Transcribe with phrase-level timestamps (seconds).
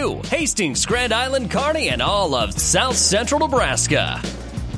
[0.00, 4.18] Hastings, Grand Island, Kearney, and all of South Central Nebraska.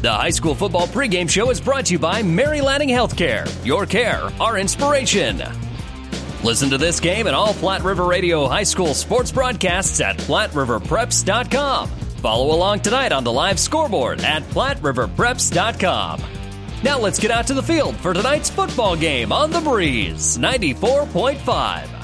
[0.00, 3.48] The high school football pregame show is brought to you by Mary Lanning Healthcare.
[3.64, 5.40] Your care, our inspiration.
[6.42, 11.88] Listen to this game and all Platte River Radio high school sports broadcasts at PlatteRiverPreps.com.
[11.88, 16.20] Follow along tonight on the live scoreboard at PlatteRiverPreps.com.
[16.82, 22.01] Now let's get out to the field for tonight's football game on the breeze 94.5.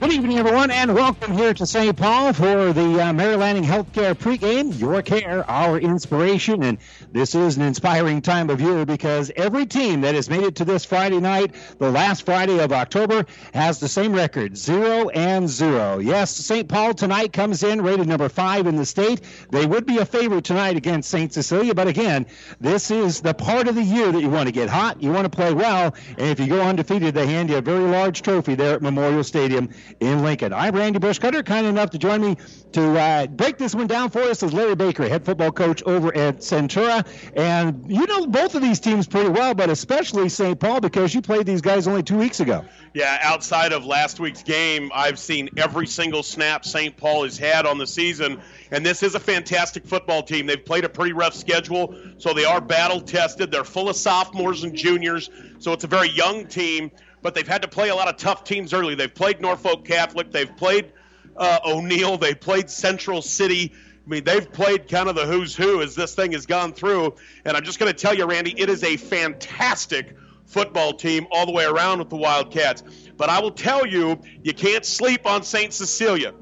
[0.00, 1.96] Good evening, everyone, and welcome here to St.
[1.96, 4.78] Paul for the uh, Mary Lanning Healthcare pregame.
[4.78, 6.78] Your care, our inspiration, and
[7.10, 10.64] this is an inspiring time of year because every team that has made it to
[10.64, 15.98] this Friday night, the last Friday of October, has the same record: zero and zero.
[15.98, 16.68] Yes, St.
[16.68, 19.22] Paul tonight comes in rated number five in the state.
[19.50, 21.32] They would be a favorite tonight against St.
[21.32, 22.26] Cecilia, but again,
[22.60, 25.24] this is the part of the year that you want to get hot, you want
[25.24, 28.54] to play well, and if you go undefeated, they hand you a very large trophy
[28.54, 29.68] there at Memorial Stadium
[30.00, 30.52] in Lincoln.
[30.52, 32.36] I'm Randy Bushcutter, kind enough to join me
[32.72, 36.14] to uh, break this one down for us is Larry Baker, head football coach over
[36.16, 37.06] at Centura.
[37.36, 40.58] And you know both of these teams pretty well, but especially St.
[40.58, 42.64] Paul because you played these guys only two weeks ago.
[42.94, 46.96] Yeah, outside of last week's game, I've seen every single snap St.
[46.96, 48.40] Paul has had on the season.
[48.70, 50.46] And this is a fantastic football team.
[50.46, 53.50] They've played a pretty rough schedule, so they are battle tested.
[53.50, 56.90] They're full of sophomores and juniors, so it's a very young team
[57.22, 58.94] but they've had to play a lot of tough teams early.
[58.94, 60.92] They've played Norfolk Catholic, they've played
[61.36, 63.72] uh, O'Neill, they played Central City.
[64.06, 67.14] I mean, they've played kind of the who's who as this thing has gone through.
[67.44, 71.44] And I'm just going to tell you, Randy, it is a fantastic football team all
[71.44, 72.82] the way around with the Wildcats.
[73.16, 75.72] But I will tell you, you can't sleep on St.
[75.72, 76.32] Cecilia.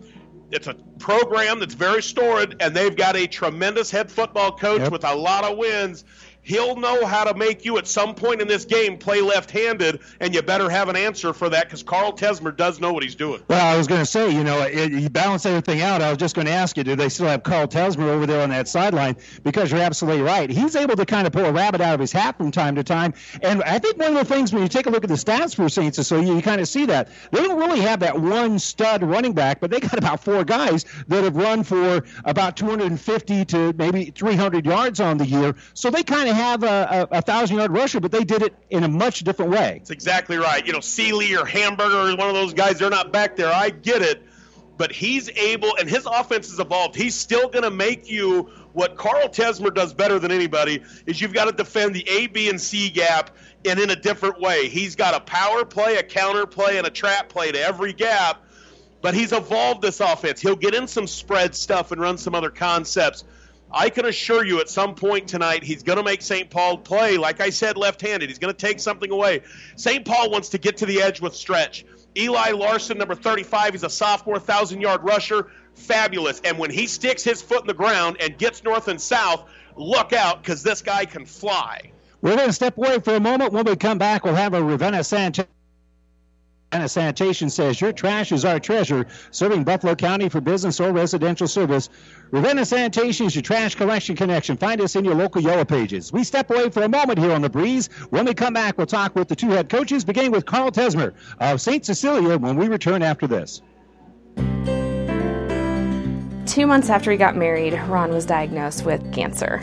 [0.52, 4.92] It's a program that's very storied, and they've got a tremendous head football coach yep.
[4.92, 6.04] with a lot of wins
[6.46, 10.32] he'll know how to make you at some point in this game play left-handed, and
[10.32, 13.42] you better have an answer for that because Carl Tesmer does know what he's doing.
[13.48, 16.02] Well, I was going to say, you know, it, you balance everything out.
[16.02, 18.42] I was just going to ask you, do they still have Carl Tesmer over there
[18.42, 19.16] on that sideline?
[19.42, 20.48] Because you're absolutely right.
[20.48, 22.84] He's able to kind of pull a rabbit out of his hat from time to
[22.84, 23.12] time.
[23.42, 25.56] And I think one of the things when you take a look at the stats
[25.56, 25.94] for St.
[25.94, 29.58] Cecilia, you kind of see that they don't really have that one stud running back,
[29.58, 34.64] but they got about four guys that have run for about 250 to maybe 300
[34.64, 35.56] yards on the year.
[35.74, 38.54] So they kind of have a, a, a, thousand yard rusher, but they did it
[38.70, 39.78] in a much different way.
[39.78, 40.64] That's exactly right.
[40.64, 42.78] You know, Sealy or Hamburger is one of those guys.
[42.78, 43.52] They're not back there.
[43.52, 44.22] I get it,
[44.76, 46.94] but he's able, and his offense has evolved.
[46.94, 51.32] He's still going to make you what Carl Tesmer does better than anybody is you've
[51.32, 53.30] got to defend the A, B, and C gap,
[53.64, 54.68] and in a different way.
[54.68, 58.42] He's got a power play, a counter play, and a trap play to every gap.
[59.00, 60.40] But he's evolved this offense.
[60.40, 63.24] He'll get in some spread stuff and run some other concepts
[63.76, 66.48] I can assure you at some point tonight he's going to make St.
[66.48, 68.30] Paul play, like I said, left handed.
[68.30, 69.42] He's going to take something away.
[69.76, 70.02] St.
[70.02, 71.84] Paul wants to get to the edge with stretch.
[72.16, 75.50] Eli Larson, number 35, he's a sophomore 1,000 yard rusher.
[75.74, 76.40] Fabulous.
[76.40, 79.44] And when he sticks his foot in the ground and gets north and south,
[79.76, 81.92] look out because this guy can fly.
[82.22, 83.52] We're going to step away for a moment.
[83.52, 85.46] When we come back, we'll have a Ravenna Sanchez.
[86.72, 91.46] Ravenna Sanitation says your trash is our treasure, serving Buffalo County for business or residential
[91.46, 91.88] service.
[92.32, 94.56] Ravenna Sanitation is your trash collection connection.
[94.56, 96.12] Find us in your local Yellow Pages.
[96.12, 97.86] We step away for a moment here on the breeze.
[98.10, 101.14] When we come back, we'll talk with the two head coaches, beginning with Carl Tesmer
[101.38, 101.86] of St.
[101.86, 103.62] Cecilia when we return after this.
[106.46, 109.62] Two months after he got married, Ron was diagnosed with cancer.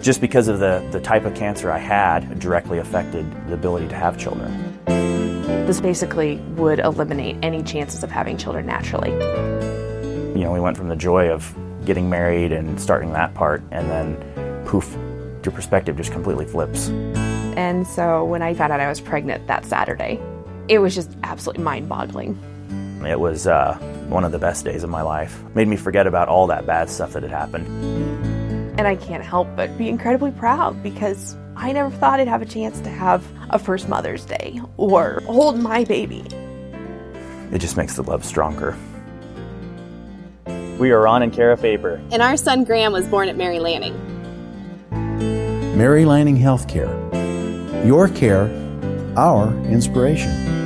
[0.00, 3.94] Just because of the, the type of cancer I had, directly affected the ability to
[3.94, 4.78] have children.
[5.68, 9.10] This basically would eliminate any chances of having children naturally.
[9.10, 13.90] You know, we went from the joy of getting married and starting that part, and
[13.90, 14.90] then poof,
[15.44, 16.88] your perspective just completely flips.
[16.88, 20.18] And so when I found out I was pregnant that Saturday,
[20.68, 22.38] it was just absolutely mind boggling.
[23.06, 23.74] It was uh,
[24.08, 25.38] one of the best days of my life.
[25.54, 27.66] Made me forget about all that bad stuff that had happened.
[28.78, 32.46] And I can't help but be incredibly proud because I never thought I'd have a
[32.46, 36.24] chance to have a first Mother's Day or hold my baby.
[37.50, 38.76] It just makes the love stronger.
[40.78, 42.00] We are Ron and Kara Faber.
[42.12, 43.96] And our son Graham was born at Mary Lanning.
[45.76, 46.94] Mary Lanning Healthcare.
[47.84, 48.44] Your care,
[49.16, 50.57] our inspiration.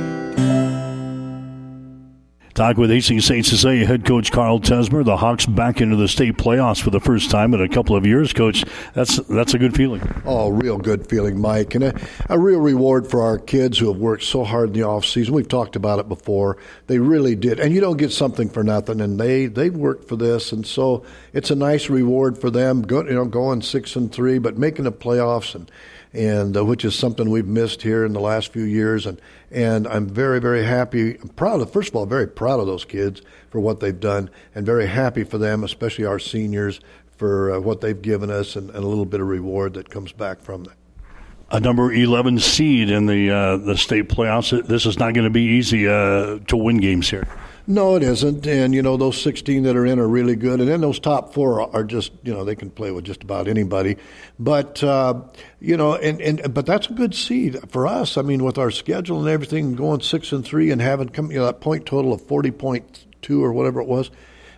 [2.53, 3.43] Talk with Hastings St.
[3.43, 5.03] Cecilia head coach Carl Tesmer.
[5.03, 8.05] The Hawks back into the state playoffs for the first time in a couple of
[8.05, 8.31] years.
[8.31, 8.63] Coach,
[8.93, 10.03] that's that's a good feeling.
[10.23, 13.99] Oh, real good feeling, Mike, and a, a real reward for our kids who have
[13.99, 15.33] worked so hard in the off season.
[15.33, 16.57] We've talked about it before.
[16.85, 19.01] They really did, and you don't get something for nothing.
[19.01, 21.03] And they they've worked for this, and so
[21.33, 22.83] it's a nice reward for them.
[22.83, 25.71] Go, you know, going six and three, but making the playoffs and
[26.13, 29.05] and uh, which is something we've missed here in the last few years.
[29.05, 29.19] And
[29.51, 31.15] and I'm very very happy.
[31.15, 34.29] I'm proud of first of all, very proud of those kids for what they've done,
[34.55, 36.79] and very happy for them, especially our seniors,
[37.17, 40.11] for uh, what they've given us, and, and, a little bit of reward that comes
[40.11, 40.75] back from that.
[41.51, 44.65] A number 11 seed in the uh, the state playoffs.
[44.67, 47.27] This is not going to be easy uh, to win games here.
[47.65, 48.45] No, it isn't.
[48.45, 50.59] And, you know, those 16 that are in are really good.
[50.59, 53.47] And then those top four are just, you know, they can play with just about
[53.47, 53.95] anybody.
[54.37, 55.21] But, uh,
[55.61, 58.17] you know, and, and, but that's a good seed for us.
[58.17, 61.39] I mean, with our schedule and everything going six and three and having come, you
[61.39, 64.11] know, that point total of 40.2 or whatever it was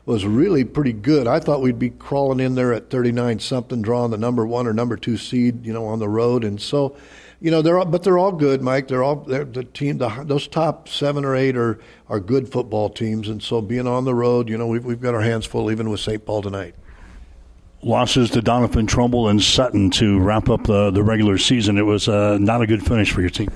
[0.05, 1.27] was really pretty good.
[1.27, 4.73] I thought we'd be crawling in there at 39 something, drawing the number one or
[4.73, 6.43] number two seed, you know, on the road.
[6.43, 6.95] And so,
[7.39, 8.87] you know, they're all, but they're all good, Mike.
[8.87, 9.97] They're all they're, the team.
[9.97, 14.05] The, those top seven or eight are are good football teams, and so being on
[14.05, 16.25] the road, you know, we've we've got our hands full even with St.
[16.25, 16.75] Paul tonight.
[17.81, 21.77] Losses to Donovan Trumbull, and Sutton to wrap up the the regular season.
[21.77, 23.49] It was uh, not a good finish for your team.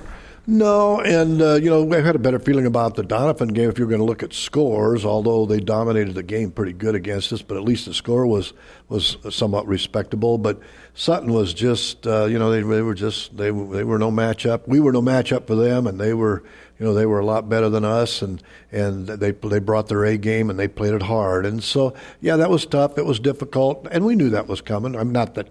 [0.46, 3.78] No, and uh, you know we had a better feeling about the Donovan game if
[3.78, 5.04] you're going to look at scores.
[5.04, 8.52] Although they dominated the game pretty good against us, but at least the score was
[8.88, 10.38] was somewhat respectable.
[10.38, 10.58] But
[10.94, 14.66] Sutton was just uh, you know they, they were just they they were no matchup.
[14.66, 16.42] We were no matchup for them, and they were
[16.80, 18.42] you know they were a lot better than us, and
[18.72, 21.44] and they they brought their A game and they played it hard.
[21.44, 22.96] And so yeah, that was tough.
[22.96, 24.96] It was difficult, and we knew that was coming.
[24.96, 25.50] I'm not that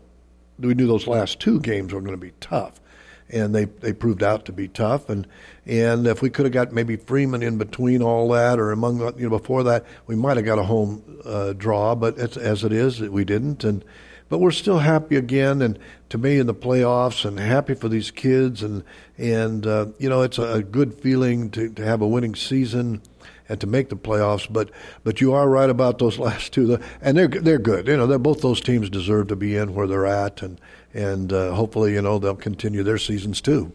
[0.58, 2.82] we knew those last two games were going to be tough
[3.30, 5.10] and they, they proved out to be tough.
[5.10, 5.28] And
[5.66, 9.30] and if we could have got maybe Freeman in between all that, or among you
[9.30, 11.96] know before that, we might have got a home uh, draw.
[11.96, 13.64] But as it is, we didn't.
[13.64, 13.86] And
[14.30, 15.78] but we're still happy again, and
[16.10, 18.64] to me in the playoffs, and happy for these kids.
[18.64, 18.84] And
[19.18, 23.02] and uh, you know it's a good feeling to to have a winning season
[23.50, 24.52] and to make the playoffs.
[24.52, 24.70] But
[25.04, 27.88] but you are right about those last two, and they're they're good.
[27.88, 30.62] You know, they're both those teams deserve to be in where they're at, and
[30.94, 33.72] and uh, hopefully, you know, they'll continue their seasons too.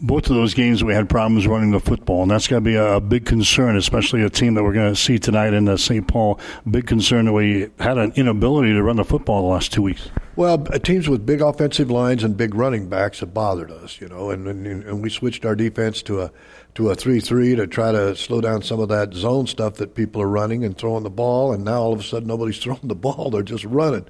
[0.00, 2.76] Both of those games, we had problems running the football, and that's going to be
[2.76, 6.06] a, big concern, especially a team that we're going to see tonight in uh, St.
[6.06, 6.40] Paul.
[6.68, 10.10] Big concern that we had an inability to run the football the last two weeks.
[10.36, 14.08] Well, uh, teams with big offensive lines and big running backs have bothered us, you
[14.08, 16.32] know, and, and, and we switched our defense to a
[16.74, 20.20] to a three-three to try to slow down some of that zone stuff that people
[20.20, 22.96] are running and throwing the ball, and now all of a sudden nobody's throwing the
[22.96, 24.04] ball; they're just running.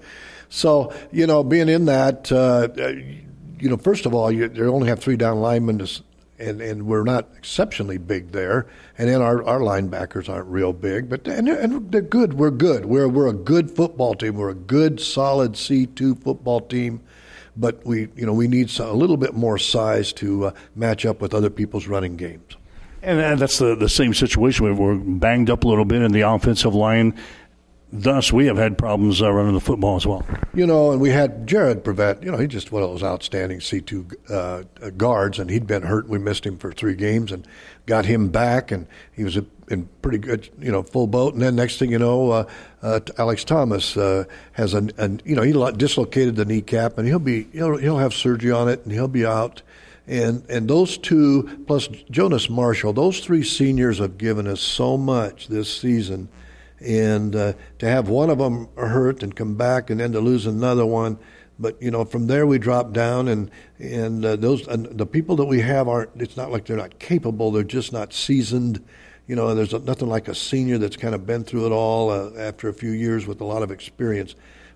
[0.48, 2.68] So, you know, being in that, uh,
[3.64, 6.02] you know, first of all, you, only have three down linemen, to,
[6.38, 8.66] and, and we're not exceptionally big there.
[8.98, 12.34] And then our, our linebackers aren't real big, but and, and they're good.
[12.34, 12.84] We're good.
[12.84, 14.34] We're, we're a good football team.
[14.34, 17.00] We're a good, solid C2 football team.
[17.56, 21.22] But we, you know, we need a little bit more size to uh, match up
[21.22, 22.56] with other people's running games.
[23.00, 24.76] And that's the, the same situation.
[24.76, 27.14] We're banged up a little bit in the offensive line
[27.94, 30.26] thus we have had problems uh, running the football as well.
[30.52, 32.22] You know, and we had Jared Brevet.
[32.22, 34.64] You know, he's just one of those outstanding C two uh,
[34.96, 36.08] guards, and he'd been hurt.
[36.08, 37.46] We missed him for three games, and
[37.86, 39.38] got him back, and he was
[39.68, 41.34] in pretty good, you know, full boat.
[41.34, 42.48] And then next thing you know, uh,
[42.82, 47.18] uh, Alex Thomas uh, has a, a, you know, he dislocated the kneecap, and he'll
[47.18, 49.62] be he'll he'll have surgery on it, and he'll be out.
[50.06, 55.48] And and those two plus Jonas Marshall, those three seniors have given us so much
[55.48, 56.28] this season
[56.84, 60.46] and uh, to have one of them hurt and come back and then to lose
[60.46, 61.18] another one.
[61.58, 65.36] But you know from there we drop down and and uh, those and the people
[65.36, 67.50] that we have aren't it's not like they're not capable.
[67.50, 68.84] They're just not seasoned
[69.26, 72.30] you know there's nothing like a senior that's kind of been through it all uh,
[72.36, 74.34] after a few years with a lot of experience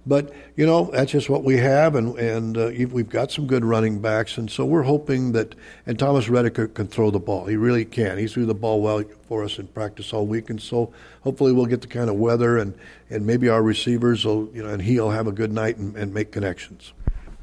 [0.09, 3.65] but you know that's just what we have, and and uh, we've got some good
[3.65, 5.55] running backs, and so we're hoping that.
[5.87, 7.47] And Thomas Redeker can throw the ball.
[7.47, 8.19] He really can.
[8.19, 11.67] He threw the ball well for us in practice all week, and so hopefully we'll
[11.67, 12.75] get the kind of weather, and
[13.11, 16.15] and maybe our receivers will you know, and he'll have a good night and, and
[16.15, 16.93] make connections.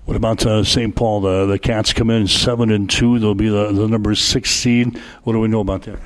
[0.05, 0.95] What about uh, St.
[0.95, 1.22] Paul?
[1.22, 3.19] The the Cats come in seven and two.
[3.19, 4.98] They'll be the, the number six seed.
[5.24, 6.00] What do we know about that?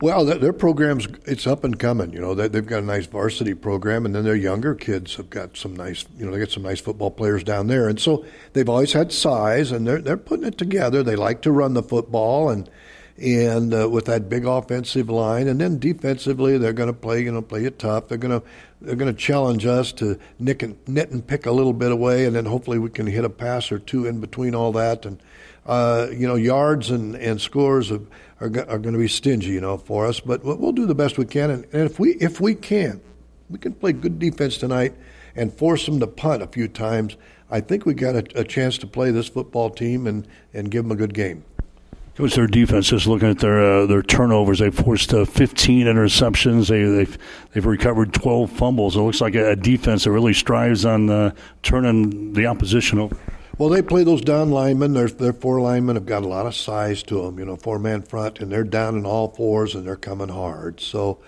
[0.00, 2.12] Well, their program's it's up and coming.
[2.12, 5.56] You know, they've got a nice varsity program, and then their younger kids have got
[5.56, 6.04] some nice.
[6.18, 9.10] You know, they got some nice football players down there, and so they've always had
[9.10, 11.02] size, and they're they're putting it together.
[11.02, 12.68] They like to run the football, and
[13.16, 17.22] and uh, with that big offensive line, and then defensively, they're going to play.
[17.22, 18.08] You know, play it tough.
[18.08, 18.46] They're going to
[18.82, 22.26] they're going to challenge us to nick and knit and pick a little bit away,
[22.26, 25.18] and then hopefully we can hit a pass or two in between all that, and
[25.64, 28.06] uh, you know, yards and and scores of
[28.40, 30.20] are, are going to be stingy, you know, for us.
[30.20, 33.00] But we'll do the best we can, and, and if we if we can,
[33.48, 34.94] we can play good defense tonight
[35.34, 37.16] and force them to punt a few times.
[37.50, 40.84] I think we got a, a chance to play this football team and, and give
[40.84, 41.44] them a good game.
[42.18, 42.88] Was their defense.
[42.88, 46.68] Just looking at their uh, their turnovers, they forced uh, 15 interceptions.
[46.68, 47.18] They they've
[47.52, 48.96] they've recovered 12 fumbles.
[48.96, 53.18] It looks like a, defense that really strives on uh, turning the opposition over.
[53.58, 54.92] Well, they play those down linemen.
[54.92, 57.38] Their their four linemen have got a lot of size to them.
[57.38, 60.80] You know, four man front, and they're down in all fours and they're coming hard.
[60.80, 61.18] So.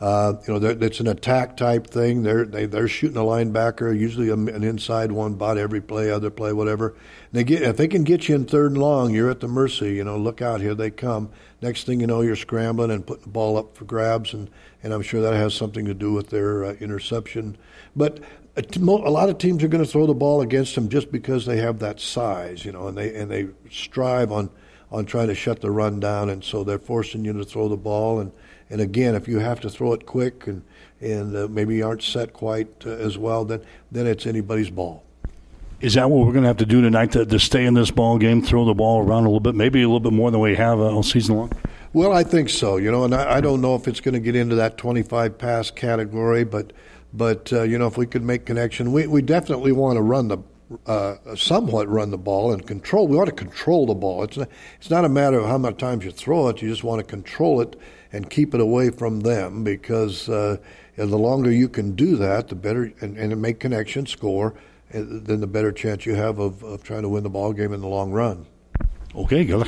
[0.00, 2.24] Uh, you know, it's an attack type thing.
[2.24, 6.52] They're they, they're shooting a linebacker, usually an inside one, about every play, other play,
[6.52, 6.88] whatever.
[6.88, 6.98] And
[7.32, 9.94] they get if they can get you in third and long, you're at the mercy.
[9.94, 11.30] You know, look out, here they come.
[11.62, 14.50] Next thing you know, you're scrambling and putting the ball up for grabs, and
[14.82, 17.56] and I'm sure that has something to do with their uh, interception.
[17.94, 18.18] But
[18.56, 21.56] a lot of teams are going to throw the ball against them just because they
[21.56, 24.50] have that size, you know, and they and they strive on
[24.92, 27.76] on trying to shut the run down, and so they're forcing you to throw the
[27.76, 28.32] ball and
[28.70, 30.62] and again, if you have to throw it quick and
[31.00, 33.60] and uh, maybe aren't set quite uh, as well, then
[33.92, 35.04] then it's anybody's ball.
[35.80, 37.90] Is that what we're going to have to do tonight to, to stay in this
[37.90, 40.40] ball game, throw the ball around a little bit, maybe a little bit more than
[40.40, 41.52] we have uh, all season long?
[41.92, 42.78] Well, I think so.
[42.78, 45.36] You know, and I, I don't know if it's going to get into that 25
[45.36, 46.72] pass category, but
[47.14, 50.28] but uh, you know, if we could make connection, we we definitely want to run
[50.28, 50.38] the
[50.86, 53.06] uh, somewhat run the ball and control.
[53.06, 54.24] We want to control the ball.
[54.24, 56.60] It's not, it's not a matter of how many times you throw it.
[56.60, 57.76] You just want to control it
[58.12, 60.56] and keep it away from them because uh,
[60.96, 64.54] the longer you can do that, the better, and, and make connections, score,
[64.94, 67.72] uh, then the better chance you have of, of trying to win the ball game
[67.72, 68.46] in the long run.
[69.14, 69.66] Okay, good.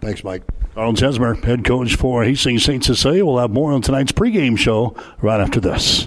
[0.00, 0.42] Thanks, Mike.
[0.74, 2.84] Carl Tesmer, head coach for Hastings St.
[2.84, 3.24] Cecilia.
[3.26, 6.06] We'll have more on tonight's pregame show right after this.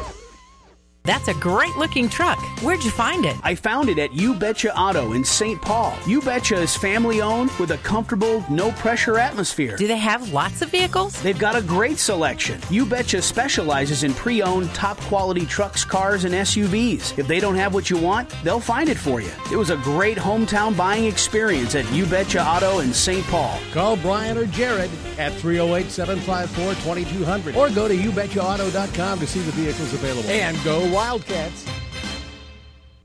[1.03, 2.37] That's a great looking truck.
[2.61, 3.35] Where'd you find it?
[3.43, 5.59] I found it at You Betcha Auto in St.
[5.59, 5.97] Paul.
[6.05, 9.77] You Betcha is family owned with a comfortable, no pressure atmosphere.
[9.77, 11.19] Do they have lots of vehicles?
[11.23, 12.61] They've got a great selection.
[12.69, 17.17] You Betcha specializes in pre owned, top quality trucks, cars, and SUVs.
[17.17, 19.31] If they don't have what you want, they'll find it for you.
[19.51, 23.25] It was a great hometown buying experience at You Betcha Auto in St.
[23.25, 23.59] Paul.
[23.71, 29.51] Call Brian or Jared at 308 754 2200 or go to youbetchaauto.com to see the
[29.53, 30.29] vehicles available.
[30.29, 31.65] And go Wildcats.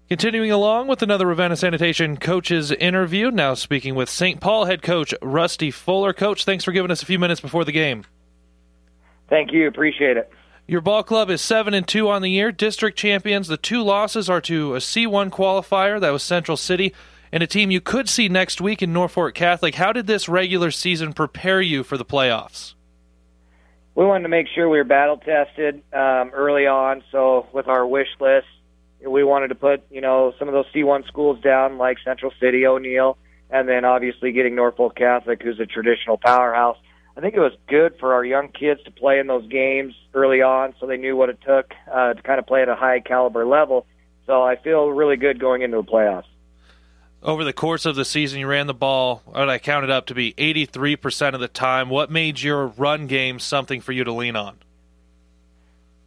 [0.09, 3.31] Continuing along with another Ravenna Sanitation coaches interview.
[3.31, 4.41] Now speaking with St.
[4.41, 6.13] Paul head coach Rusty Fuller.
[6.13, 8.05] Coach, thanks for giving us a few minutes before the game.
[9.29, 9.67] Thank you.
[9.67, 10.31] Appreciate it.
[10.69, 13.49] Your ball club is seven and two on the year, district champions.
[13.49, 16.93] The two losses are to a C1 qualifier that was Central City,
[17.33, 19.75] and a team you could see next week in Norfolk Catholic.
[19.75, 22.76] How did this regular season prepare you for the playoffs?
[23.97, 27.03] We wanted to make sure we were battle tested um, early on.
[27.11, 28.47] So with our wish list,
[29.05, 32.67] we wanted to put you know some of those C1 schools down like Central City,
[32.67, 33.17] O'Neill,
[33.51, 36.77] and then obviously getting Norfolk Catholic, who's a traditional powerhouse.
[37.17, 40.43] I think it was good for our young kids to play in those games early
[40.43, 43.01] on, so they knew what it took uh, to kind of play at a high
[43.01, 43.87] caliber level.
[44.27, 46.25] So I feel really good going into the playoffs
[47.27, 50.15] over the course of the season, you ran the ball, what I counted up to
[50.15, 51.91] be 83% of the time.
[51.91, 54.57] What made your run game something for you to lean on?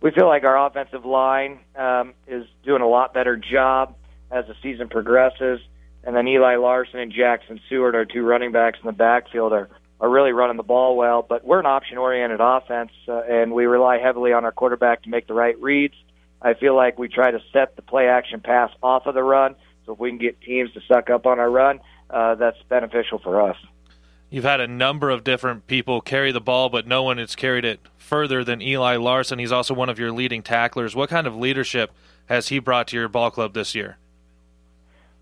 [0.02, 3.96] We feel like our offensive line um, is doing a lot better job
[4.32, 5.60] as the season progresses.
[6.06, 9.70] And then Eli Larson and Jackson Seward, our two running backs in the backfield, are,
[10.00, 11.22] are really running the ball well.
[11.22, 15.10] But we're an option oriented offense, uh, and we rely heavily on our quarterback to
[15.10, 15.96] make the right reads.
[16.42, 19.58] I feel like we try to set the play action pass off of the run
[19.90, 21.80] so if we can get teams to suck up on our run,
[22.12, 23.58] uh, that's beneficial for us.
[24.30, 27.66] You've had a number of different people carry the ball, but no one has carried
[27.66, 29.40] it further than Eli Larson.
[29.40, 30.96] He's also one of your leading tacklers.
[30.96, 31.92] What kind of leadership
[32.28, 33.98] has he brought to your ball club this year?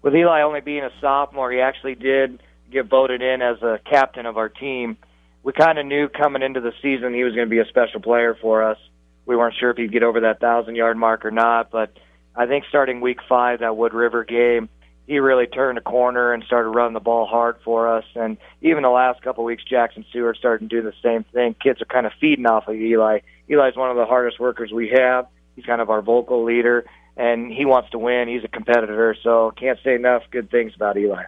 [0.02, 4.26] With Eli only being a sophomore, he actually did get voted in as a captain
[4.26, 4.98] of our team.
[5.44, 8.02] We kind of knew coming into the season he was going to be a special
[8.02, 8.78] player for us.
[9.26, 11.98] We weren't sure if he'd get over that thousand yard mark or not, but
[12.38, 14.70] I think starting week five, that Wood River game,
[15.08, 18.06] he really turned a corner and started running the ball hard for us.
[18.14, 21.56] And even the last couple of weeks, Jackson Seward started doing the same thing.
[21.62, 23.20] Kids are kind of feeding off of Eli.
[23.50, 25.28] Eli's one of the hardest workers we have.
[25.56, 28.28] He's kind of our vocal leader, and he wants to win.
[28.28, 31.24] He's a competitor, so can't say enough good things about Eli.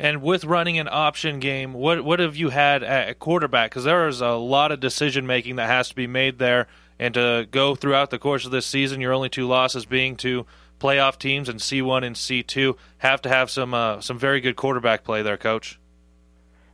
[0.00, 3.70] And with running an option game, what what have you had at quarterback?
[3.70, 6.68] Because there is a lot of decision making that has to be made there
[7.00, 10.44] and to go throughout the course of this season, your only two losses being to
[10.78, 15.02] playoff teams in C1 and C2, have to have some uh, some very good quarterback
[15.02, 15.80] play there, Coach.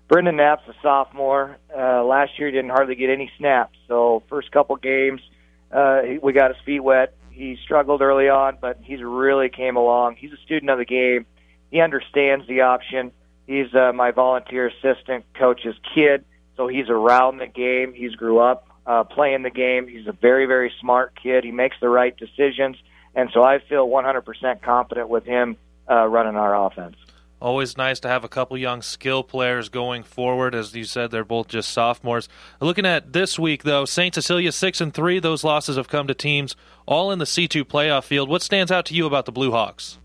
[0.09, 1.59] Brendan Knapp's a sophomore.
[1.77, 3.79] Uh, last year, he didn't hardly get any snaps.
[3.87, 5.21] So first couple games,
[5.71, 7.15] uh, we got his feet wet.
[7.31, 10.17] He struggled early on, but he's really came along.
[10.17, 11.25] He's a student of the game.
[11.71, 13.13] He understands the option.
[13.47, 16.25] He's uh, my volunteer assistant coach's kid,
[16.57, 17.93] so he's around the game.
[17.93, 19.89] He's grew up uh, playing the game.
[19.89, 21.45] He's a very, very smart kid.
[21.45, 22.77] He makes the right decisions,
[23.15, 25.57] and so I feel 100% confident with him
[25.91, 26.97] uh, running our offense.
[27.41, 30.55] Always nice to have a couple young skill players going forward.
[30.55, 32.31] As you said, they're both just sophomores.
[32.63, 34.15] Looking at this week, though, St.
[34.15, 35.19] Cecilia six and three.
[35.19, 38.31] Those losses have come to teams all in the C two playoff field.
[38.31, 39.99] What stands out to you about the Blue Hawks?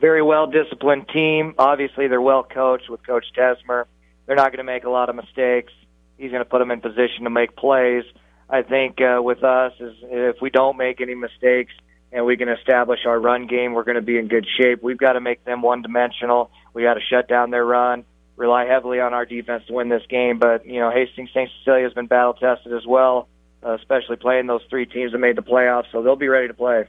[0.00, 1.54] Very well disciplined team.
[1.58, 3.84] Obviously, they're well coached with Coach Tesmer.
[4.24, 5.72] They're not going to make a lot of mistakes.
[6.18, 8.04] He's going to put them in position to make plays.
[8.50, 11.72] I think uh, with us is if we don't make any mistakes,
[12.12, 14.82] and we can establish our run game, we're going to be in good shape.
[14.82, 16.50] We've got to make them one dimensional.
[16.72, 18.04] We got to shut down their run,
[18.36, 20.38] rely heavily on our defense to win this game.
[20.38, 21.50] But, you know, Hastings St.
[21.58, 23.28] Cecilia has been battle tested as well,
[23.64, 26.54] uh, especially playing those three teams that made the playoffs, so they'll be ready to
[26.54, 26.86] play.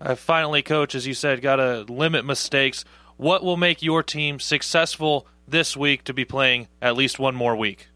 [0.00, 2.84] Uh, finally, coach, as you said, got to limit mistakes.
[3.16, 7.54] What will make your team successful this week to be playing at least one more
[7.54, 7.88] week?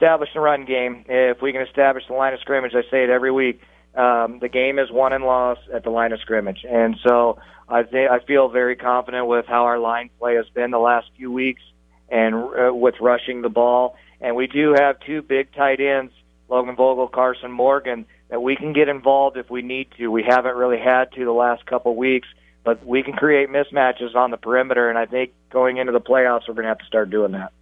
[0.00, 1.04] Establish the run game.
[1.08, 3.60] If we can establish the line of scrimmage, I say it every week
[3.94, 7.38] um, the game is won and lost at the line of scrimmage, and so
[7.68, 11.08] I think I feel very confident with how our line play has been the last
[11.16, 11.62] few weeks,
[12.08, 13.96] and uh, with rushing the ball.
[14.20, 16.12] And we do have two big tight ends,
[16.48, 20.08] Logan Vogel, Carson Morgan, that we can get involved if we need to.
[20.08, 22.28] We haven't really had to the last couple weeks,
[22.62, 26.46] but we can create mismatches on the perimeter, and I think going into the playoffs,
[26.46, 27.52] we're going to have to start doing that.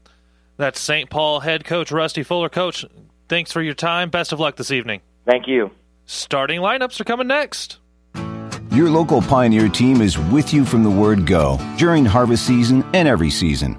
[0.59, 1.09] That's St.
[1.09, 2.49] Paul head coach Rusty Fuller.
[2.49, 2.85] Coach,
[3.29, 4.11] thanks for your time.
[4.11, 5.01] Best of luck this evening.
[5.25, 5.71] Thank you.
[6.05, 7.79] Starting lineups are coming next.
[8.73, 13.09] Your local Pioneer team is with you from the word go during harvest season and
[13.09, 13.79] every season.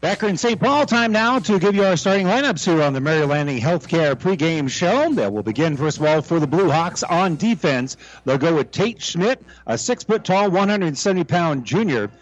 [0.00, 0.60] Back in St.
[0.60, 4.14] Paul, time now to give you our starting lineups here on the Mary Lanning Healthcare
[4.14, 5.12] pregame show.
[5.14, 7.96] That will begin first of all for the Blue Hawks on defense.
[8.24, 12.12] They'll go with Tate Schmidt, a six foot tall, 170 pound junior.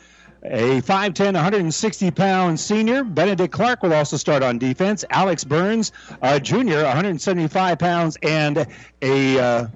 [0.42, 3.04] A 5'10, 160 pound senior.
[3.04, 5.04] Benedict Clark will also start on defense.
[5.10, 8.66] Alex Burns, a junior, 175 pounds, and
[9.02, 9.38] a.
[9.38, 9.66] Uh,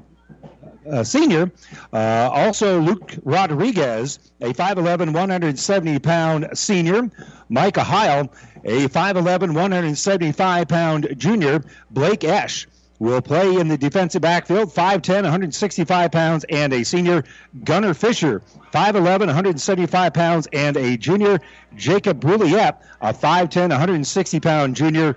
[0.90, 1.50] uh, senior.
[1.92, 7.10] Uh, also, Luke Rodriguez, a 5'11, 170 pound senior.
[7.48, 8.32] Micah Heil,
[8.64, 11.62] a 5'11, 175 pound junior.
[11.90, 12.66] Blake Esch
[13.00, 17.24] will play in the defensive backfield, 5'10, 165 pounds, and a senior.
[17.64, 21.40] Gunnar Fisher, 5'11, 175 pounds, and a junior.
[21.76, 25.16] Jacob Brouillette, a 5'10, 160 pound junior.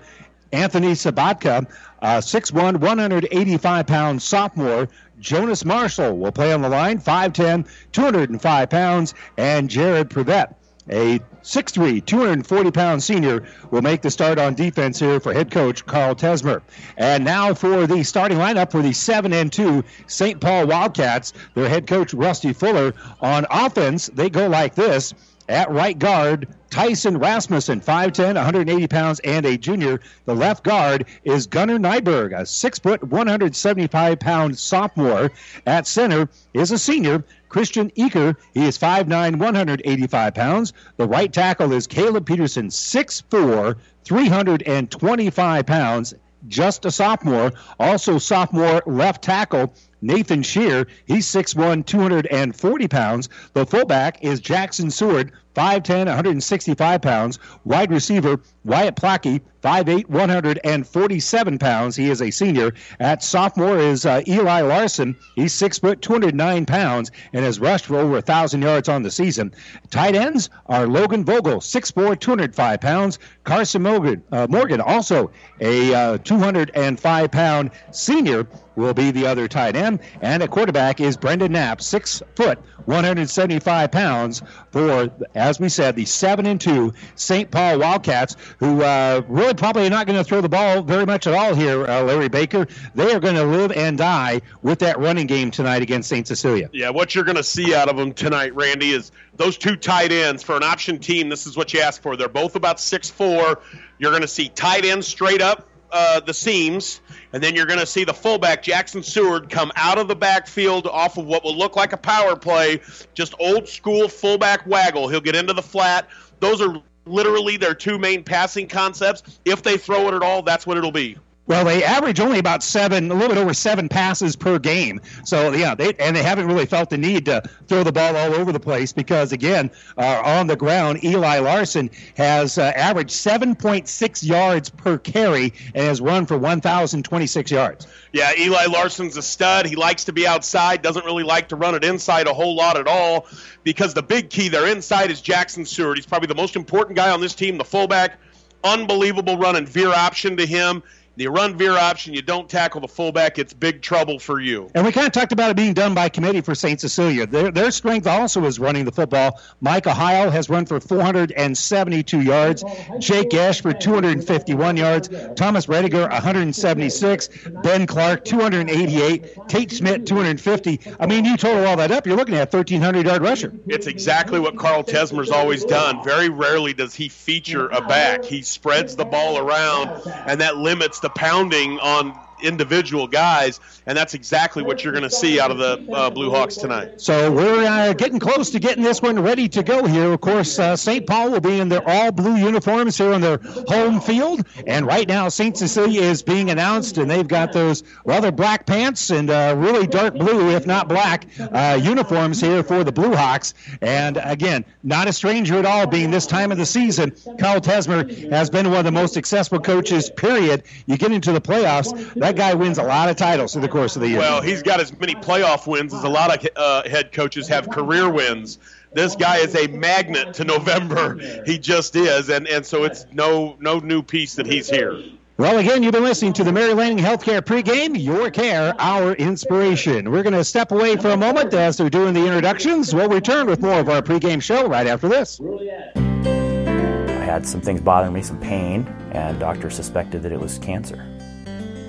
[0.54, 1.66] Anthony Sabatka,
[2.00, 4.88] uh, 6'1, 185 pound sophomore.
[5.18, 10.54] Jonas Marshall will play on the line, 5'10, 205 pounds, and Jared Privet,
[10.90, 15.84] a 6'3, 240 pound senior, will make the start on defense here for head coach
[15.86, 16.62] Carl Tesmer.
[16.96, 20.40] And now for the starting lineup for the 7 and 2 St.
[20.40, 22.94] Paul Wildcats, their head coach Rusty Fuller.
[23.20, 25.14] On offense, they go like this.
[25.48, 30.00] At right guard, Tyson Rasmussen, 5'10, 180 pounds, and a junior.
[30.24, 35.30] The left guard is Gunnar Nyberg, a 6 foot, 175 pound sophomore.
[35.66, 38.36] At center is a senior, Christian Eaker.
[38.54, 40.72] He is 5'9, 185 pounds.
[40.96, 46.14] The right tackle is Caleb Peterson, 6'4, 325 pounds
[46.48, 47.52] just a sophomore.
[47.78, 49.72] Also, sophomore left tackle
[50.04, 50.86] Nathan Shear.
[51.06, 53.30] He's 6'1, 240 pounds.
[53.54, 57.38] The fullback is Jackson Seward, 5'10, 165 pounds.
[57.64, 61.96] Wide receiver Wyatt Plackey, 5'8, 147 pounds.
[61.96, 62.72] He is a senior.
[63.00, 65.16] At sophomore is uh, Eli Larson.
[65.34, 69.54] He's 6 foot, 209 pounds, and has rushed for over 1,000 yards on the season.
[69.90, 73.18] Tight ends are Logan Vogel, 6'4, 205 pounds.
[73.44, 78.46] Carson Morgan, uh, Morgan also a uh, 205 pound senior.
[78.76, 80.00] will be the other tight end.
[80.20, 86.04] And at quarterback is Brendan Knapp, six foot, 175 pounds for, as we said, the
[86.04, 87.50] seven and two St.
[87.50, 91.26] Paul Wildcats, who uh, really probably are not going to throw the ball very much
[91.26, 92.66] at all here, uh, Larry Baker.
[92.94, 96.26] They are going to live and die with that running game tonight against St.
[96.26, 96.70] Cecilia.
[96.72, 100.12] Yeah, what you're going to see out of them tonight, Randy, is those two tight
[100.12, 101.28] ends for an option team.
[101.28, 102.16] This is what you ask for.
[102.16, 103.60] They're both about six four.
[103.98, 107.02] You're going to see tight ends straight up uh, the seams,
[107.34, 110.86] and then you're going to see the fullback Jackson Seward come out of the backfield
[110.86, 112.80] off of what will look like a power play,
[113.12, 115.08] just old school fullback waggle.
[115.08, 116.08] He'll get into the flat.
[116.40, 119.38] Those are literally their two main passing concepts.
[119.44, 121.16] If they throw it at all, that's what it'll be.
[121.46, 125.00] Well, they average only about seven, a little bit over seven passes per game.
[125.24, 128.32] So yeah, they and they haven't really felt the need to throw the ball all
[128.34, 134.26] over the place because again, uh, on the ground, Eli Larson has uh, averaged 7.6
[134.26, 137.86] yards per carry and has run for 1,026 yards.
[138.12, 139.66] Yeah, Eli Larson's a stud.
[139.66, 142.78] He likes to be outside, doesn't really like to run it inside a whole lot
[142.78, 143.26] at all
[143.64, 145.98] because the big key there inside is Jackson Seward.
[145.98, 148.18] He's probably the most important guy on this team, the fullback.
[148.62, 150.82] Unbelievable run and veer option to him.
[151.16, 154.68] You run veer option, you don't tackle the fullback, it's big trouble for you.
[154.74, 156.80] And we kind of talked about it being done by committee for St.
[156.80, 157.24] Cecilia.
[157.24, 159.40] Their, their strength also is running the football.
[159.60, 162.64] Mike Ohio has run for 472 yards.
[162.98, 165.08] Jake Ash for 251 yards.
[165.36, 167.28] Thomas Rediger, 176.
[167.62, 169.48] Ben Clark, 288.
[169.48, 170.80] Tate Schmidt, 250.
[170.98, 173.52] I mean, you total all that up, you're looking at a 1,300 yard rusher.
[173.68, 176.02] It's exactly what Carl Tesmer's always done.
[176.02, 178.24] Very rarely does he feature a back.
[178.24, 184.14] He spreads the ball around, and that limits the pounding on individual guys, and that's
[184.14, 187.00] exactly what you're going to see out of the uh, Blue Hawks tonight.
[187.00, 190.12] So we're uh, getting close to getting this one ready to go here.
[190.12, 191.06] Of course, uh, St.
[191.06, 195.08] Paul will be in their all blue uniforms here on their home field, and right
[195.08, 195.56] now St.
[195.56, 200.14] Cecilia is being announced, and they've got those rather black pants and uh, really dark
[200.14, 203.54] blue, if not black, uh, uniforms here for the Blue Hawks.
[203.80, 207.10] And again, not a stranger at all, being this time of the season.
[207.38, 210.10] Kyle Tesmer has been one of the most successful coaches.
[210.10, 210.62] Period.
[210.86, 211.92] You get into the playoffs,
[212.24, 214.18] that guy wins a lot of titles through the course of the year.
[214.18, 217.68] Well, he's got as many playoff wins as a lot of uh, head coaches have
[217.68, 218.58] career wins.
[218.94, 221.18] This guy is a magnet to November.
[221.44, 224.98] He just is, and and so it's no no new piece that he's here.
[225.36, 230.10] Well, again, you've been listening to the Mary Lanning Healthcare pregame, Your Care, Our Inspiration.
[230.10, 232.94] We're going to step away for a moment as they're doing the introductions.
[232.94, 235.40] We'll return with more of our pregame show right after this.
[235.40, 241.13] I had some things bothering me, some pain, and doctor suspected that it was cancer.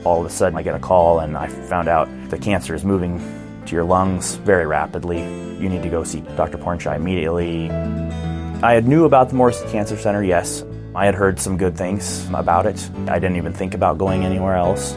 [0.06, 2.86] All of a sudden, I get a call, and I found out the cancer is
[2.86, 3.20] moving
[3.66, 5.20] to your lungs very rapidly.
[5.20, 6.58] You need to go see Dr.
[6.58, 7.72] Pornchai immediately.
[8.62, 10.64] I had knew about the Morrison Cancer Center, yes.
[10.94, 12.90] I had heard some good things about it.
[13.08, 14.94] I didn't even think about going anywhere else.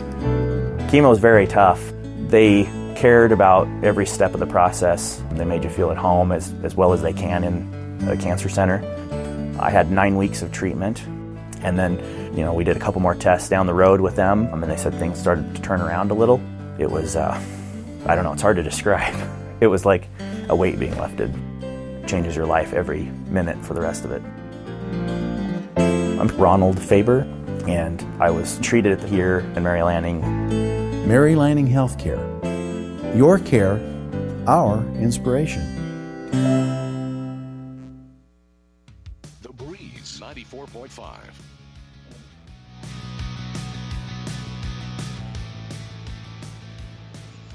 [0.91, 1.83] Chemo is very tough.
[2.29, 5.23] They cared about every step of the process.
[5.33, 8.49] They made you feel at home as, as well as they can in a cancer
[8.49, 8.83] center.
[9.59, 11.03] I had nine weeks of treatment,
[11.63, 11.99] and then,
[12.39, 14.77] you know, we did a couple more tests down the road with them, and they
[14.77, 16.41] said things started to turn around a little.
[16.79, 17.37] It was, uh,
[18.07, 19.15] I don't know, it's hard to describe.
[19.61, 20.07] It was like
[20.49, 21.35] a weight being lifted.
[21.65, 24.23] It changes your life every minute for the rest of it.
[25.77, 27.23] I'm Ronald Faber,
[27.67, 30.21] and I was treated here in Mary Lanning.
[31.09, 32.23] Mary Lanning Healthcare.
[33.17, 33.81] Your care,
[34.47, 36.31] our inspiration.
[39.43, 41.28] The Breeze 94.5.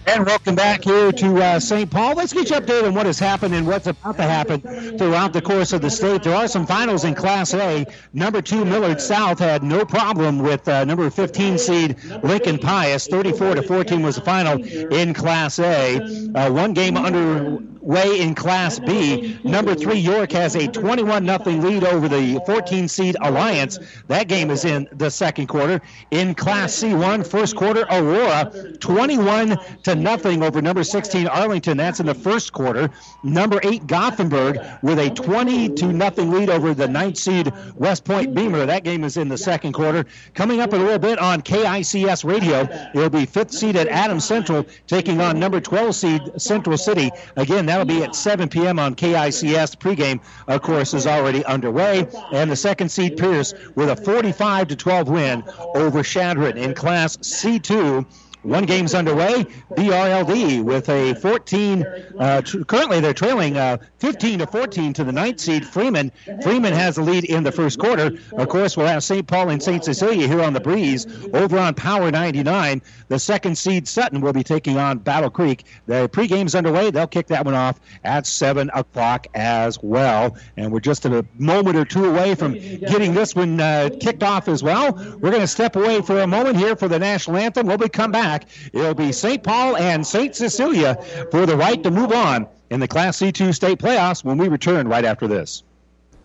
[0.06, 1.90] And welcome back here to uh, St.
[1.90, 2.16] Paul.
[2.16, 4.60] Let's get you updated on what has happened and what's about to happen
[4.98, 6.24] throughout the course of the state.
[6.24, 7.86] There are some finals in Class A.
[8.12, 13.08] Number two, Millard South had no problem with uh, number 15 seed Lincoln Pius.
[13.08, 16.02] 34 to 14 was the final in Class A.
[16.36, 19.40] Uh, one game underway in Class B.
[19.44, 23.80] Number three, York has a 21 0 lead over the 14 seed Alliance.
[24.08, 25.82] That game is in the second quarter.
[26.12, 31.78] In Class C1, first quarter, Aurora 21 to nothing over number 16 Arlington.
[31.78, 32.90] That's in the first quarter.
[33.24, 38.34] Number eight Gothenburg with a 20 to nothing lead over the ninth seed West Point
[38.34, 38.66] Beemer.
[38.66, 40.06] That game is in the second quarter.
[40.34, 44.26] Coming up in a little bit on KICS Radio, it'll be fifth seed at Adams
[44.26, 47.12] Central taking on number 12 seed Central City.
[47.36, 48.80] Again, that'll be at 7 p.m.
[48.80, 49.78] on KICS.
[49.78, 54.76] Pregame, of course, is already underway, and the second seed Pierce with a 45 to
[54.76, 55.44] 12 win
[55.76, 58.06] over Chadron in Class C2.
[58.44, 59.46] One game's underway.
[59.72, 61.86] BRLD with a 14.
[62.20, 66.12] Uh, tr- currently, they're trailing uh, 15 to 14 to the ninth seed Freeman.
[66.42, 68.12] Freeman has the lead in the first quarter.
[68.34, 69.26] Of course, we'll have St.
[69.26, 69.84] Paul and St.
[69.84, 71.08] Cecilia here on the breeze.
[71.34, 75.64] Over on Power 99, the second seed Sutton will be taking on Battle Creek.
[75.86, 76.92] The pregame's underway.
[76.92, 80.36] They'll kick that one off at 7 o'clock as well.
[80.58, 84.48] And we're just a moment or two away from getting this one uh, kicked off
[84.50, 84.94] as well.
[84.94, 87.68] We're going to step away for a moment here for the national anthem.
[87.68, 88.33] When we come back,
[88.72, 89.44] it'll be St.
[89.44, 90.36] Paul and St.
[90.36, 90.96] Cecilia
[91.32, 94.88] for the right to move on in the Class C2 state playoffs when we return
[94.88, 95.64] right after this.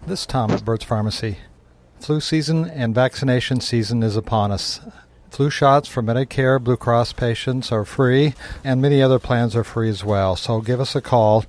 [0.07, 1.39] This is Tom at Burt's Pharmacy.
[2.01, 4.81] Flu season and vaccination season is upon us.
[5.31, 9.91] Flu shots for Medicare Blue Cross patients are free, and many other plans are free
[9.91, 10.37] as well.
[10.37, 11.45] So give us a call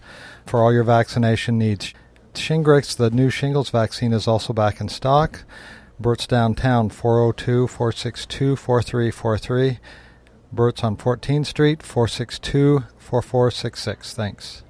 [0.46, 1.94] for all your vaccination needs.
[2.34, 5.44] Shingrix, the new shingles vaccine, is also back in stock.
[6.00, 9.80] Burt's downtown, 402 462 4343.
[10.52, 14.14] Burt's on 14th Street, 462 4466.
[14.14, 14.64] Thanks.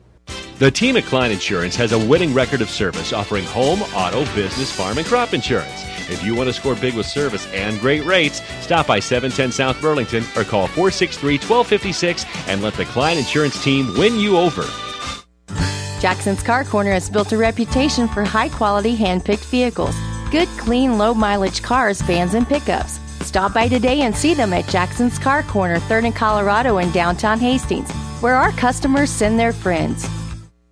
[0.60, 4.72] The team at Klein Insurance has a winning record of service offering home, auto, business,
[4.72, 5.86] farm, and crop insurance.
[6.10, 9.80] If you want to score big with service and great rates, stop by 710 South
[9.82, 14.64] Burlington or call 463 1256 and let the Klein Insurance team win you over.
[16.02, 19.96] Jackson's Car Corner has built a reputation for high quality hand picked vehicles.
[20.30, 23.00] Good, clean, low mileage cars, vans, and pickups.
[23.30, 27.40] Stop by today and see them at Jackson's Car Corner, 3rd and Colorado in downtown
[27.40, 30.08] Hastings, where our customers send their friends.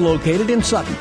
[0.00, 0.96] located in Sutton.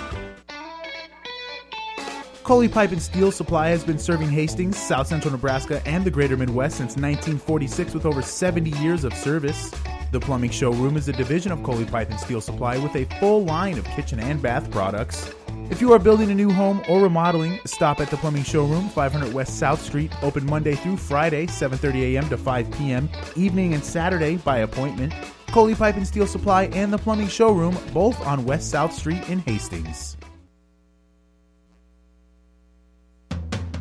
[2.43, 6.35] Kully Pipe and Steel Supply has been serving Hastings, South Central Nebraska, and the greater
[6.35, 9.71] Midwest since 1946 with over 70 years of service.
[10.11, 13.45] The Plumbing Showroom is a division of Kully Pipe and Steel Supply with a full
[13.45, 15.31] line of kitchen and bath products.
[15.69, 19.31] If you are building a new home or remodeling, stop at the Plumbing Showroom, 500
[19.31, 22.27] West South Street, open Monday through Friday, 7:30 a.m.
[22.29, 25.13] to 5 p.m., evening and Saturday by appointment.
[25.49, 29.39] Kully Pipe and Steel Supply and the Plumbing Showroom, both on West South Street in
[29.39, 30.17] Hastings.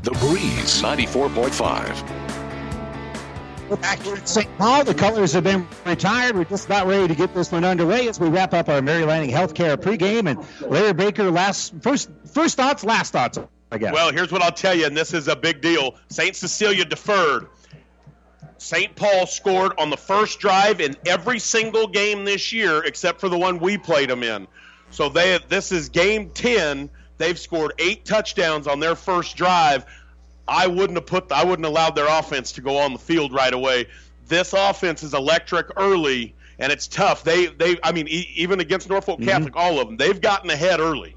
[0.02, 2.28] The Breeze 94.5.
[3.68, 4.48] We're back here at St.
[4.56, 4.84] Paul.
[4.84, 6.36] The colors have been retired.
[6.36, 9.04] We're just about ready to get this one underway as we wrap up our Mary
[9.04, 10.26] Lanning Healthcare pregame.
[10.26, 13.38] And Larry Baker, last first first thoughts, last thoughts,
[13.70, 13.92] I guess.
[13.92, 15.96] Well, here's what I'll tell you, and this is a big deal.
[16.08, 16.34] St.
[16.34, 17.48] Cecilia deferred.
[18.58, 18.94] St.
[18.96, 23.38] Paul scored on the first drive in every single game this year except for the
[23.38, 24.46] one we played them in.
[24.90, 26.90] So they this is game 10.
[27.18, 29.86] They've scored 8 touchdowns on their first drive.
[30.46, 33.52] I wouldn't have put I wouldn't allowed their offense to go on the field right
[33.52, 33.86] away.
[34.26, 37.22] This offense is electric early and it's tough.
[37.22, 39.28] They they I mean e- even against Norfolk mm-hmm.
[39.28, 39.96] Catholic all of them.
[39.96, 41.14] They've gotten ahead early.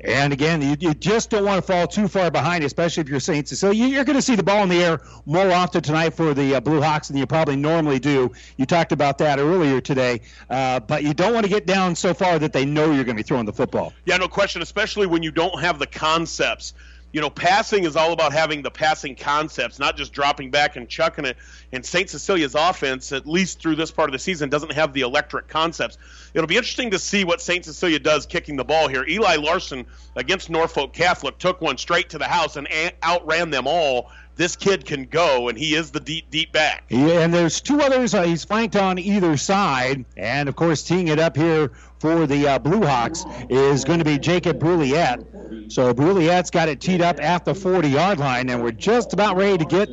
[0.00, 3.20] And again, you, you just don't want to fall too far behind, especially if you're
[3.20, 3.58] Saints.
[3.58, 6.56] So You're going to see the ball in the air more often tonight for the
[6.56, 8.30] uh, Blue Hawks than you probably normally do.
[8.58, 12.12] You talked about that earlier today, uh, but you don't want to get down so
[12.12, 13.94] far that they know you're going to be throwing the football.
[14.04, 16.74] Yeah, no question, especially when you don't have the concepts.
[17.16, 20.86] You know, passing is all about having the passing concepts, not just dropping back and
[20.86, 21.38] chucking it.
[21.72, 22.10] And St.
[22.10, 25.96] Cecilia's offense, at least through this part of the season, doesn't have the electric concepts.
[26.34, 27.64] It'll be interesting to see what St.
[27.64, 29.02] Cecilia does kicking the ball here.
[29.08, 32.68] Eli Larson against Norfolk Catholic took one straight to the house and
[33.02, 34.10] outran them all.
[34.36, 36.84] This kid can go, and he is the deep, deep back.
[36.90, 38.14] Yeah, and there's two others.
[38.14, 42.46] Uh, he's flanked on either side, and of course, teeing it up here for the
[42.46, 45.72] uh, Blue Hawks is going to be Jacob Brouillette.
[45.72, 49.56] So Brouillette's got it teed up at the 40-yard line, and we're just about ready
[49.58, 49.88] to get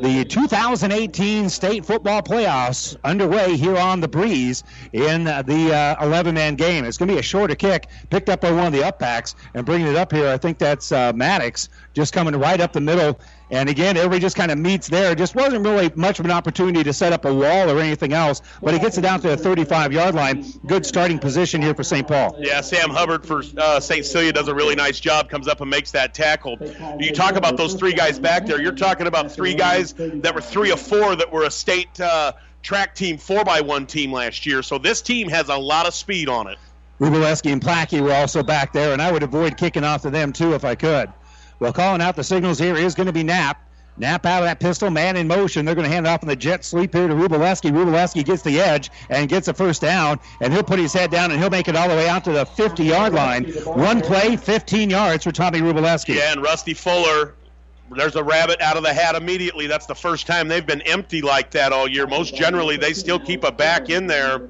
[0.00, 6.54] the 2018 state football playoffs underway here on the breeze in uh, the uh, 11-man
[6.54, 6.84] game.
[6.84, 9.66] It's going to be a shorter kick, picked up by one of the upbacks, and
[9.66, 10.28] bringing it up here.
[10.28, 13.18] I think that's uh, Maddox just coming right up the middle.
[13.50, 15.12] And again, everybody just kind of meets there.
[15.12, 18.12] It just wasn't really much of an opportunity to set up a wall or anything
[18.12, 20.44] else, but he gets it down to the 35 yard line.
[20.66, 22.06] Good starting position here for St.
[22.06, 22.36] Paul.
[22.38, 24.04] Yeah, Sam Hubbard for uh, St.
[24.04, 26.58] Cecilia does a really nice job, comes up and makes that tackle.
[26.98, 30.40] You talk about those three guys back there, you're talking about three guys that were
[30.40, 32.32] three or four that were a state uh,
[32.62, 34.62] track team 4x1 team last year.
[34.62, 36.58] So this team has a lot of speed on it.
[37.00, 40.32] Rubileski and Plackey were also back there, and I would avoid kicking off to them
[40.32, 41.12] too if I could.
[41.60, 43.64] Well, calling out the signals here is going to be Knapp.
[43.96, 45.64] Knapp out of that pistol, man in motion.
[45.64, 47.72] They're going to hand it off in the jet sweep here to Rubaleski.
[47.72, 51.32] Rubaleski gets the edge and gets a first down, and he'll put his head down
[51.32, 53.44] and he'll make it all the way out to the 50 yard line.
[53.64, 56.14] One play, 15 yards for Tommy Rubaleski.
[56.14, 57.34] Yeah, and Rusty Fuller
[57.96, 59.66] there's a rabbit out of the hat immediately.
[59.66, 62.06] That's the first time they've been empty like that all year.
[62.06, 64.42] Most generally, they still keep a back in there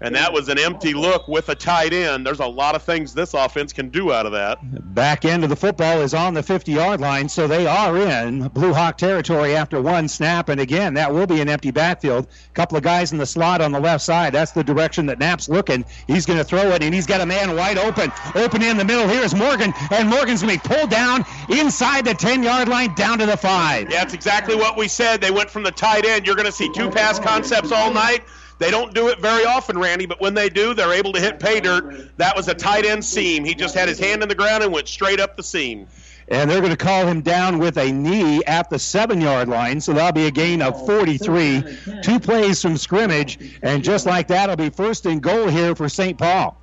[0.00, 2.26] and that was an empty look with a tight end.
[2.26, 4.58] There's a lot of things this offense can do out of that.
[4.94, 8.48] Back end of the football is on the 50 yard line, so they are in
[8.48, 10.48] Blue Hawk territory after one snap.
[10.48, 12.26] And again, that will be an empty backfield.
[12.26, 14.32] A couple of guys in the slot on the left side.
[14.32, 15.84] That's the direction that Knapp's looking.
[16.06, 18.12] He's going to throw it, and he's got a man wide open.
[18.34, 19.08] Open in the middle.
[19.08, 23.18] Here's Morgan, and Morgan's going to be pulled down inside the 10 yard line down
[23.18, 23.90] to the five.
[23.90, 25.20] Yeah, that's exactly what we said.
[25.20, 26.26] They went from the tight end.
[26.26, 28.24] You're going to see two pass concepts all night.
[28.58, 31.38] They don't do it very often, Randy, but when they do, they're able to hit
[31.38, 32.16] pay dirt.
[32.16, 33.44] That was a tight end seam.
[33.44, 35.86] He just had his hand in the ground and went straight up the seam.
[36.28, 39.80] And they're going to call him down with a knee at the seven yard line.
[39.80, 41.62] So that'll be a gain of 43.
[42.02, 43.38] Two plays from scrimmage.
[43.62, 46.18] And just like that, it'll be first and goal here for St.
[46.18, 46.58] Paul.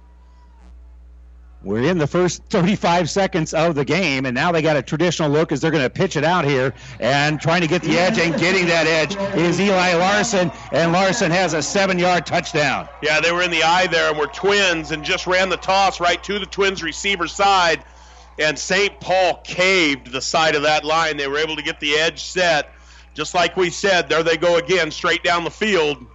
[1.64, 5.30] We're in the first 35 seconds of the game, and now they got a traditional
[5.30, 8.20] look as they're going to pitch it out here and trying to get the edge
[8.20, 12.90] and getting that edge is Eli Larson, and Larson has a seven-yard touchdown.
[13.02, 16.02] Yeah, they were in the eye there and were twins and just ran the toss
[16.02, 17.86] right to the twins receiver side,
[18.38, 19.00] and St.
[19.00, 21.16] Paul caved the side of that line.
[21.16, 22.74] They were able to get the edge set,
[23.14, 24.10] just like we said.
[24.10, 26.06] There they go again, straight down the field.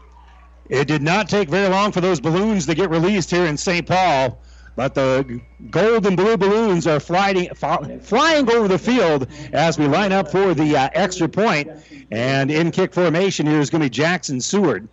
[0.69, 3.87] It did not take very long for those balloons to get released here in St.
[3.87, 4.43] Paul.
[4.79, 5.41] But the
[5.73, 10.55] gold and blue balloons are flying, flying over the field as we line up for
[10.55, 11.69] the uh, extra point.
[12.13, 14.89] And in kick formation here is going to be Jackson Seward.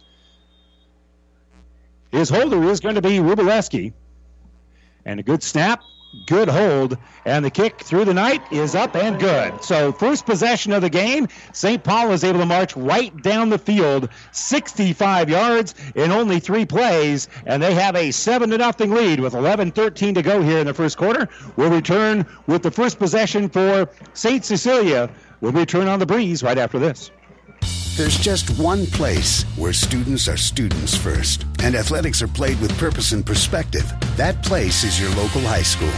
[2.11, 3.93] His holder is going to be Rubaleski.
[5.05, 5.83] And a good snap
[6.25, 9.63] good hold, and the kick through the night is up and good.
[9.63, 11.83] So, first possession of the game, St.
[11.83, 17.27] Paul is able to march right down the field, 65 yards in only three plays,
[17.45, 20.73] and they have a 7 to nothing lead with 11-13 to go here in the
[20.73, 21.29] first quarter.
[21.55, 24.43] We'll return with the first possession for St.
[24.43, 25.09] Cecilia.
[25.41, 27.11] We'll return on the breeze right after this.
[27.97, 33.13] There's just one place where students are students first, and athletics are played with purpose
[33.13, 33.89] and perspective.
[34.17, 35.93] That place is your local high school.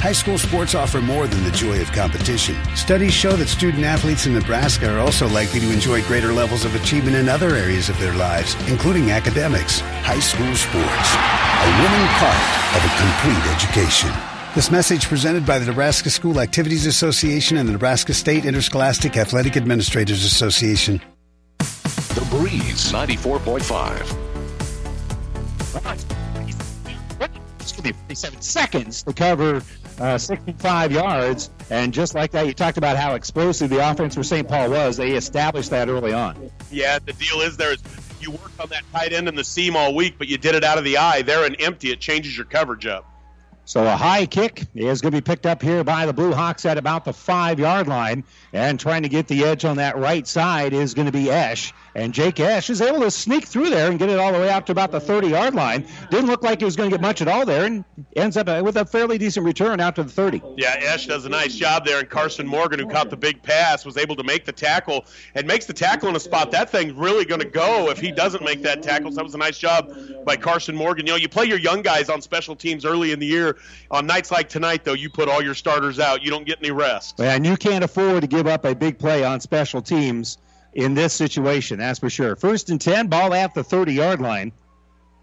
[0.00, 2.56] High school sports offer more than the joy of competition.
[2.74, 6.74] Studies show that student athletes in Nebraska are also likely to enjoy greater levels of
[6.74, 9.80] achievement in other areas of their lives, including academics.
[9.80, 12.40] High school sports, a winning part
[12.76, 14.10] of a complete education.
[14.54, 19.56] This message presented by the Nebraska School Activities Association and the Nebraska State Interscholastic Athletic
[19.56, 21.02] Administrators Association.
[22.14, 24.16] The Breeze 94.5.
[27.60, 29.62] It's going to be 47 seconds to cover
[30.00, 31.50] uh, 65 yards.
[31.70, 34.48] And just like that, you talked about how explosive the offense for St.
[34.48, 34.96] Paul was.
[34.96, 36.50] They established that early on.
[36.72, 37.82] Yeah, the deal is there is
[38.20, 40.64] you worked on that tight end and the seam all week, but you did it
[40.64, 41.22] out of the eye.
[41.22, 43.06] There and empty, it changes your coverage up.
[43.64, 46.66] So a high kick is going to be picked up here by the Blue Hawks
[46.66, 48.24] at about the five yard line.
[48.52, 51.72] And trying to get the edge on that right side is going to be Esch.
[51.94, 54.48] And Jake Ash is able to sneak through there and get it all the way
[54.48, 55.86] out to about the 30 yard line.
[56.10, 57.84] Didn't look like he was going to get much at all there and
[58.16, 60.42] ends up uh, with a fairly decent return out to the 30.
[60.56, 61.98] Yeah, Ash does a nice job there.
[61.98, 65.46] And Carson Morgan, who caught the big pass, was able to make the tackle and
[65.46, 66.50] makes the tackle in a spot.
[66.52, 69.10] That thing's really going to go if he doesn't make that tackle.
[69.10, 69.92] So that was a nice job
[70.24, 71.06] by Carson Morgan.
[71.06, 73.56] You know, you play your young guys on special teams early in the year.
[73.90, 76.22] On nights like tonight, though, you put all your starters out.
[76.22, 77.20] You don't get any rest.
[77.20, 80.38] And you can't afford to give up a big play on special teams
[80.72, 82.36] in this situation, that's for sure.
[82.36, 84.52] First and 10, ball at the 30 yard line.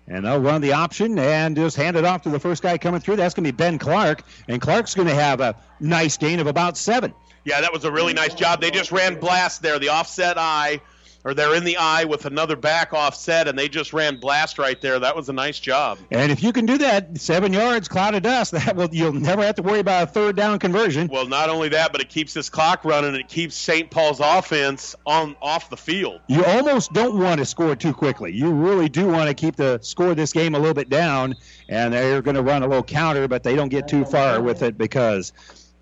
[0.10, 3.02] And they'll run the option and just hand it off to the first guy coming
[3.02, 3.18] through.
[3.18, 4.24] That's going to be Ben Clark.
[4.48, 7.14] And Clark's going to have a nice gain of about seven.
[7.44, 8.62] Yeah, that was a really nice job.
[8.62, 10.80] They just ran blast there, the offset eye
[11.28, 14.80] or they're in the eye with another back offset, and they just ran blast right
[14.80, 14.98] there.
[14.98, 16.00] That was a nice job.
[16.10, 19.44] And if you can do that, seven yards, cloud of dust, that will you'll never
[19.44, 21.10] have to worry about a third down conversion.
[21.12, 23.14] Well, not only that, but it keeps this clock running.
[23.14, 23.92] It keeps St.
[23.92, 26.22] Paul's offense on off the field.
[26.30, 28.32] You almost don't want to score too quickly.
[28.32, 31.36] You really do want to keep the score this game a little bit down,
[31.68, 34.62] and they're going to run a little counter, but they don't get too far with
[34.62, 35.34] it because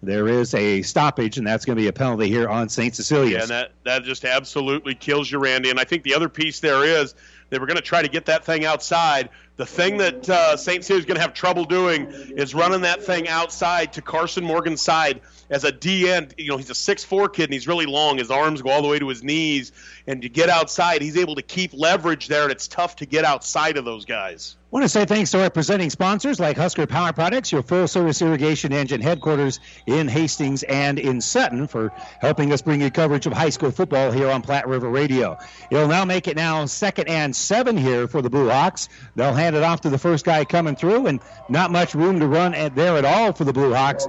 [0.05, 2.95] there is a stoppage, and that's going to be a penalty here on St.
[2.95, 3.37] Cecilia.
[3.37, 5.69] Yeah, and that, that just absolutely kills you, Randy.
[5.69, 7.13] And I think the other piece there is
[7.49, 10.83] they were going to try to get that thing outside, The thing that uh, St.
[10.83, 14.81] Cecilia is going to have trouble doing is running that thing outside to Carson Morgan's
[14.81, 16.33] side as a D end.
[16.37, 18.17] You know, he's a six-four kid and he's really long.
[18.17, 19.71] His arms go all the way to his knees.
[20.07, 23.23] And to get outside, he's able to keep leverage there, and it's tough to get
[23.23, 24.57] outside of those guys.
[24.65, 27.87] I want to say thanks to our presenting sponsors like Husker Power Products, your full
[27.87, 33.27] service irrigation engine headquarters in Hastings and in Sutton, for helping us bring you coverage
[33.27, 35.37] of high school football here on Platte River Radio.
[35.69, 38.89] It'll now make it now second and seven here for the Blue Hawks.
[39.15, 42.27] They'll hand it off to the first guy coming through, and not much room to
[42.27, 44.07] run at there at all for the Blue Hawks.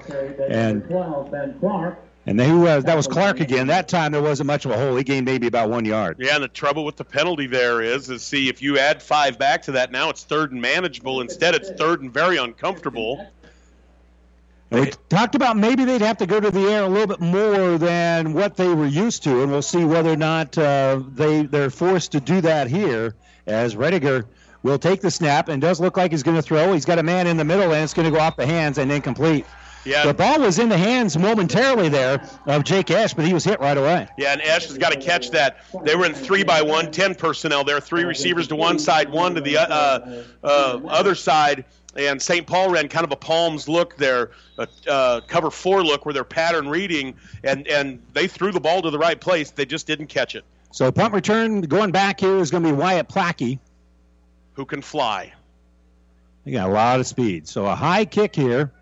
[0.49, 0.83] And
[2.27, 3.69] and they, uh, that was Clark again.
[3.69, 4.97] That time there wasn't much of a hole.
[4.97, 6.17] He gained maybe about one yard.
[6.19, 9.39] Yeah, and the trouble with the penalty there is, is see if you add five
[9.39, 11.21] back to that, now it's third and manageable.
[11.21, 13.25] Instead, it's third and very uncomfortable.
[14.73, 17.21] And we talked about maybe they'd have to go to the air a little bit
[17.21, 21.43] more than what they were used to, and we'll see whether or not uh, they
[21.43, 23.15] they're forced to do that here.
[23.47, 24.25] As Rediger
[24.65, 26.73] will take the snap and does look like he's going to throw.
[26.73, 28.79] He's got a man in the middle, and it's going to go off the hands
[28.79, 29.47] and incomplete.
[29.87, 30.07] Yeah.
[30.07, 33.61] The ball was in the hands momentarily there of Jake Ash, but he was hit
[33.61, 34.09] right away.
[34.19, 35.59] Yeah, and Ash has got to catch that.
[35.85, 39.35] They were in three by one, ten personnel there, three receivers to one side, one
[39.37, 41.65] to the uh, uh, other side.
[41.95, 42.47] And St.
[42.47, 46.25] Paul ran kind of a palms look there, a uh, cover four look where they're
[46.25, 49.51] pattern reading, and, and they threw the ball to the right place.
[49.51, 50.45] They just didn't catch it.
[50.73, 53.61] So punt return going back here is going to be Wyatt Plackey.
[54.55, 55.33] Who can fly?
[56.45, 57.49] He got a lot of speed.
[57.49, 58.73] So a high kick here.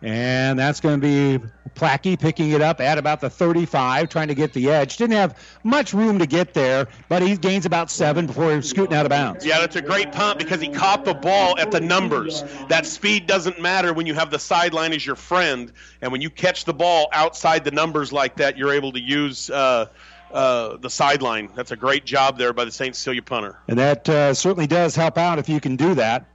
[0.00, 1.06] And that's going to
[1.40, 1.44] be
[1.74, 4.96] Plackey picking it up at about the 35, trying to get the edge.
[4.96, 9.06] Didn't have much room to get there, but he gains about seven before scooting out
[9.06, 9.44] of bounds.
[9.44, 12.44] Yeah, that's a great punt because he caught the ball at the numbers.
[12.68, 16.30] That speed doesn't matter when you have the sideline as your friend, and when you
[16.30, 19.50] catch the ball outside the numbers like that, you're able to use.
[19.50, 19.86] Uh,
[20.30, 21.48] uh, the sideline.
[21.56, 22.94] That's a great job there by the St.
[22.94, 23.58] Cecilia punter.
[23.66, 26.26] And that uh, certainly does help out if you can do that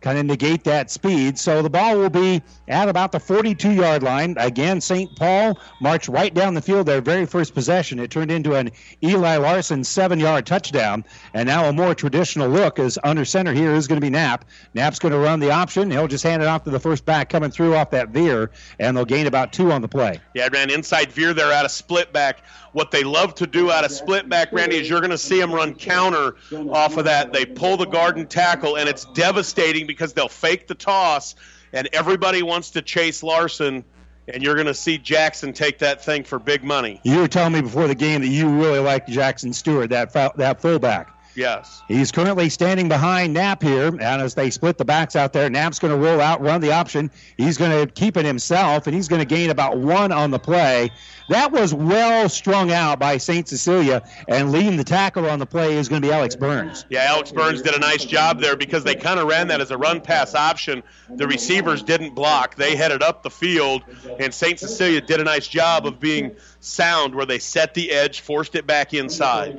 [0.00, 1.38] kind of negate that speed.
[1.38, 4.34] So the ball will be at about the 42 yard line.
[4.38, 5.14] Again, St.
[5.16, 7.98] Paul marched right down the field their very first possession.
[7.98, 8.70] It turned into an
[9.02, 11.04] Eli Larson seven yard touchdown.
[11.34, 14.44] And now a more traditional look is under center here is going to be Knapp.
[14.74, 15.90] Knapp's going to run the option.
[15.90, 18.96] He'll just hand it off to the first back coming through off that veer, and
[18.96, 20.20] they'll gain about two on the play.
[20.34, 22.40] Yeah, ran inside veer there out of split back.
[22.72, 25.40] What they love to do out of split back, Randy, is you're going to see
[25.40, 26.36] them run counter
[26.70, 27.32] off of that.
[27.32, 31.34] They pull the guard and tackle, and it's devastating because they'll fake the toss,
[31.72, 33.84] and everybody wants to chase Larson,
[34.28, 37.00] and you're going to see Jackson take that thing for big money.
[37.04, 40.60] You were telling me before the game that you really liked Jackson Stewart, that that
[40.60, 41.14] fullback.
[41.34, 41.82] Yes.
[41.88, 45.78] He's currently standing behind Knapp here, and as they split the backs out there, Knapp's
[45.78, 47.10] going to roll out, run the option.
[47.36, 50.38] He's going to keep it himself, and he's going to gain about one on the
[50.38, 50.90] play.
[51.28, 53.46] That was well strung out by St.
[53.46, 56.84] Cecilia, and leading the tackle on the play is going to be Alex Burns.
[56.88, 59.70] Yeah, Alex Burns did a nice job there because they kind of ran that as
[59.70, 60.82] a run pass option.
[61.08, 63.84] The receivers didn't block, they headed up the field,
[64.18, 64.58] and St.
[64.58, 68.66] Cecilia did a nice job of being sound where they set the edge, forced it
[68.66, 69.58] back inside.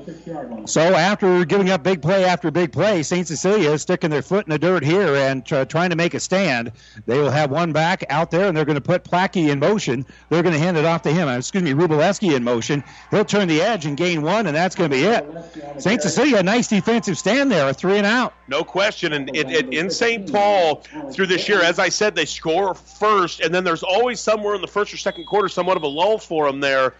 [0.65, 3.27] So after giving up big play after big play, St.
[3.27, 6.19] Cecilia is sticking their foot in the dirt here and try, trying to make a
[6.19, 6.71] stand.
[7.05, 10.05] They will have one back out there, and they're going to put Plackey in motion.
[10.29, 11.27] They're going to hand it off to him.
[11.27, 12.83] Uh, excuse me, Rubaleski in motion.
[13.11, 15.81] He'll turn the edge and gain one, and that's going to be it.
[15.81, 16.01] St.
[16.01, 18.33] Cecilia, nice defensive stand there, a three and out.
[18.47, 19.13] No question.
[19.13, 20.31] And it, it, in St.
[20.31, 24.55] Paul through this year, as I said, they score first, and then there's always somewhere
[24.55, 26.93] in the first or second quarter somewhat of a lull for them there.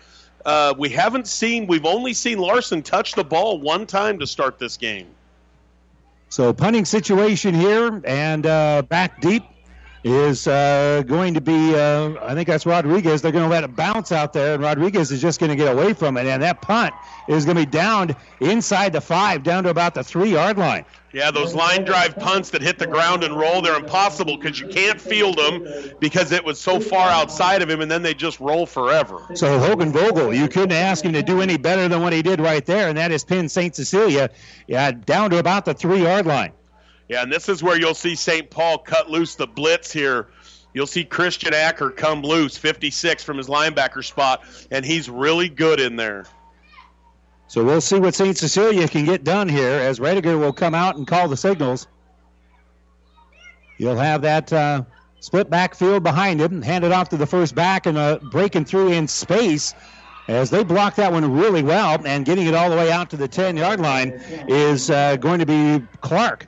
[0.46, 4.60] Uh, we haven't seen, we've only seen Larson touch the ball one time to start
[4.60, 5.08] this game.
[6.30, 9.44] So, punting situation here, and uh, back deep
[10.04, 13.22] is uh, going to be, uh, I think that's Rodriguez.
[13.22, 15.72] They're going to let it bounce out there, and Rodriguez is just going to get
[15.72, 16.26] away from it.
[16.26, 16.94] And that punt
[17.28, 20.86] is going to be down inside the five, down to about the three yard line.
[21.14, 24.70] Yeah, those line drive punts that hit the ground and roll, they're impossible because you
[24.70, 25.68] can't field them
[26.00, 29.20] because it was so far outside of him, and then they just roll forever.
[29.34, 32.40] So Hogan Vogel, you couldn't ask him to do any better than what he did
[32.40, 33.76] right there, and that is pin St.
[33.76, 34.30] Cecilia
[34.68, 36.54] yeah, down to about the three yard line.
[37.12, 38.50] Yeah, and this is where you'll see St.
[38.50, 40.30] Paul cut loose the blitz here.
[40.74, 45.82] You'll see Christian Acker come loose, 56 from his linebacker spot, and he's really good
[45.82, 46.24] in there.
[47.48, 48.38] So we'll see what St.
[48.38, 51.86] Cecilia can get done here as Rediger will come out and call the signals.
[53.78, 54.84] You'll have that uh,
[55.20, 58.94] split backfield behind him, hand it off to the first back, and uh, breaking through
[58.94, 59.76] in space
[60.30, 63.18] as they block that one really well, and getting it all the way out to
[63.18, 64.12] the 10 yard line
[64.48, 66.48] is uh, going to be Clark.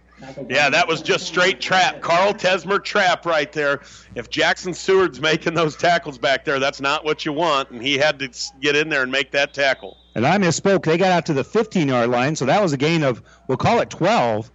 [0.49, 2.01] Yeah, that was just straight trap.
[2.01, 3.81] Carl Tesmer trap right there.
[4.15, 7.97] If Jackson Seward's making those tackles back there, that's not what you want, and he
[7.97, 9.97] had to get in there and make that tackle.
[10.15, 10.85] And I misspoke.
[10.85, 13.57] They got out to the 15 yard line, so that was a gain of, we'll
[13.57, 14.51] call it 12.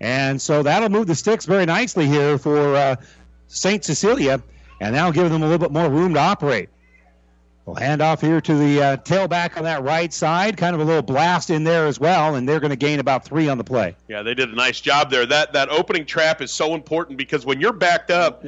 [0.00, 2.96] And so that'll move the sticks very nicely here for uh,
[3.46, 3.84] St.
[3.84, 4.42] Cecilia,
[4.80, 6.70] and that'll give them a little bit more room to operate.
[7.64, 10.56] We'll hand off here to the uh, tailback on that right side.
[10.56, 13.24] Kind of a little blast in there as well, and they're going to gain about
[13.24, 13.94] three on the play.
[14.08, 15.24] Yeah, they did a nice job there.
[15.24, 18.44] That that opening trap is so important because when you're backed up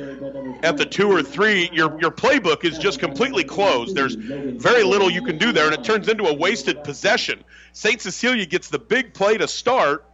[0.65, 3.95] at the two or three, your your playbook is just completely closed.
[3.95, 7.45] There's very little you can do there, and it turns into a wasted possession.
[7.73, 8.01] St.
[8.01, 10.05] Cecilia gets the big play to start,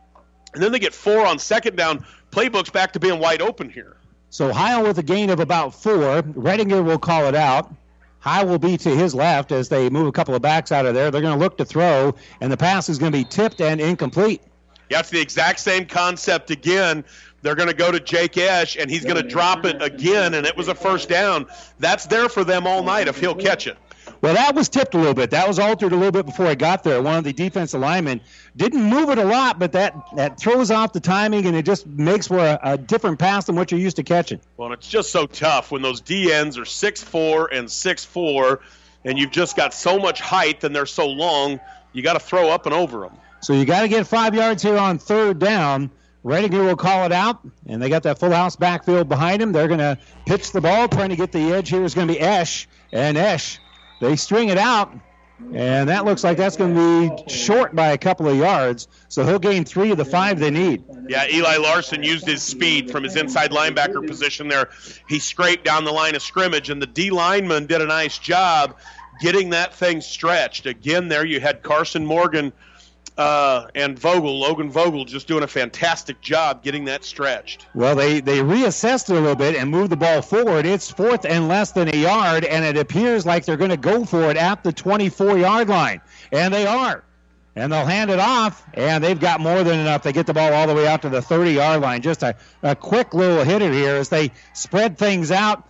[0.53, 2.05] and then they get four on second down.
[2.33, 3.97] Playbook's back to being wide open here.
[4.29, 6.23] So Heil with a gain of about four.
[6.23, 7.73] Redinger will call it out.
[8.21, 10.95] High will be to his left as they move a couple of backs out of
[10.95, 11.11] there.
[11.11, 13.81] They're going to look to throw, and the pass is going to be tipped and
[13.81, 14.43] incomplete.
[14.91, 17.05] Yeah, it's the exact same concept again.
[17.43, 20.47] They're going to go to Jake Esch, and he's going to drop it again, and
[20.47, 21.47] it was a first down.
[21.79, 23.79] That's there for them all night if he'll catch it.
[24.23, 25.31] Well, that was tipped a little bit.
[25.31, 27.01] That was altered a little bit before I got there.
[27.01, 28.21] One of the defense linemen
[28.55, 31.87] didn't move it a lot, but that, that throws off the timing and it just
[31.87, 34.39] makes for a, a different pass than what you're used to catching.
[34.59, 38.61] Well, it's just so tough when those DNs are six four and six four,
[39.05, 41.59] and you've just got so much height and they're so long,
[41.95, 43.17] you got to throw up and over them.
[43.41, 45.91] So you got to get five yards here on third down.
[46.23, 49.53] Redinger will call it out, and they got that full house backfield behind him.
[49.53, 52.13] They're going to pitch the ball, trying to get the edge here is going to
[52.13, 53.59] be Esch, and Esch
[54.01, 54.93] they string it out,
[55.55, 58.89] and that looks like that's going to be short by a couple of yards.
[59.09, 60.85] So he'll gain three of the five they need.
[61.09, 64.71] Yeah, Eli Larson used his speed from his inside linebacker position there.
[65.09, 68.77] He scraped down the line of scrimmage, and the D lineman did a nice job
[69.21, 70.67] getting that thing stretched.
[70.67, 72.53] Again, there you had Carson Morgan
[73.21, 77.67] uh, and Vogel, Logan Vogel, just doing a fantastic job getting that stretched.
[77.75, 80.65] Well, they, they reassessed it a little bit and moved the ball forward.
[80.65, 84.07] It's fourth and less than a yard, and it appears like they're going to go
[84.07, 86.01] for it at the 24 yard line.
[86.33, 87.05] And they are.
[87.55, 90.03] And they'll hand it off, and they've got more than enough.
[90.03, 92.01] They get the ball all the way out to the 30 yard line.
[92.01, 95.69] Just a, a quick little hitter here as they spread things out.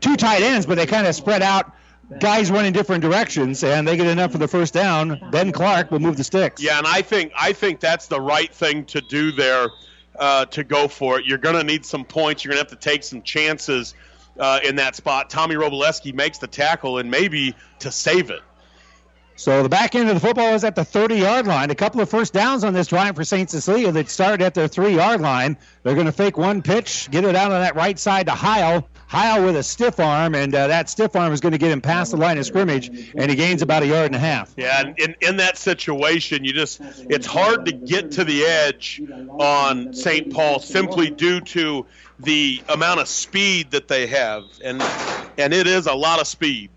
[0.00, 1.72] Two tight ends, but they kind of spread out
[2.20, 5.90] guys run in different directions and they get enough for the first down, Ben Clark
[5.90, 6.62] will move the sticks.
[6.62, 9.68] Yeah, and I think I think that's the right thing to do there
[10.18, 11.26] uh, to go for it.
[11.26, 12.44] You're going to need some points.
[12.44, 13.94] You're going to have to take some chances
[14.38, 15.30] uh, in that spot.
[15.30, 18.40] Tommy Rubaleski makes the tackle and maybe to save it.
[19.34, 21.70] So the back end of the football is at the 30 yard line.
[21.70, 23.48] A couple of first downs on this drive for St.
[23.48, 25.56] Cecilia that started at their three yard line.
[25.82, 28.86] They're going to fake one pitch, get it out on that right side to Heil.
[29.12, 31.82] Heil with a stiff arm, and uh, that stiff arm is going to get him
[31.82, 34.54] past the line of scrimmage, and he gains about a yard and a half.
[34.56, 39.02] Yeah, and in, in that situation, you just it's hard to get to the edge
[39.38, 40.32] on St.
[40.32, 41.84] Paul simply due to
[42.20, 44.80] the amount of speed that they have, and
[45.36, 46.70] and it is a lot of speed.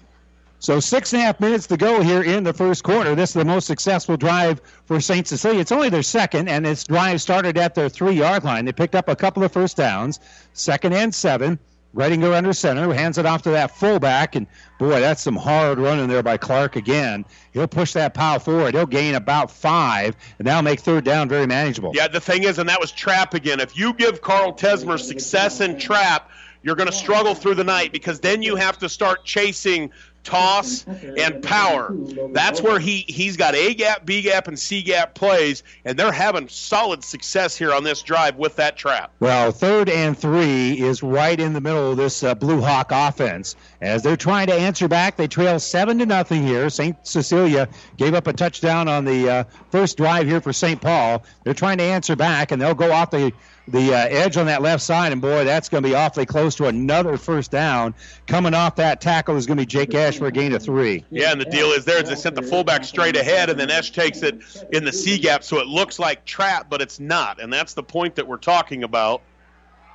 [0.60, 3.16] So six and a half minutes to go here in the first quarter.
[3.16, 5.26] This is the most successful drive for St.
[5.26, 5.62] Cecilia.
[5.62, 8.66] It's only their second, and this drive started at their three-yard line.
[8.66, 10.20] They picked up a couple of first downs,
[10.52, 11.60] second and seven.
[11.96, 16.10] Redinger under center, hands it off to that fullback, and boy, that's some hard running
[16.10, 17.24] there by Clark again.
[17.54, 18.74] He'll push that pile forward.
[18.76, 21.94] He'll gain about five, and that'll make third down very manageable.
[21.96, 23.62] Yeah, the thing is, and that was trap again.
[23.62, 26.30] If you give Carl Tesmer success in trap,
[26.64, 29.92] you're going to struggle through the night because then you have to start chasing
[30.26, 30.86] toss,
[31.18, 31.96] and power.
[32.34, 36.12] That's where he he's got A gap, B gap, and C gap plays, and they're
[36.12, 39.12] having solid success here on this drive with that trap.
[39.20, 43.56] Well, third and three is right in the middle of this uh, Blue Hawk offense
[43.82, 45.16] as they're trying to answer back.
[45.16, 46.70] They trail seven to nothing here.
[46.70, 46.96] St.
[47.08, 50.82] Cecilia gave up a touchdown on the uh, first drive here for St.
[50.82, 51.24] Paul.
[51.44, 53.32] They're trying to answer back, and they'll go off the
[53.68, 56.56] the uh, edge on that left side, and boy, that's going to be awfully close
[56.56, 57.96] to another first down.
[58.28, 61.04] Coming off that tackle is going to be Jake Esch for a gain of three.
[61.10, 63.72] Yeah, and the deal is there is they sent the fullback straight ahead, and then
[63.72, 64.40] Esch takes it
[64.72, 67.84] in the C gap, so it looks like trap, but it's not, and that's the
[67.84, 69.22] point that we're talking about.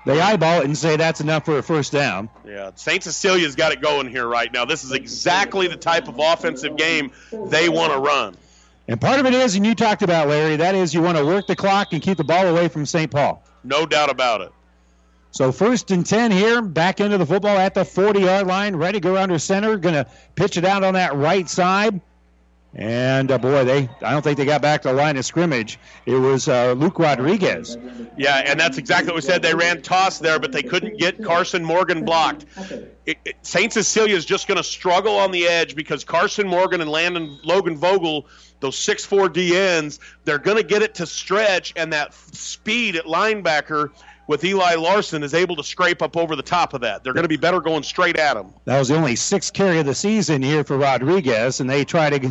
[0.06, 2.30] They eyeball it and say that's enough for a first down.
[2.46, 3.02] Yeah, St.
[3.02, 4.64] Cecilia's got it going here right now.
[4.64, 8.34] This is exactly the type of offensive game they want to run.
[8.90, 11.24] And part of it is, and you talked about, Larry, that is you want to
[11.24, 13.08] work the clock and keep the ball away from St.
[13.08, 13.40] Paul.
[13.62, 14.50] No doubt about it.
[15.30, 18.74] So first and 10 here, back into the football at the 40 yard line.
[18.74, 19.76] Ready to go under center.
[19.76, 22.00] Going to pitch it out on that right side.
[22.72, 25.78] And uh, boy, they I don't think they got back to the line of scrimmage.
[26.06, 27.76] It was uh, Luke Rodriguez.
[28.16, 29.42] Yeah, and that's exactly what we said.
[29.42, 32.46] They ran toss there, but they couldn't get Carson Morgan blocked.
[33.06, 33.72] It, it, St.
[33.72, 37.76] Cecilia is just going to struggle on the edge because Carson Morgan and Landon Logan
[37.76, 38.26] Vogel,
[38.60, 43.04] those six four DNs, they're going to get it to stretch, and that speed at
[43.04, 43.90] linebacker
[44.30, 47.02] with Eli Larson is able to scrape up over the top of that.
[47.02, 48.54] They're going to be better going straight at him.
[48.64, 52.10] That was the only sixth carry of the season here for Rodriguez, and they try
[52.10, 52.28] to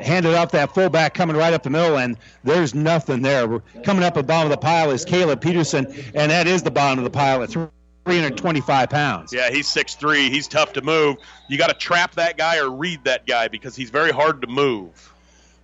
[0.00, 3.48] handed off that fullback coming right up the middle, and there's nothing there.
[3.48, 6.62] We're coming up at the bottom of the pile is Caleb Peterson, and that is
[6.62, 9.32] the bottom of the pile at 325 pounds.
[9.32, 10.30] Yeah, he's 6'3".
[10.30, 11.16] He's tough to move.
[11.48, 14.46] You got to trap that guy or read that guy because he's very hard to
[14.46, 15.12] move.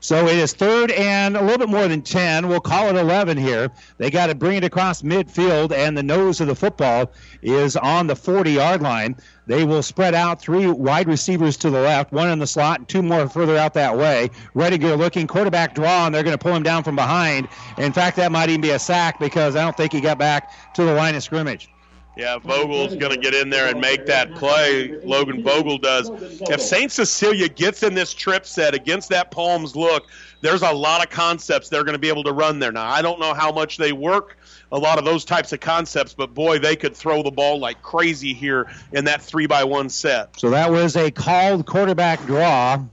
[0.02, 2.48] So it is third and a little bit more than 10.
[2.48, 3.70] We'll call it 11 here.
[3.98, 8.06] They got to bring it across midfield, and the nose of the football is on
[8.06, 9.16] the 40 yard line.
[9.46, 12.88] They will spread out three wide receivers to the left, one in the slot, and
[12.88, 14.30] two more further out that way.
[14.54, 17.48] Rediger looking, quarterback draw, and they're going to pull him down from behind.
[17.76, 20.72] In fact, that might even be a sack because I don't think he got back
[20.74, 21.68] to the line of scrimmage.
[22.16, 24.88] Yeah, Vogel's going to get in there and make that play.
[25.04, 26.10] Logan Vogel does.
[26.42, 26.90] If St.
[26.90, 30.08] Cecilia gets in this trip set against that Palms look,
[30.40, 32.72] there's a lot of concepts they're going to be able to run there.
[32.72, 34.36] Now, I don't know how much they work
[34.72, 37.82] a lot of those types of concepts, but boy, they could throw the ball like
[37.82, 40.38] crazy here in that three by one set.
[40.38, 42.84] So that was a called quarterback draw.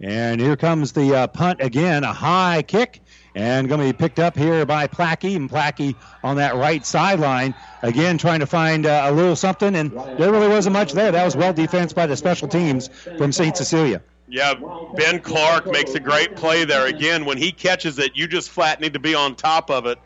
[0.00, 3.01] And here comes the uh, punt again, a high kick
[3.34, 5.36] and going to be picked up here by Plackey.
[5.36, 9.92] And Plackey on that right sideline, again, trying to find uh, a little something, and
[10.18, 11.12] there really wasn't much there.
[11.12, 13.56] That was well defense by the special teams from St.
[13.56, 14.02] Cecilia.
[14.28, 14.54] Yeah,
[14.94, 16.86] Ben Clark makes a great play there.
[16.86, 19.98] Again, when he catches it, you just flat need to be on top of it.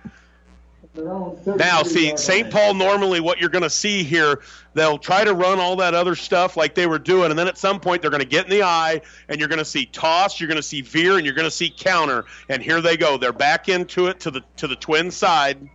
[0.96, 2.50] Now, see, St.
[2.50, 4.40] Paul normally what you're going to see here,
[4.74, 7.58] they'll try to run all that other stuff like they were doing, and then at
[7.58, 10.40] some point they're going to get in the eye, and you're going to see toss,
[10.40, 13.16] you're going to see veer, and you're going to see counter, and here they go.
[13.16, 15.68] They're back into it to the to the twin side.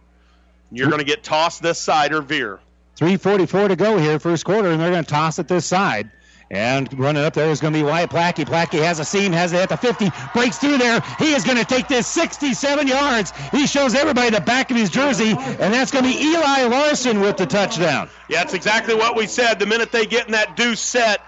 [0.72, 2.60] You're going to get tossed this side or veer.
[2.98, 6.12] 3:44 to go here, first quarter, and they're going to toss it this side.
[6.52, 8.44] And running up there is going to be Wyatt Plackey.
[8.44, 11.00] Plackey has a seam, has it at the 50, breaks through there.
[11.18, 13.32] He is going to take this 67 yards.
[13.52, 17.22] He shows everybody the back of his jersey, and that's going to be Eli Larson
[17.22, 18.10] with the touchdown.
[18.28, 19.60] Yeah, that's exactly what we said.
[19.60, 21.22] The minute they get in that deuce set,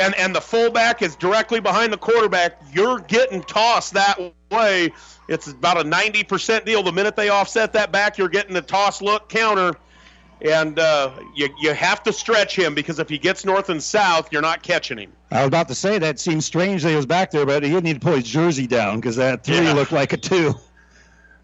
[0.00, 4.18] and and the fullback is directly behind the quarterback, you're getting tossed that
[4.50, 4.90] way.
[5.28, 6.82] It's about a 90% deal.
[6.82, 9.76] The minute they offset that back, you're getting the toss look counter
[10.42, 14.32] and uh, you, you have to stretch him because if he gets north and south,
[14.32, 15.12] you're not catching him.
[15.30, 17.70] I was about to say that seems strange that he was back there, but he
[17.70, 19.72] didn't need to pull his jersey down because that three yeah.
[19.72, 20.54] looked like a two.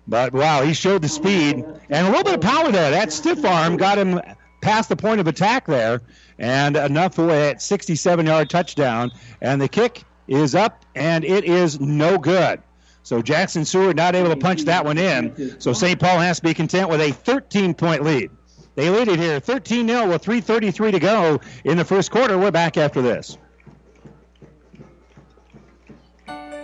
[0.07, 2.91] But wow, he showed the speed and a little bit of power there.
[2.91, 4.21] That stiff arm got him
[4.61, 6.03] past the point of attack there,
[6.39, 9.13] and enough for a 67-yard touchdown.
[9.41, 12.61] And the kick is up, and it is no good.
[13.03, 15.61] So Jackson Seward not able to punch that one in.
[15.61, 15.99] So St.
[15.99, 18.31] Paul has to be content with a 13-point lead.
[18.81, 22.39] They lead it here 13 0 with 3.33 to go in the first quarter.
[22.39, 23.37] We're back after this.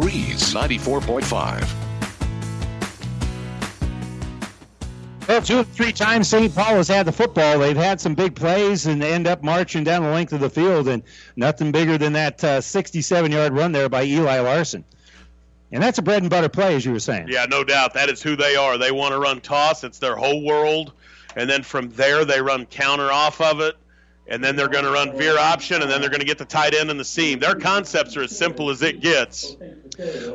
[0.00, 1.86] Breeze 94.5.
[5.26, 6.54] Well, two or three times St.
[6.54, 7.58] Paul has had the football.
[7.58, 10.86] They've had some big plays and end up marching down the length of the field,
[10.88, 11.02] and
[11.34, 14.84] nothing bigger than that 67 uh, yard run there by Eli Larson.
[15.72, 17.28] And that's a bread and butter play, as you were saying.
[17.28, 17.94] Yeah, no doubt.
[17.94, 18.76] That is who they are.
[18.76, 20.92] They want to run toss, it's their whole world.
[21.36, 23.76] And then from there, they run counter off of it
[24.28, 26.44] and then they're going to run veer option, and then they're going to get the
[26.44, 27.38] tight end and the seam.
[27.38, 29.56] Their concepts are as simple as it gets.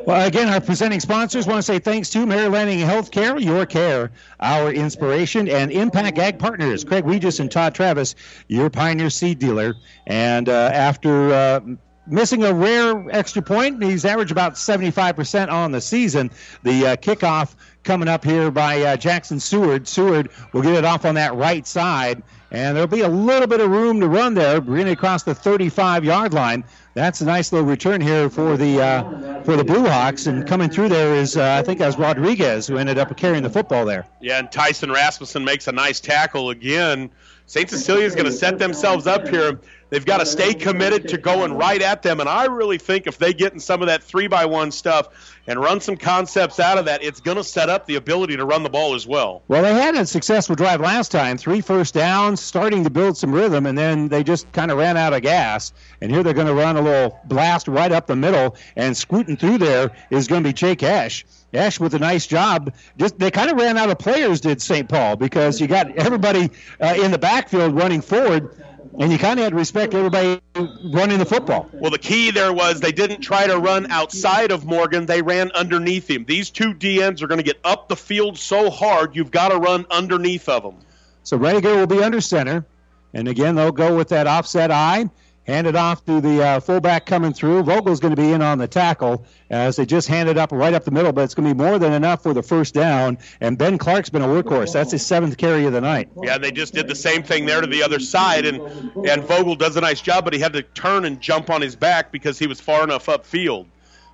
[0.06, 4.10] Well, again, our presenting sponsors want to say thanks to Mary Lanning Healthcare, your care,
[4.40, 8.14] our inspiration, and Impact Ag Partners, Craig Regis and Todd Travis,
[8.48, 9.74] your Pioneer seed dealer.
[10.06, 11.60] And uh, after uh,
[12.06, 16.30] missing a rare extra point, he's averaged about 75% on the season.
[16.62, 19.86] The uh, kickoff coming up here by uh, Jackson Seward.
[19.86, 22.22] Seward will get it off on that right side
[22.52, 26.34] and there'll be a little bit of room to run there, bringing across the 35-yard
[26.34, 26.62] line.
[26.92, 30.68] That's a nice little return here for the uh, for the Blue Hawks, and coming
[30.68, 33.86] through there is uh, I think that was Rodriguez who ended up carrying the football
[33.86, 34.06] there.
[34.20, 37.10] Yeah, and Tyson Rasmussen makes a nice tackle again.
[37.52, 37.68] St.
[37.68, 39.60] Cecilia is going to set themselves up here.
[39.90, 43.18] They've got to stay committed to going right at them, and I really think if
[43.18, 46.78] they get in some of that three by one stuff and run some concepts out
[46.78, 49.42] of that, it's going to set up the ability to run the ball as well.
[49.48, 53.34] Well, they had a successful drive last time, three first downs, starting to build some
[53.34, 55.74] rhythm, and then they just kind of ran out of gas.
[56.00, 59.36] And here they're going to run a little blast right up the middle, and scooting
[59.36, 61.26] through there is going to be Jake Ash.
[61.54, 62.72] Ash with a nice job.
[62.96, 64.88] Just they kind of ran out of players, did St.
[64.88, 66.50] Paul, because you got everybody
[66.80, 68.56] uh, in the backfield running forward
[68.98, 70.40] And you kind of had to respect everybody
[70.84, 71.68] running the football.
[71.72, 75.50] Well, the key there was they didn't try to run outside of Morgan, they ran
[75.52, 76.24] underneath him.
[76.26, 79.58] These two DNs are going to get up the field so hard, you've got to
[79.58, 80.76] run underneath of them.
[81.22, 82.66] So Rediger will be under center.
[83.14, 85.08] And again, they'll go with that offset eye.
[85.46, 87.64] Hand it off to the uh, fullback coming through.
[87.64, 90.84] Vogel's going to be in on the tackle as they just handed up right up
[90.84, 93.18] the middle, but it's going to be more than enough for the first down.
[93.40, 94.72] And Ben Clark's been a workhorse.
[94.72, 96.10] That's his seventh carry of the night.
[96.22, 98.60] Yeah, they just did the same thing there to the other side, and
[99.06, 101.74] and Vogel does a nice job, but he had to turn and jump on his
[101.74, 103.66] back because he was far enough upfield.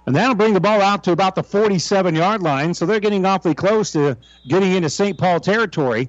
[0.07, 2.73] And that'll bring the ball out to about the 47 yard line.
[2.73, 4.17] So they're getting awfully close to
[4.49, 5.19] getting into St.
[5.19, 6.09] Paul territory.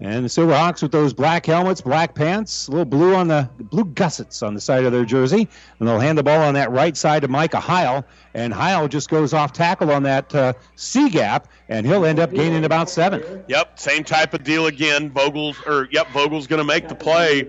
[0.00, 3.84] And the Silverhawks with those black helmets, black pants, a little blue on the blue
[3.84, 6.96] gussets on the side of their jersey, and they'll hand the ball on that right
[6.96, 11.48] side to Micah Heil, and Heil just goes off tackle on that uh, C gap,
[11.68, 13.44] and he'll end up gaining about seven.
[13.46, 15.10] Yep, same type of deal again.
[15.10, 17.48] Vogel's or yep, Vogel's going to make the play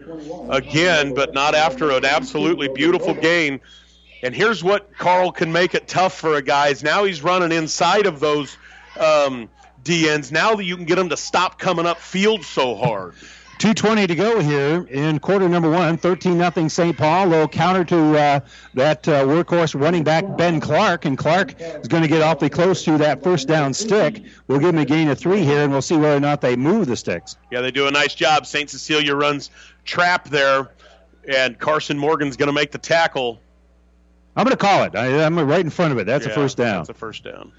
[0.50, 3.60] again, but not after an absolutely beautiful gain.
[4.22, 7.52] And here's what Carl can make it tough for a guy is now he's running
[7.52, 8.56] inside of those.
[9.00, 9.50] Um,
[9.86, 13.16] DNs now that you can get them to stop coming up field so hard.
[13.60, 15.98] 2.20 to go here in quarter number one.
[15.98, 16.98] 13 nothing St.
[16.98, 17.28] Paul.
[17.28, 18.40] A little counter to uh,
[18.74, 21.06] that uh, workhorse running back Ben Clark.
[21.06, 24.24] And Clark is going to get awfully close to that first down stick.
[24.48, 26.58] We'll give him a gain of three here, and we'll see whether or not they
[26.58, 27.38] move the sticks.
[27.50, 28.46] Yeah, they do a nice job.
[28.46, 28.70] St.
[28.70, 29.52] Cecilia runs
[29.86, 30.72] trap there,
[31.26, 33.40] and Carson Morgan's going to make the tackle.
[34.36, 34.98] I'm going to call it.
[34.98, 36.06] I, am right in front of it.
[36.06, 36.80] That's yeah, a first down.
[36.80, 37.54] That's a first down.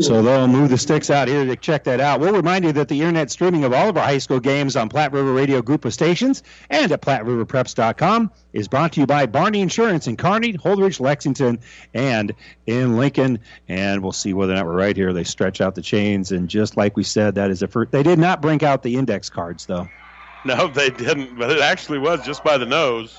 [0.00, 2.18] So they'll move the sticks out here to check that out.
[2.18, 4.88] We'll remind you that the internet streaming of all of our high school games on
[4.88, 9.60] Platte River Radio Group of Stations and at PlatteRiverPreps.com is brought to you by Barney
[9.60, 11.58] Insurance in Kearney, Holdrege, Lexington,
[11.92, 12.34] and
[12.66, 13.40] in Lincoln.
[13.68, 15.12] And we'll see whether or not we're right here.
[15.12, 17.92] They stretch out the chains, and just like we said, that is a first.
[17.92, 19.88] They did not bring out the index cards though.
[20.44, 21.36] No, they didn't.
[21.36, 23.18] But it actually was just by the nose.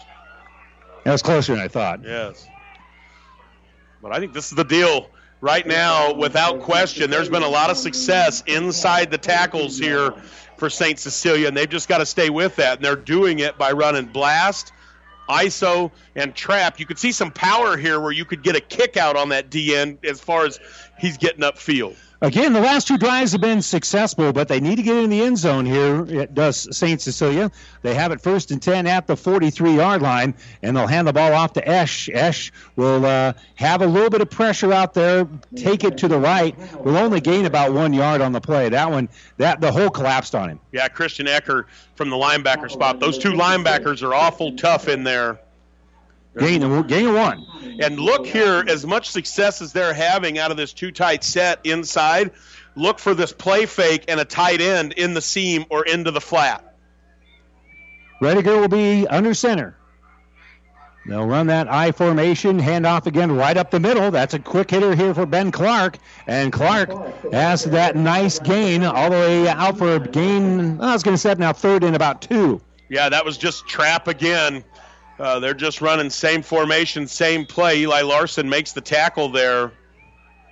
[1.04, 2.00] That was closer than I thought.
[2.02, 2.48] Yes.
[4.02, 5.10] But I think this is the deal
[5.42, 10.14] right now, without question, there's been a lot of success inside the tackles here
[10.58, 11.00] for St.
[11.00, 12.78] Cecilia, and they've just got to stay with that.
[12.78, 14.74] And they're doing it by running blast,
[15.30, 16.80] ISO, and trap.
[16.80, 19.50] You could see some power here where you could get a kick out on that
[19.50, 20.60] DN as far as
[20.98, 21.96] he's getting upfield.
[22.22, 25.22] Again, the last two drives have been successful, but they need to get in the
[25.22, 26.06] end zone here.
[26.06, 27.00] It does St.
[27.00, 27.50] Cecilia.
[27.82, 31.14] They have it first and 10 at the 43 yard line, and they'll hand the
[31.14, 32.10] ball off to Esch.
[32.10, 36.20] Esch will uh, have a little bit of pressure out there, take it to the
[36.20, 36.58] right.
[36.84, 38.68] Will only gain about one yard on the play.
[38.68, 39.08] That one,
[39.38, 40.60] that the hole collapsed on him.
[40.74, 41.66] Yeah, Christian Ecker
[41.96, 43.00] from the linebacker spot.
[43.00, 45.40] Those two linebackers are awful tough in there.
[46.38, 47.46] Gain, gain one.
[47.82, 51.60] And look here, as much success as they're having out of this two tight set
[51.64, 52.32] inside,
[52.76, 56.22] look for this play fake and a tight end in the seam or into the
[56.22, 56.76] flat.
[58.22, 59.76] Rediger will be under center.
[61.06, 64.12] They'll run that I formation, hand off again right up the middle.
[64.12, 65.98] That's a quick hitter here for Ben Clark.
[66.28, 66.92] And Clark
[67.32, 70.80] has that nice gain all the way out for a gain.
[70.80, 72.62] I was going to set now third in about two.
[72.90, 74.64] Yeah, that was just trap again.
[75.20, 77.82] Uh, they're just running same formation, same play.
[77.82, 79.74] Eli Larson makes the tackle there.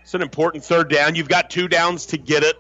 [0.04, 1.16] It's an important third down.
[1.16, 2.58] You've got two downs to get it.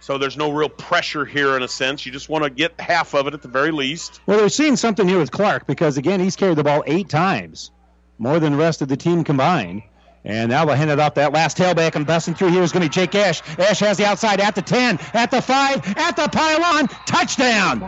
[0.00, 2.04] So there's no real pressure here in a sense.
[2.06, 4.20] You just want to get half of it at the very least.
[4.26, 7.70] Well, they're seeing something here with Clark because, again, he's carried the ball eight times,
[8.18, 9.82] more than the rest of the team combined.
[10.24, 12.82] And now we'll hand it off that last tailback and busting through here is going
[12.82, 13.42] to be Jake Ash.
[13.58, 16.86] Ash has the outside at the 10, at the 5, at the pylon.
[17.06, 17.80] Touchdown.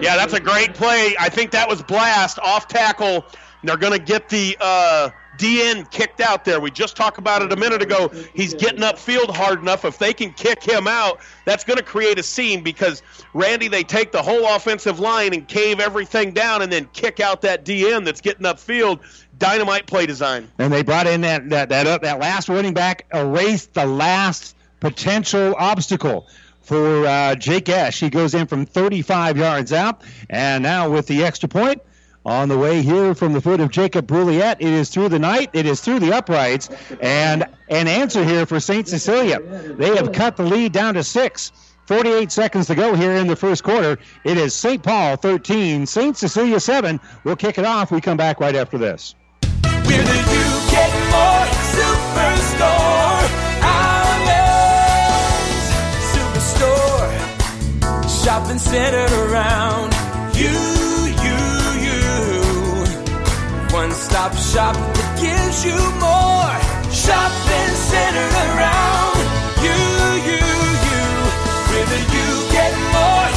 [0.00, 1.14] Yeah, that's a great play.
[1.18, 3.24] I think that was blast off tackle.
[3.62, 6.60] They're going to get the uh, DN kicked out there.
[6.60, 8.10] We just talked about it a minute ago.
[8.34, 9.84] He's getting upfield hard enough.
[9.84, 13.02] If they can kick him out, that's going to create a scene because
[13.34, 17.42] Randy, they take the whole offensive line and cave everything down and then kick out
[17.42, 19.00] that DN that's getting upfield
[19.38, 20.50] dynamite play design.
[20.58, 25.54] And they brought in that that that, that last running back, erased the last potential
[25.58, 26.26] obstacle
[26.62, 28.00] for uh, Jake Ash.
[28.00, 31.82] He goes in from 35 yards out, and now with the extra point.
[32.26, 35.48] On the way here from the foot of Jacob Brouillette, it is through the night,
[35.52, 36.68] it is through the uprights,
[37.00, 38.88] and an answer here for St.
[38.88, 39.38] Cecilia.
[39.38, 41.52] They have cut the lead down to six.
[41.86, 43.98] 48 seconds to go here in the first quarter.
[44.24, 44.82] It is St.
[44.82, 46.16] Paul 13, St.
[46.16, 46.98] Cecilia 7.
[47.22, 47.92] We'll kick it off.
[47.92, 49.14] We come back right after this.
[58.24, 59.65] Shopping centered around
[64.34, 66.58] stop shop that gives you more.
[66.90, 69.22] Shopping centered around
[69.62, 69.78] you,
[70.26, 70.42] you,
[70.86, 71.04] you.
[71.86, 73.30] You get more,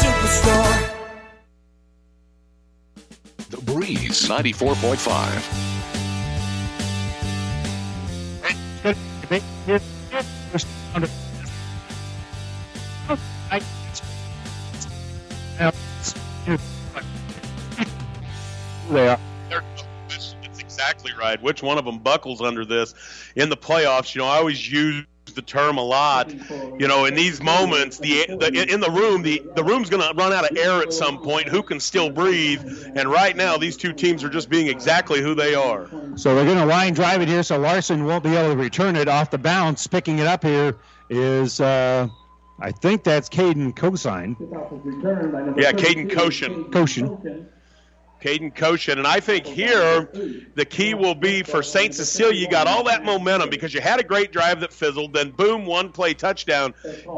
[0.00, 0.78] Superstore,
[3.50, 5.62] The Breeze 94.5.
[18.90, 19.18] They are.
[20.08, 21.40] That's exactly right.
[21.42, 22.94] Which one of them buckles under this
[23.36, 24.14] in the playoffs?
[24.14, 26.32] You know, I always use the term a lot.
[26.78, 30.12] You know, in these moments, the, the in the room, the the room's going to
[30.14, 31.48] run out of air at some point.
[31.48, 32.60] Who can still breathe?
[32.94, 35.88] And right now, these two teams are just being exactly who they are.
[36.16, 38.96] So they're going to line drive it here, so Larson won't be able to return
[38.96, 39.86] it off the bounce.
[39.86, 40.76] Picking it up here
[41.08, 42.08] is, uh,
[42.62, 44.36] I think that's Caden Cosine.
[45.58, 46.70] Yeah, Caden Koshin.
[46.70, 47.46] Koshin.
[48.22, 48.98] Caden Koshin.
[48.98, 50.08] And I think here
[50.54, 51.92] the key will be for St.
[51.92, 52.38] Cecilia.
[52.38, 55.66] You got all that momentum because you had a great drive that fizzled, then boom,
[55.66, 56.72] one play touchdown.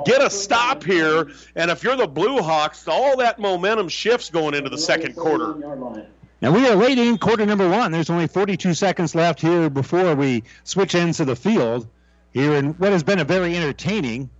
[0.07, 1.30] Get a stop here.
[1.55, 6.09] And if you're the Blue Hawks, all that momentum shifts going into the second quarter.
[6.40, 7.92] Now we are late in quarter number one.
[7.92, 11.86] There's only 42 seconds left here before we switch ends of the field
[12.32, 14.30] here in what has been a very entertaining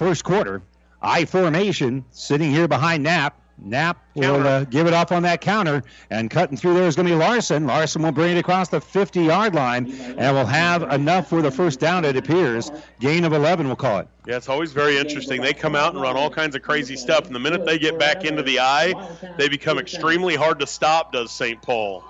[0.00, 0.62] first quarter.
[1.02, 3.38] I formation sitting here behind Knapp.
[3.58, 7.06] Knapp will uh, give it off on that counter, and cutting through there is going
[7.06, 7.66] to be Larson.
[7.66, 11.50] Larson will bring it across the 50 yard line, and will have enough for the
[11.50, 12.72] first down, it appears.
[12.98, 14.08] Gain of 11, we'll call it.
[14.26, 15.42] Yeah, it's always very interesting.
[15.42, 17.98] They come out and run all kinds of crazy stuff, and the minute they get
[17.98, 18.94] back into the eye,
[19.36, 21.60] they become extremely hard to stop, does St.
[21.60, 22.02] Paul.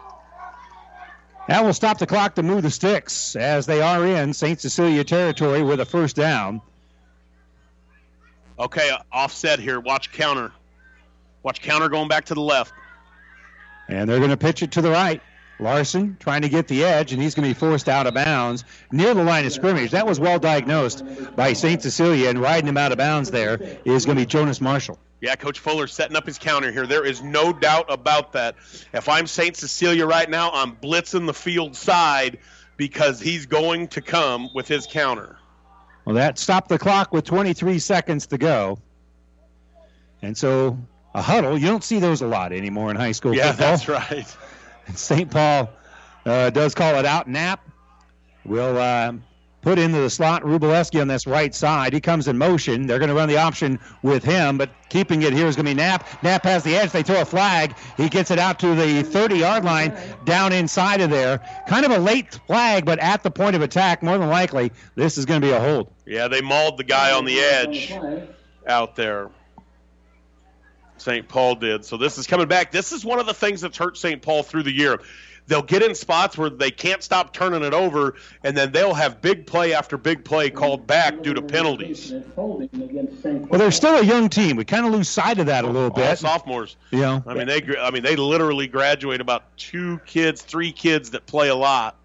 [1.49, 4.61] That will stop the clock to move the sticks as they are in St.
[4.61, 6.63] Cecilia territory with a first down.
[8.61, 9.81] Okay, offset here.
[9.81, 10.53] Watch counter.
[11.43, 12.75] Watch counter going back to the left.
[13.89, 15.23] And they're going to pitch it to the right.
[15.59, 18.65] Larson trying to get the edge, and he's going to be forced out of bounds
[18.93, 19.91] near the line of scrimmage.
[19.91, 21.05] That was well diagnosed
[21.37, 21.83] by St.
[21.83, 24.99] Cecilia, and riding him out of bounds there is going to be Jonas Marshall.
[25.21, 26.87] Yeah, Coach Fuller setting up his counter here.
[26.87, 28.57] There is no doubt about that.
[28.93, 29.57] If I'm St.
[29.57, 32.39] Cecilia right now, I'm blitzing the field side
[32.79, 35.37] because he's going to come with his counter.
[36.11, 38.81] Well, that stopped the clock with 23 seconds to go.
[40.23, 40.77] And so
[41.15, 43.69] a huddle, you don't see those a lot anymore in high school Yeah, football.
[43.69, 44.37] that's right.
[44.97, 45.31] St.
[45.31, 45.71] Paul
[46.27, 47.29] uh, does call it out.
[47.29, 47.65] Knapp
[48.45, 49.13] will uh,
[49.63, 51.93] put into the slot Rubaleski on this right side.
[51.93, 52.87] He comes in motion.
[52.87, 55.71] They're going to run the option with him, but keeping it here is going to
[55.71, 56.23] be Knapp.
[56.23, 56.91] Knapp has the edge.
[56.93, 57.75] They throw a flag.
[57.97, 61.41] He gets it out to the 30 yard line down inside of there.
[61.69, 65.19] Kind of a late flag, but at the point of attack, more than likely, this
[65.19, 65.93] is going to be a hold.
[66.07, 67.93] Yeah, they mauled the guy on the edge
[68.67, 69.31] out there.
[71.01, 71.27] St.
[71.27, 71.85] Paul did.
[71.85, 72.73] So this is coming back.
[72.73, 74.21] This is one of the things that's hurt St.
[74.21, 75.01] Paul through the year.
[75.51, 79.21] They'll get in spots where they can't stop turning it over, and then they'll have
[79.21, 82.15] big play after big play called back due to penalties.
[82.37, 84.57] Well, they're still a young team.
[84.57, 86.09] We kind of lose sight of that a little bit.
[86.09, 86.77] All sophomores.
[86.93, 87.63] Know, I mean, they.
[87.77, 91.97] I mean, they literally graduate about two kids, three kids that play a lot.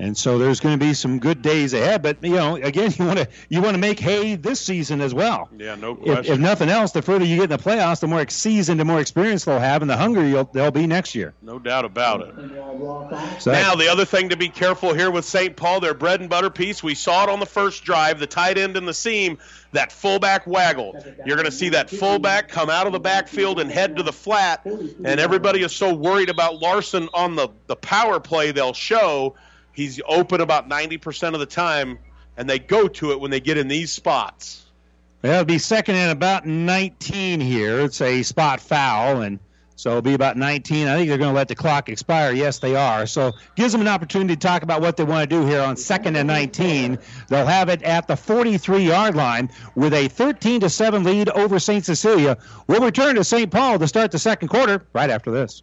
[0.00, 2.02] And so there's going to be some good days ahead.
[2.02, 5.12] But you know, again, you want to you want to make hay this season as
[5.12, 5.48] well.
[5.56, 6.34] Yeah, no If, question.
[6.34, 9.00] if nothing else, the further you get in the playoffs, the more seasoned the more
[9.00, 11.34] experience they'll have, and the hungrier you'll, they'll be next year.
[11.42, 13.40] No doubt about it.
[13.40, 15.56] So Now, the other thing to be careful here with St.
[15.56, 18.58] Paul, their bread and butter piece, we saw it on the first drive, the tight
[18.58, 19.38] end in the seam,
[19.72, 20.94] that fullback waggle.
[21.26, 24.12] You're going to see that fullback come out of the backfield and head to the
[24.12, 29.34] flat, and everybody is so worried about Larson on the, the power play they'll show.
[29.78, 32.00] He's open about 90% of the time,
[32.36, 34.66] and they go to it when they get in these spots.
[35.22, 37.82] That'll be second and about 19 here.
[37.82, 39.38] It's a spot foul, and
[39.76, 40.88] so it'll be about 19.
[40.88, 42.32] I think they're going to let the clock expire.
[42.32, 43.06] Yes, they are.
[43.06, 45.76] So gives them an opportunity to talk about what they want to do here on
[45.76, 46.98] second and 19.
[47.28, 51.84] They'll have it at the 43-yard line with a 13 to 7 lead over St.
[51.84, 52.36] Cecilia.
[52.66, 53.48] We'll return to St.
[53.48, 55.62] Paul to start the second quarter right after this.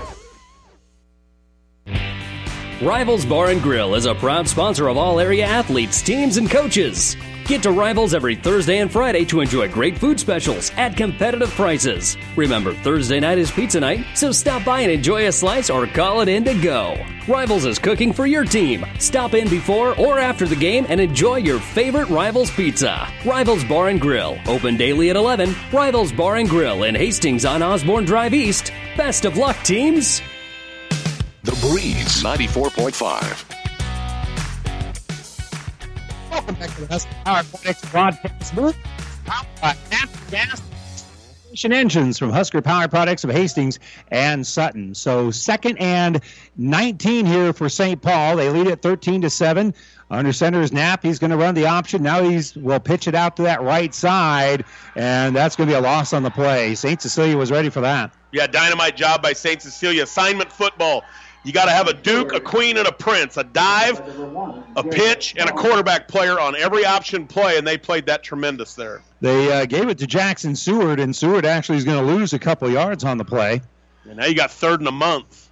[2.81, 7.15] Rivals Bar and Grill is a proud sponsor of all area athletes, teams, and coaches.
[7.45, 12.17] Get to Rivals every Thursday and Friday to enjoy great food specials at competitive prices.
[12.35, 16.21] Remember, Thursday night is pizza night, so stop by and enjoy a slice or call
[16.21, 16.97] it in to go.
[17.27, 18.83] Rivals is cooking for your team.
[18.97, 23.07] Stop in before or after the game and enjoy your favorite Rivals pizza.
[23.23, 25.53] Rivals Bar and Grill, open daily at 11.
[25.71, 28.73] Rivals Bar and Grill in Hastings on Osborne Drive East.
[28.97, 30.23] Best of luck, teams!
[31.43, 33.49] The Breeze 94.5.
[36.29, 38.77] Welcome back to the Husker Power Products broadcast booth.
[39.25, 40.61] Powered by natural gas
[41.45, 43.79] Ignition engines from Husker Power Products of Hastings
[44.09, 44.93] and Sutton.
[44.93, 46.21] So second and
[46.57, 47.99] 19 here for St.
[48.01, 48.35] Paul.
[48.35, 49.73] They lead it 13 to 7.
[50.11, 51.03] Under center is Knapp.
[51.03, 52.03] He's going to run the option.
[52.03, 54.63] Now he's will pitch it out to that right side,
[54.95, 56.75] and that's going to be a loss on the play.
[56.75, 57.01] St.
[57.01, 58.13] Cecilia was ready for that.
[58.31, 59.61] Yeah, dynamite job by St.
[59.61, 60.03] Cecilia.
[60.03, 61.03] Assignment football.
[61.43, 63.99] You got to have a Duke, a Queen, and a Prince, a dive,
[64.75, 68.75] a pitch, and a quarterback player on every option play, and they played that tremendous
[68.75, 69.01] there.
[69.21, 72.39] They uh, gave it to Jackson Seward, and Seward actually is going to lose a
[72.39, 73.61] couple yards on the play.
[74.05, 75.49] And now you got third in a month.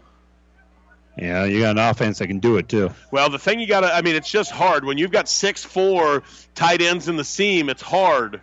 [1.18, 2.92] Yeah, you got an offense that can do it too.
[3.12, 4.86] Well, the thing you got to, I mean, it's just hard.
[4.86, 6.24] When you've got six, four
[6.56, 8.42] tight ends in the seam, it's hard.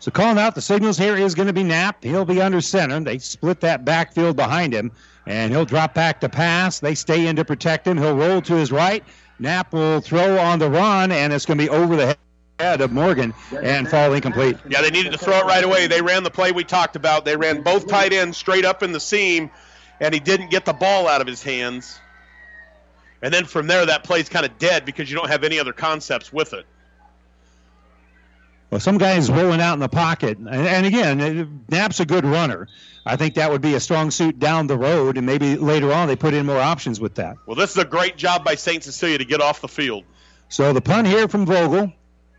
[0.00, 2.04] So calling out the signals here is going to be Knapp.
[2.04, 3.00] He'll be under center.
[3.00, 4.92] They split that backfield behind him
[5.28, 6.80] and he'll drop back to pass.
[6.80, 7.98] They stay in to protect him.
[7.98, 9.04] He'll roll to his right.
[9.38, 12.16] Knapp will throw on the run, and it's going to be over the
[12.58, 14.56] head of Morgan and fall incomplete.
[14.68, 15.86] Yeah, they needed to throw it right away.
[15.86, 17.26] They ran the play we talked about.
[17.26, 19.50] They ran both tight ends straight up in the seam,
[20.00, 22.00] and he didn't get the ball out of his hands.
[23.20, 25.74] And then from there, that play's kind of dead because you don't have any other
[25.74, 26.64] concepts with it.
[28.70, 32.68] Well, some guys rolling out in the pocket, and, and again, Knapp's a good runner.
[33.06, 36.08] I think that would be a strong suit down the road, and maybe later on
[36.08, 37.36] they put in more options with that.
[37.46, 38.84] Well, this is a great job by St.
[38.84, 40.04] Cecilia to get off the field.
[40.50, 41.92] So the punt here from Vogel,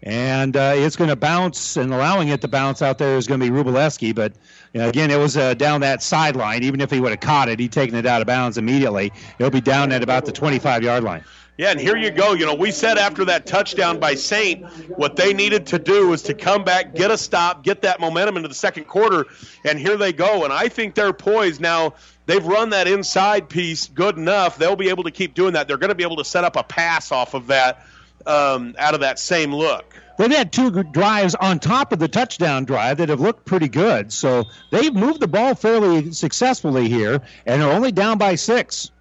[0.04, 3.40] and uh, it's going to bounce, and allowing it to bounce out there is going
[3.40, 4.14] to be Rubaleski.
[4.14, 4.34] But
[4.74, 6.62] you know, again, it was uh, down that sideline.
[6.62, 9.12] Even if he would have caught it, he'd taken it out of bounds immediately.
[9.40, 11.24] It'll be down at about the 25 yard line.
[11.60, 12.36] Yeah, and here you go.
[12.36, 14.66] You know, we said after that touchdown by Saint,
[14.98, 18.38] what they needed to do was to come back, get a stop, get that momentum
[18.38, 19.26] into the second quarter,
[19.66, 20.46] and here they go.
[20.46, 21.96] And I think they're poised now.
[22.28, 24.58] They've run that inside piece good enough.
[24.58, 25.68] They'll be able to keep doing that.
[25.68, 27.86] They're going to be able to set up a pass off of that,
[28.26, 29.94] um, out of that same look.
[30.18, 34.14] They've had two drives on top of the touchdown drive that have looked pretty good.
[34.14, 38.92] So they've moved the ball fairly successfully here, and are only down by six.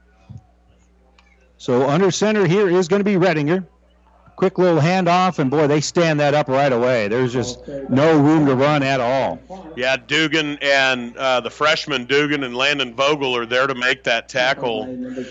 [1.59, 3.67] So under center here is going to be Redinger.
[4.37, 7.09] Quick little handoff, and boy, they stand that up right away.
[7.09, 9.41] There's just no room to run at all.
[9.75, 14.29] Yeah, Dugan and uh, the freshman Dugan and Landon Vogel are there to make that
[14.29, 14.85] tackle.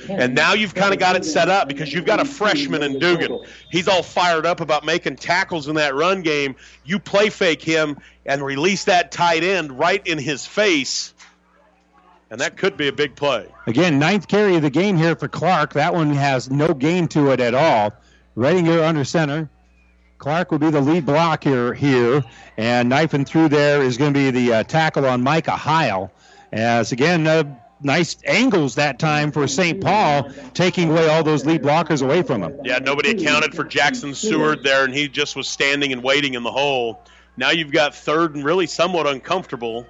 [0.10, 3.00] And now you've kind of got it set up because you've got a freshman in
[3.00, 3.40] Dugan.
[3.72, 6.58] He's all fired up about making tackles in that run game.
[6.84, 11.14] You play fake him and release that tight end right in his face
[12.30, 13.48] and that could be a big play.
[13.68, 15.74] Again, ninth carry of the game here for Clark.
[15.74, 17.94] That one has no gain to it at all.
[18.36, 19.50] Redinger under center.
[20.18, 22.24] Clark will be the lead blocker here,
[22.58, 26.12] and knifing through there is going to be the uh, tackle on Micah Heil.
[26.52, 27.44] As again, uh,
[27.82, 29.80] nice angles that time for St.
[29.80, 32.60] Paul, taking away all those lead blockers away from him.
[32.64, 36.44] Yeah, nobody accounted for Jackson Seward there, and he just was standing and waiting in
[36.44, 37.02] the hole.
[37.36, 39.86] Now you've got third and really somewhat uncomfortable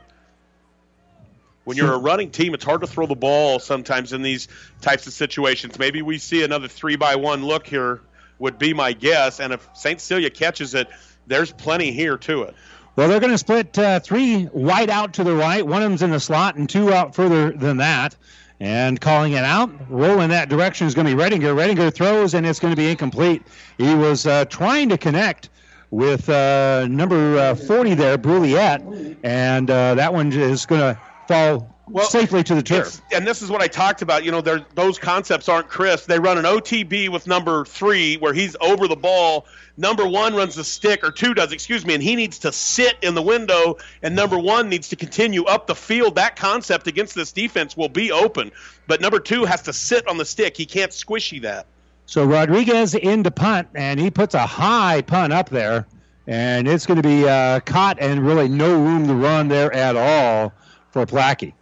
[1.68, 4.47] when you're a running team, it's hard to throw the ball sometimes in these
[4.80, 5.78] types of situations.
[5.78, 7.99] Maybe we see another three by one look here,
[8.39, 9.41] would be my guess.
[9.41, 9.99] And if St.
[9.99, 10.88] Cecilia catches it,
[11.26, 12.55] there's plenty here to it.
[12.95, 15.68] Well, they're going to split uh, three wide out to the right.
[15.68, 18.15] One of them's in the slot, and two out further than that.
[18.61, 21.53] And calling it out, rolling that direction is going to be Redinger.
[21.53, 23.43] Redinger throws, and it's going to be incomplete.
[23.78, 25.49] He was uh, trying to connect
[25.91, 28.84] with uh, number uh, 40 there, Bruliette,
[29.22, 33.01] and uh, that one is going to fall well, safely to the turf.
[33.13, 34.23] And this is what I talked about.
[34.23, 36.07] You know, those concepts aren't crisp.
[36.07, 39.45] They run an OTB with number three, where he's over the ball.
[39.78, 42.97] Number one runs the stick, or two does, excuse me, and he needs to sit
[43.01, 46.15] in the window, and number one needs to continue up the field.
[46.15, 48.51] That concept against this defense will be open,
[48.88, 50.57] but number two has to sit on the stick.
[50.57, 51.67] He can't squishy that.
[52.07, 55.86] So Rodriguez in into punt, and he puts a high punt up there,
[56.25, 59.95] and it's going to be uh, caught, and really no room to run there at
[59.95, 60.53] all
[60.91, 61.53] for Plackey.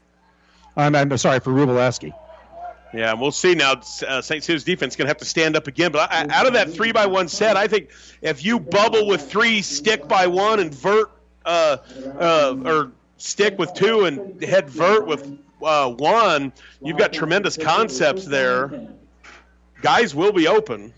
[0.78, 2.14] I'm, I'm sorry for Rubaleski.
[2.94, 3.74] Yeah, we'll see now.
[4.08, 4.42] Uh, St.
[4.42, 5.92] Cecilia's defense is going to have to stand up again.
[5.92, 7.90] But I, out of that three by one set, I think
[8.22, 11.12] if you bubble with three, stick by one, and vert,
[11.46, 11.78] uh,
[12.18, 18.26] uh, or stick with two and head vert with uh, one, you've got tremendous concepts
[18.26, 18.88] there.
[19.82, 20.94] Guys will be open.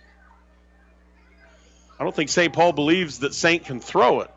[2.00, 2.54] I don't think St.
[2.54, 3.66] Paul believes that St.
[3.66, 4.30] can throw it.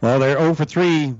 [0.00, 1.16] Well, they're 0 for 3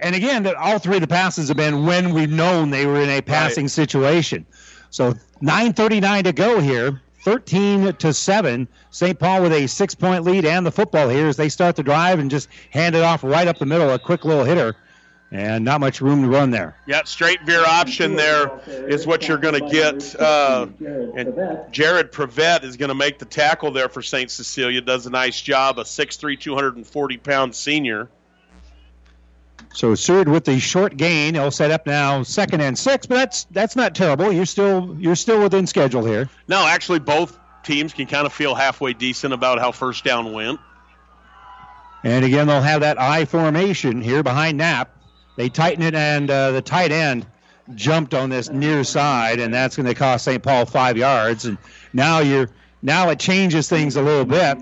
[0.00, 3.00] and again, that all three of the passes have been when we've known they were
[3.00, 3.70] in a passing right.
[3.70, 4.46] situation.
[4.90, 7.00] So 9:39 to go here.
[7.22, 8.66] 13 to 7.
[8.90, 9.18] St.
[9.18, 12.18] Paul with a six point lead and the football here as they start the drive
[12.18, 13.90] and just hand it off right up the middle.
[13.90, 14.74] A quick little hitter
[15.32, 16.76] and not much room to run there.
[16.86, 20.18] Yeah, straight veer option there is what you're going to get.
[20.20, 24.30] Uh, and Jared Prevet is going to make the tackle there for St.
[24.30, 24.80] Cecilia.
[24.80, 25.78] Does a nice job.
[25.78, 28.08] A 6'3", 240 pound senior.
[29.72, 31.34] So Seward with the short gain.
[31.34, 34.32] He'll set up now second and six, but that's that's not terrible.
[34.32, 36.28] You're still you're still within schedule here.
[36.48, 40.60] No, actually, both teams can kind of feel halfway decent about how first down went.
[42.02, 44.96] And again, they'll have that I formation here behind Knapp.
[45.36, 47.26] They tighten it, and uh, the tight end
[47.74, 50.42] jumped on this near side, and that's going to cost St.
[50.42, 51.44] Paul five yards.
[51.44, 51.58] And
[51.92, 52.48] now you're
[52.82, 54.58] now it changes things a little bit.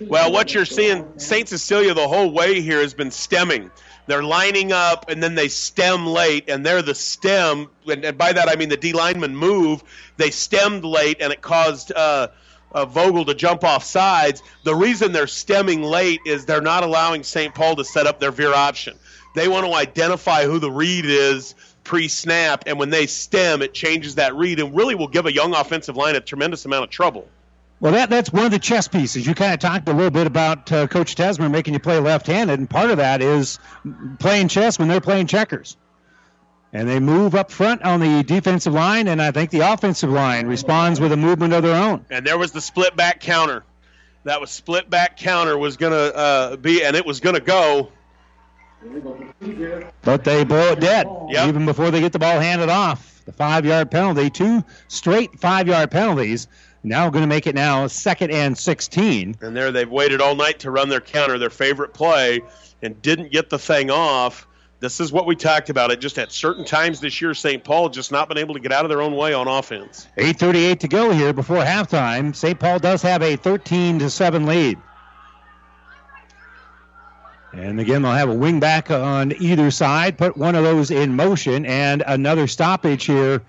[0.00, 1.48] Well, what you're seeing, St.
[1.48, 3.70] Cecilia the whole way here has been stemming.
[4.06, 7.68] They're lining up and then they stem late, and they're the stem.
[7.86, 9.82] And, by that I mean the D lineman move.
[10.16, 12.28] They stemmed late, and it caused uh,
[12.72, 14.42] uh, Vogel to jump off sides.
[14.64, 17.54] The reason they're stemming late is they're not allowing St.
[17.54, 18.98] Paul to set up their veer option.
[19.34, 24.16] They want to identify who the read is pre-snap, and when they stem, it changes
[24.16, 27.28] that read and really will give a young offensive line a tremendous amount of trouble.
[27.82, 29.26] Well, that that's one of the chess pieces.
[29.26, 32.56] You kind of talked a little bit about uh, Coach Tesmer making you play left-handed,
[32.60, 33.58] and part of that is
[34.20, 35.76] playing chess when they're playing checkers.
[36.72, 40.46] And they move up front on the defensive line, and I think the offensive line
[40.46, 42.06] responds with a movement of their own.
[42.08, 43.64] And there was the split back counter.
[44.22, 47.40] That was split back counter was going to uh, be, and it was going to
[47.40, 47.90] go.
[50.02, 51.48] But they blow it dead yep.
[51.48, 53.24] even before they get the ball handed off.
[53.24, 56.46] The five-yard penalty, two straight five-yard penalties
[56.82, 59.36] now going to make it now second and 16.
[59.40, 62.40] And there they've waited all night to run their counter, their favorite play,
[62.82, 64.46] and didn't get the thing off.
[64.80, 65.92] This is what we talked about.
[65.92, 67.62] It just at certain times this year, St.
[67.62, 70.08] Paul just not been able to get out of their own way on offense.
[70.18, 72.34] 8:38 to go here before halftime.
[72.34, 72.58] St.
[72.58, 74.76] Paul does have a 13 to seven lead.
[77.52, 80.18] And again, they'll have a wing back on either side.
[80.18, 83.42] Put one of those in motion, and another stoppage here.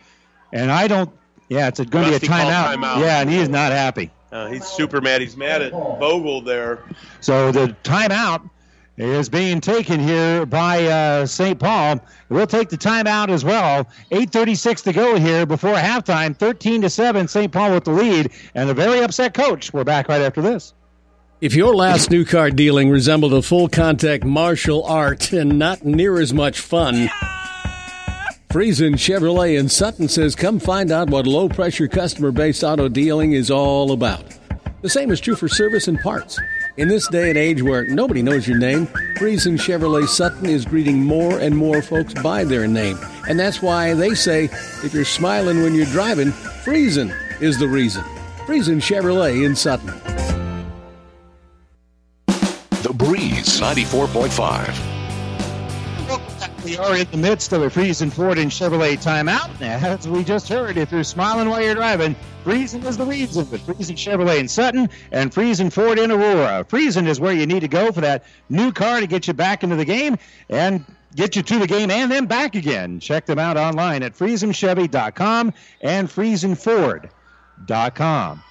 [0.51, 1.09] And I don't
[1.53, 2.75] yeah, it's going to be a timeout.
[2.75, 2.99] timeout.
[2.99, 4.11] Yeah, and he is not happy.
[4.31, 5.21] Uh, he's super mad.
[5.21, 6.83] He's mad at Vogel there.
[7.21, 8.49] So the timeout
[8.97, 11.59] is being taken here by uh, St.
[11.59, 12.03] Paul.
[12.29, 13.87] We'll take the timeout as well.
[14.11, 16.35] 8:36 to go here before halftime.
[16.35, 17.27] 13 to seven.
[17.27, 17.51] St.
[17.51, 19.71] Paul with the lead, and a very upset coach.
[19.71, 20.73] We're back right after this.
[21.39, 26.19] If your last new car dealing resembled a full contact martial art and not near
[26.19, 27.09] as much fun.
[28.53, 33.33] Friesen Chevrolet in Sutton says, Come find out what low pressure customer based auto dealing
[33.33, 34.23] is all about.
[34.83, 36.39] The same is true for service and parts.
[36.77, 38.85] In this day and age where nobody knows your name,
[39.17, 42.99] Friesen Chevrolet Sutton is greeting more and more folks by their name.
[43.27, 44.43] And that's why they say
[44.83, 46.29] if you're smiling when you're driving,
[46.63, 48.03] Friesen is the reason.
[48.45, 49.87] Friesen Chevrolet in Sutton.
[52.83, 54.92] The Breeze 94.5.
[56.63, 59.61] We are in the midst of a Friesen Ford and Chevrolet timeout.
[59.61, 63.43] As we just heard, if you're smiling while you're driving, Friesen is the reason.
[63.45, 66.63] But Friesen Chevrolet in Sutton and Friesen Ford in Aurora.
[66.63, 69.63] Friesen is where you need to go for that new car to get you back
[69.63, 70.15] into the game
[70.49, 70.85] and
[71.15, 73.01] get you to the game and then back again.
[73.01, 78.43] Check them out online at FriesenChevy.com and FriesenFord.com.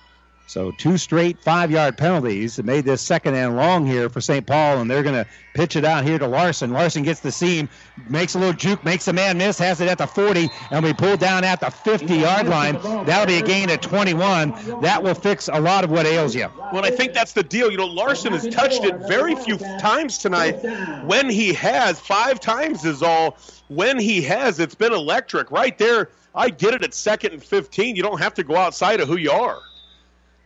[0.53, 4.47] So two straight five-yard penalties that made this second and long here for St.
[4.47, 6.73] Paul, and they're going to pitch it out here to Larson.
[6.73, 7.71] Larson gets the seam,
[8.11, 10.93] makes a little juke, makes a man miss, has it at the 40, and we
[10.93, 12.75] pull down at the 50-yard line.
[13.07, 14.83] That'll be a gain of 21.
[14.83, 16.49] That will fix a lot of what ails you.
[16.71, 17.71] Well, I think that's the deal.
[17.71, 20.63] You know, Larson has touched it very few times tonight.
[21.07, 23.39] When he has, five times is all.
[23.69, 25.51] When he has, it's been electric.
[25.51, 27.97] Right there, I get it at second and 15.
[27.97, 29.59] You don't have to go outside of who you are.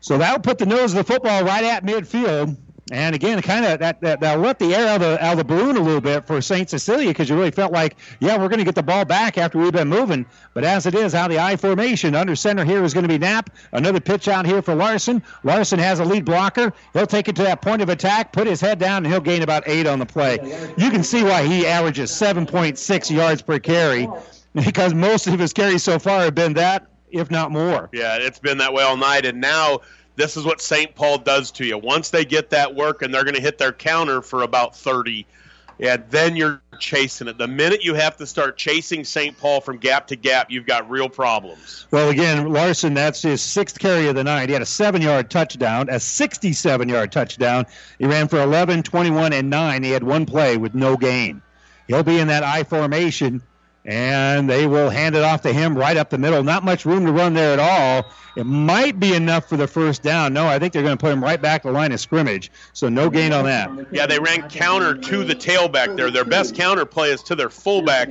[0.07, 2.57] So that'll put the nose of the football right at midfield.
[2.92, 5.38] And again, kind of that, that that'll let the air out of the, out of
[5.38, 6.70] the balloon a little bit for St.
[6.70, 9.59] Cecilia because you really felt like, yeah, we're going to get the ball back after
[9.59, 10.24] we've been moving.
[10.54, 13.09] But as it is, out of the I formation, under center here is going to
[13.09, 13.50] be Knapp.
[13.72, 15.24] Another pitch out here for Larson.
[15.42, 16.72] Larson has a lead blocker.
[16.92, 19.42] He'll take it to that point of attack, put his head down, and he'll gain
[19.42, 20.38] about eight on the play.
[20.78, 24.09] You can see why he averages 7.6 yards per carry
[24.54, 27.88] because most of his carries so far have been that if not more.
[27.92, 29.26] Yeah, it's been that way all night.
[29.26, 29.80] And now
[30.16, 30.94] this is what St.
[30.94, 31.78] Paul does to you.
[31.78, 35.26] Once they get that work and they're going to hit their counter for about 30,
[35.78, 37.36] yeah, then you're chasing it.
[37.36, 39.36] The minute you have to start chasing St.
[39.36, 41.86] Paul from gap to gap, you've got real problems.
[41.90, 44.48] Well, again, Larson, that's his sixth carry of the night.
[44.48, 47.66] He had a seven yard touchdown, a 67 yard touchdown.
[47.98, 49.82] He ran for 11, 21, and 9.
[49.82, 51.43] He had one play with no gain.
[51.88, 53.43] He'll be in that I formation
[53.86, 56.42] And they will hand it off to him right up the middle.
[56.42, 58.10] Not much room to run there at all.
[58.34, 60.32] It might be enough for the first down.
[60.32, 62.50] No, I think they're going to put him right back to the line of scrimmage.
[62.72, 63.70] So no gain on that.
[63.92, 66.10] Yeah, they ran counter to the tailback there.
[66.10, 68.08] Their best counter play is to their fullback.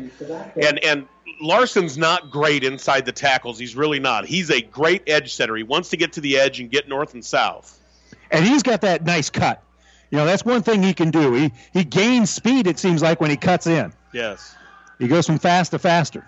[0.55, 1.07] And and
[1.41, 3.59] Larson's not great inside the tackles.
[3.59, 4.25] He's really not.
[4.25, 5.57] He's a great edge setter.
[5.57, 7.77] He wants to get to the edge and get north and south.
[8.31, 9.61] And he's got that nice cut.
[10.09, 11.33] You know, that's one thing he can do.
[11.33, 13.91] He he gains speed, it seems like, when he cuts in.
[14.13, 14.55] Yes.
[14.99, 16.27] He goes from fast to faster.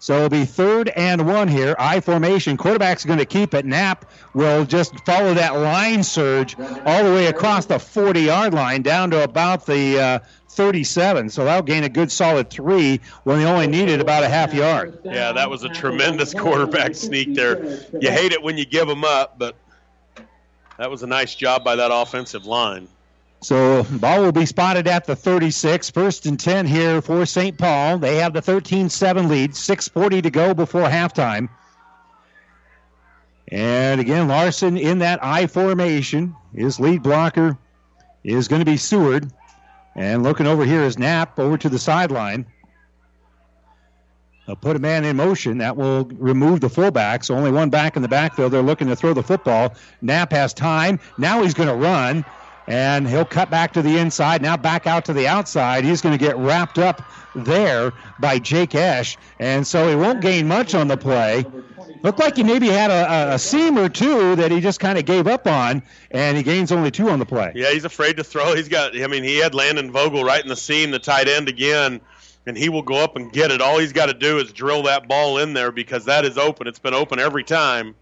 [0.00, 1.76] So it'll be third and one here.
[1.78, 2.56] I formation.
[2.56, 3.66] Quarterback's going to keep it.
[3.66, 8.80] Knapp will just follow that line surge all the way across the 40 yard line
[8.80, 10.18] down to about the uh,
[10.48, 11.28] 37.
[11.28, 14.98] So that'll gain a good solid three when they only needed about a half yard.
[15.04, 17.62] Yeah, that was a tremendous quarterback sneak there.
[18.00, 19.54] You hate it when you give them up, but
[20.78, 22.88] that was a nice job by that offensive line.
[23.42, 25.90] So ball will be spotted at the 36.
[25.90, 27.56] First and 10 here for St.
[27.56, 27.98] Paul.
[27.98, 29.52] They have the 13-7 lead.
[29.52, 31.48] 6:40 to go before halftime.
[33.48, 36.36] And again, Larson in that I formation.
[36.54, 37.56] His lead blocker
[38.22, 39.32] is going to be Seward.
[39.96, 42.46] And looking over here is Knapp over to the sideline.
[44.46, 45.58] They'll put a man in motion.
[45.58, 47.24] That will remove the fullback.
[47.24, 48.52] So only one back in the backfield.
[48.52, 49.74] They're looking to throw the football.
[50.02, 51.00] Knapp has time.
[51.18, 52.24] Now he's going to run
[52.66, 54.42] and he'll cut back to the inside.
[54.42, 55.84] Now back out to the outside.
[55.84, 57.02] He's going to get wrapped up
[57.34, 61.44] there by Jake Esch, and so he won't gain much on the play.
[62.02, 64.98] Looked like he maybe had a, a, a seam or two that he just kind
[64.98, 67.52] of gave up on, and he gains only two on the play.
[67.54, 68.54] Yeah, he's afraid to throw.
[68.54, 71.48] He's got, I mean, he had Landon Vogel right in the seam, the tight end
[71.48, 72.00] again,
[72.46, 73.60] and he will go up and get it.
[73.60, 76.66] All he's got to do is drill that ball in there because that is open.
[76.66, 77.94] It's been open every time.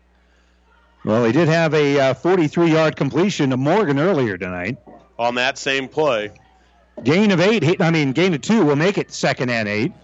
[1.08, 4.76] Well, he did have a 43 uh, yard completion to Morgan earlier tonight.
[5.18, 6.30] On that same play.
[7.02, 9.94] Gain of eight, I mean, gain of two will make it second and eight.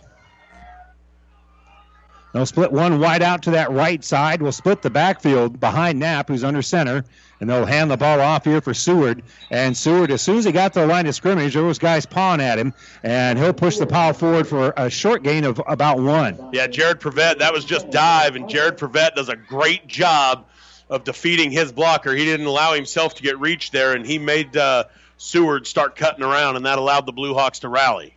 [2.32, 4.40] They'll split one wide out to that right side.
[4.40, 7.04] We'll split the backfield behind Knapp, who's under center,
[7.38, 9.22] and they'll hand the ball off here for Seward.
[9.50, 12.06] And Seward, as soon as he got to the line of scrimmage, there was guys
[12.06, 12.72] pawing at him,
[13.02, 16.38] and he'll push the pile forward for a short gain of about one.
[16.54, 20.46] Yeah, Jared Prevet, that was just dive, and Jared Prevet does a great job
[20.88, 22.14] of defeating his blocker.
[22.14, 24.84] He didn't allow himself to get reached there, and he made uh,
[25.16, 28.14] Seward start cutting around, and that allowed the Blue Hawks to rally.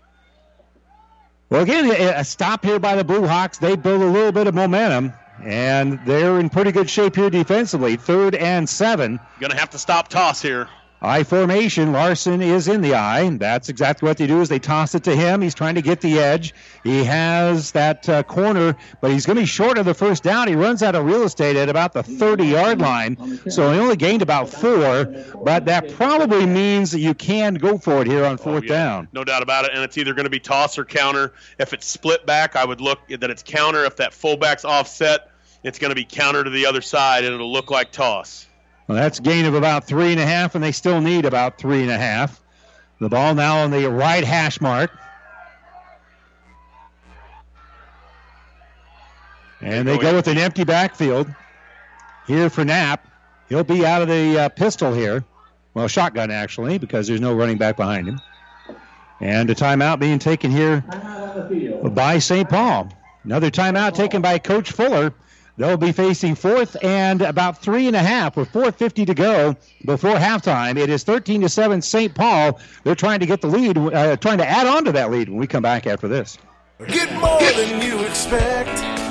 [1.49, 3.57] Well, again, a stop here by the Blue Hawks.
[3.57, 7.95] They build a little bit of momentum, and they're in pretty good shape here defensively.
[7.95, 9.19] Third and seven.
[9.39, 10.68] Going to have to stop toss here.
[11.02, 11.91] I formation.
[11.91, 13.30] Larson is in the I.
[13.30, 15.41] That's exactly what they do is they toss it to him.
[15.41, 16.56] He's trying to get the edge.
[16.84, 20.48] He has that uh, corner, but he's going to be short of the first down.
[20.48, 24.24] He runs out of real estate at about the 30-yard line, so he only gained
[24.24, 25.06] about four.
[25.44, 28.74] But that probably means that you can go for it here on fourth oh, yeah.
[28.74, 29.07] down.
[29.14, 29.72] No doubt about it.
[29.76, 31.34] And it's either going to be toss or counter.
[31.60, 33.86] If it's split back, I would look that it's counter.
[33.86, 35.30] If that fullback's offset,
[35.64, 38.48] it's going to be counter to the other side, and it'll look like toss.
[38.88, 41.82] Well, that's gain of about three and a half, and they still need about three
[41.82, 42.42] and a half.
[43.00, 44.92] The ball now on the right hash mark.
[49.62, 51.28] And they go with an empty backfield
[52.28, 53.08] here for Knapp.
[53.50, 55.24] He'll be out of the uh, pistol here.
[55.74, 58.22] Well, shotgun actually, because there's no running back behind him.
[59.20, 60.82] And a timeout being taken here
[61.92, 62.48] by St.
[62.48, 62.90] Paul.
[63.24, 65.14] Another timeout taken by Coach Fuller.
[65.58, 69.56] They'll be facing fourth and about three and a half with 4:50 to go
[69.86, 70.78] before halftime.
[70.78, 72.14] It is 13 to seven St.
[72.14, 72.60] Paul.
[72.84, 75.40] They're trying to get the lead, uh, trying to add on to that lead when
[75.40, 76.38] we come back after this.
[76.88, 79.07] Get more than you expect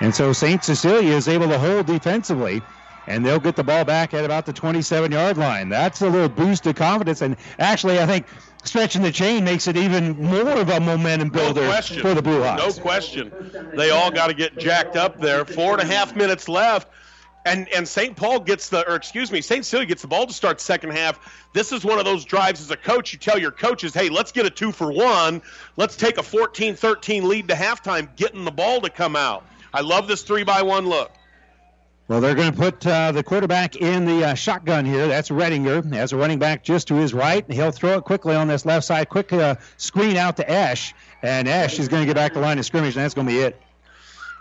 [0.00, 0.62] And so St.
[0.62, 2.62] Cecilia is able to hold defensively,
[3.06, 5.68] and they'll get the ball back at about the 27 yard line.
[5.68, 7.22] That's a little boost of confidence.
[7.22, 8.26] And actually, I think
[8.64, 12.42] stretching the chain makes it even more of a momentum builder no for the Blue
[12.42, 12.76] Hawks.
[12.76, 13.32] No question.
[13.76, 15.44] They all got to get jacked up there.
[15.44, 16.88] Four and a half minutes left.
[17.46, 18.16] And and St.
[18.16, 19.64] Paul gets the, or excuse me, St.
[19.64, 21.46] Cecilia gets the ball to start second half.
[21.52, 23.12] This is one of those drives as a coach.
[23.12, 25.42] You tell your coaches, hey, let's get a two for one.
[25.76, 29.44] Let's take a 14-13 lead to halftime, getting the ball to come out.
[29.74, 31.12] I love this three by one look.
[32.06, 35.08] Well, they're going to put uh, the quarterback in the uh, shotgun here.
[35.08, 35.90] That's Redinger.
[35.94, 37.50] Has a running back just to his right.
[37.50, 39.08] He'll throw it quickly on this left side.
[39.08, 40.94] Quick uh, screen out to Esch.
[41.22, 43.32] And Esch is going to get back to line of scrimmage, and that's going to
[43.32, 43.58] be it.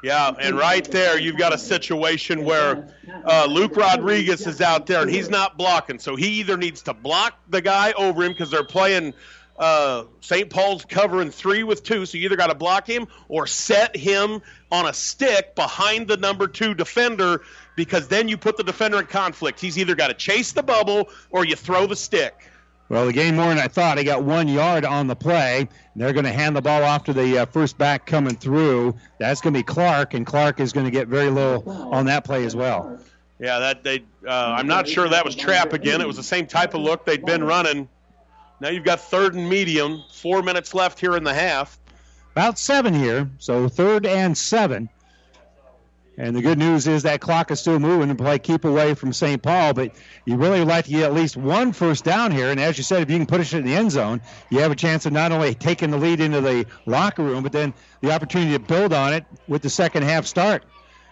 [0.03, 5.02] Yeah, and right there, you've got a situation where uh, Luke Rodriguez is out there
[5.02, 5.98] and he's not blocking.
[5.98, 9.14] So he either needs to block the guy over him because they're playing
[9.58, 10.50] uh, St.
[10.50, 12.06] Paul's covering three with two.
[12.06, 16.18] So you either got to block him or set him on a stick behind the
[16.18, 17.42] number two defender
[17.76, 19.60] because then you put the defender in conflict.
[19.60, 22.50] He's either got to chase the bubble or you throw the stick.
[22.90, 23.98] Well, the game more than I thought.
[23.98, 25.68] He got one yard on the play.
[25.96, 28.96] They're going to hand the ball off to the uh, first back coming through.
[29.20, 32.24] That's going to be Clark, and Clark is going to get very little on that
[32.24, 33.00] play as well.
[33.40, 34.04] Yeah, that they.
[34.28, 36.02] Uh, I'm not sure that was trap again.
[36.02, 37.90] It was the same type of look they'd been running.
[38.60, 40.04] Now you've got third and medium.
[40.12, 41.80] Four minutes left here in the half.
[42.32, 44.90] About seven here, so third and seven.
[46.18, 49.14] And the good news is that clock is still moving and play keep away from
[49.14, 49.42] St.
[49.42, 52.52] Paul, but you really would like to get at least one first down here.
[52.52, 54.22] And as you said, if you can put it in the end zone,
[54.52, 57.52] you have a chance of not only taking the lead into the locker room, but
[57.52, 60.64] then the opportunity to build on it with the second half start.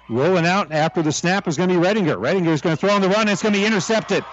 [0.07, 2.17] Rolling out after the snap is going to be Redinger.
[2.17, 4.23] Redinger is going to throw on the run, it's going to be intercepted.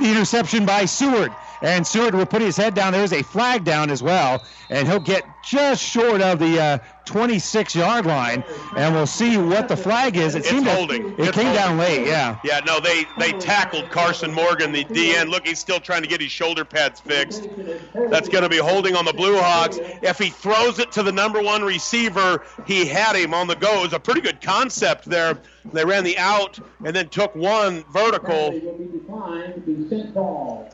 [0.00, 1.30] The interception by Seward.
[1.60, 2.94] And Seward will put his head down.
[2.94, 7.74] There's a flag down as well, and he'll get just short of the uh, 26
[7.74, 8.44] yard line.
[8.76, 10.34] And we'll see what the flag is.
[10.34, 11.12] It it's seemed holding.
[11.12, 11.54] it it's came holding.
[11.54, 12.06] down late.
[12.06, 12.38] Yeah.
[12.44, 15.28] Yeah, no, they they tackled Carson Morgan, the DN.
[15.28, 17.48] Look, he's still trying to get his shoulder pads fixed.
[17.94, 19.78] That's going to be holding on the Blue Hawks.
[20.02, 23.80] If he throws it to the number one receiver, he had him on the go.
[23.80, 25.38] It was a pretty good concept there.
[25.72, 28.52] They ran the out and then took one vertical.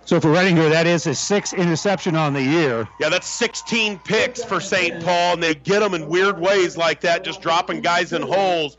[0.04, 2.88] So for Redinger, that is his sixth interception on the year.
[3.00, 5.02] Yeah, that's 16 picks for St.
[5.02, 8.76] Paul, and they get them in weird ways like that, just dropping guys in holes.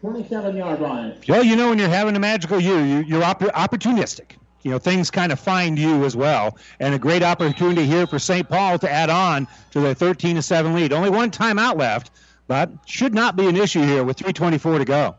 [0.00, 1.14] 27 yard line.
[1.28, 4.32] Well, you know, when you're having a magical year, you, you're opp- opportunistic.
[4.62, 6.58] You know, things kind of find you as well.
[6.80, 8.48] And a great opportunity here for St.
[8.48, 10.92] Paul to add on to their 13 to 7 lead.
[10.92, 12.10] Only one timeout left,
[12.46, 15.16] but should not be an issue here with 3.24 to go.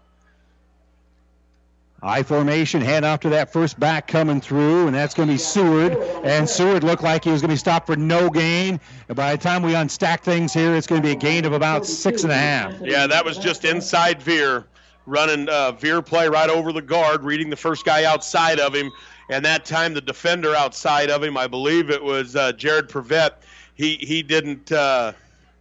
[2.04, 5.38] I formation, hand off to that first back coming through, and that's going to be
[5.38, 5.94] Seward.
[6.24, 8.80] And Seward looked like he was going to be stopped for no gain.
[9.08, 11.54] And by the time we unstack things here, it's going to be a gain of
[11.54, 12.74] about six and a half.
[12.82, 14.66] Yeah, that was just inside veer,
[15.06, 18.92] running uh, veer play right over the guard, reading the first guy outside of him.
[19.30, 23.34] And that time, the defender outside of him, I believe it was uh, Jared Prevet,
[23.76, 24.72] he, he didn't.
[24.72, 25.14] Uh,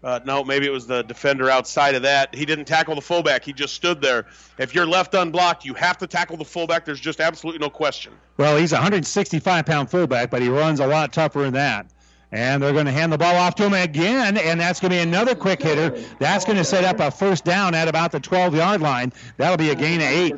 [0.03, 2.35] uh, no, maybe it was the defender outside of that.
[2.35, 3.45] He didn't tackle the fullback.
[3.45, 4.27] He just stood there.
[4.59, 6.85] If you're left unblocked, you have to tackle the fullback.
[6.85, 8.13] There's just absolutely no question.
[8.39, 11.87] Well, he's a 165 pound fullback, but he runs a lot tougher than that.
[12.33, 14.97] And they're going to hand the ball off to him again, and that's going to
[14.97, 15.99] be another quick hitter.
[16.21, 19.13] That's going to set up a first down at about the 12 yard line.
[19.37, 20.35] That'll be a gain of eight.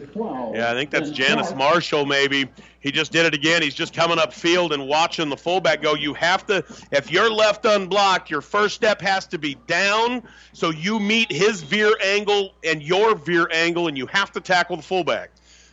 [0.54, 2.48] Yeah, I think that's Janice Marshall, maybe.
[2.80, 3.62] He just did it again.
[3.62, 5.94] He's just coming up field and watching the fullback go.
[5.94, 10.70] You have to, if you're left unblocked, your first step has to be down so
[10.70, 14.82] you meet his veer angle and your veer angle, and you have to tackle the
[14.82, 15.30] fullback.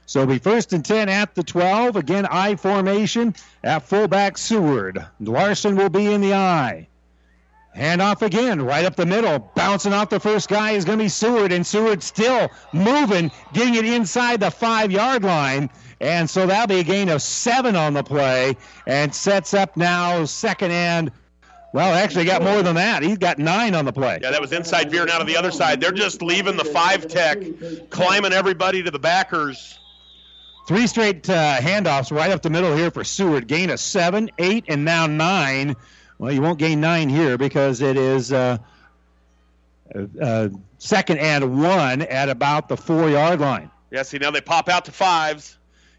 [0.09, 1.95] So be first and 10 at the 12.
[1.95, 5.05] Again, I formation at fullback Seward.
[5.19, 6.87] Larson will be in the I.
[7.75, 9.37] Hand off again, right up the middle.
[9.53, 13.75] Bouncing off the first guy is going to be Seward, and Seward still moving, getting
[13.75, 15.69] it inside the five yard line.
[16.01, 18.57] And so that'll be a gain of seven on the play
[18.87, 21.11] and sets up now second and.
[21.71, 23.03] Well, actually got more than that.
[23.03, 24.17] He's got nine on the play.
[24.23, 25.79] Yeah, that was inside veering out to the other side.
[25.79, 27.37] They're just leaving the five tech,
[27.91, 29.77] climbing everybody to the backers.
[30.69, 33.47] Three straight uh, handoffs right up the middle here for Seward.
[33.47, 35.75] Gain of seven, eight, and now nine.
[36.19, 38.59] Well, you won't gain nine here because it is uh,
[40.21, 43.71] uh, second and one at about the four yard line.
[43.89, 45.57] Yeah, see, now they pop out to fives.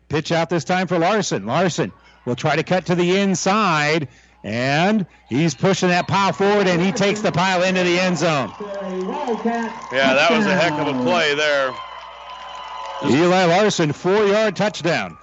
[0.08, 1.46] Pitch out this time for Larson.
[1.46, 1.90] Larson
[2.24, 4.06] will try to cut to the inside,
[4.44, 8.52] and he's pushing that pile forward, and he takes the pile into the end zone.
[8.60, 11.74] Yeah, that was a heck of a play there.
[13.04, 15.16] Eli Larson, four yard touchdown.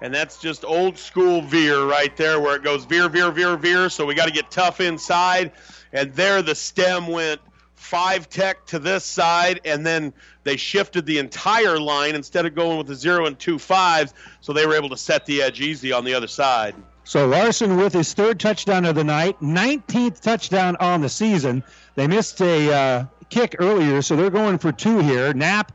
[0.00, 3.88] And that's just old school veer right there where it goes veer, veer, veer, veer.
[3.88, 5.52] So we got to get tough inside.
[5.92, 7.40] And there the stem went
[7.74, 10.12] five tech to this side, and then
[10.44, 14.12] they shifted the entire line instead of going with the zero and two fives.
[14.40, 16.74] So they were able to set the edge easy on the other side.
[17.04, 21.64] So Larson with his third touchdown of the night, 19th touchdown on the season.
[21.94, 25.34] They missed a uh, kick earlier, so they're going for two here.
[25.34, 25.72] Knapp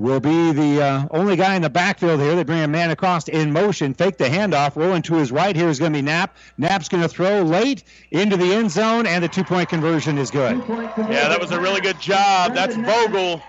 [0.00, 2.34] will be the uh, only guy in the backfield here.
[2.34, 5.68] They bring a man across in motion, fake the handoff, rolling to his right here
[5.68, 6.36] is going to be Knapp.
[6.56, 10.30] Knapp's going to throw late into the end zone, and the two point conversion is
[10.30, 10.64] good.
[10.66, 12.54] Yeah, that was a really good job.
[12.54, 13.42] That's Vogel.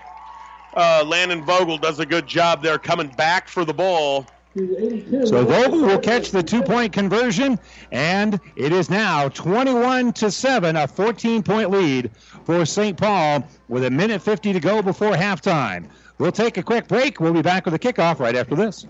[0.74, 4.26] Uh, Landon Vogel does a good job there coming back for the ball.
[4.54, 7.58] So Vogel will catch the two-point conversion,
[7.90, 12.10] and it is now 21 to seven, a 14-point lead
[12.44, 12.98] for St.
[12.98, 15.88] Paul with a minute 50 to go before halftime.
[16.18, 17.20] We'll take a quick break.
[17.20, 18.86] We'll be back with a kickoff right after this.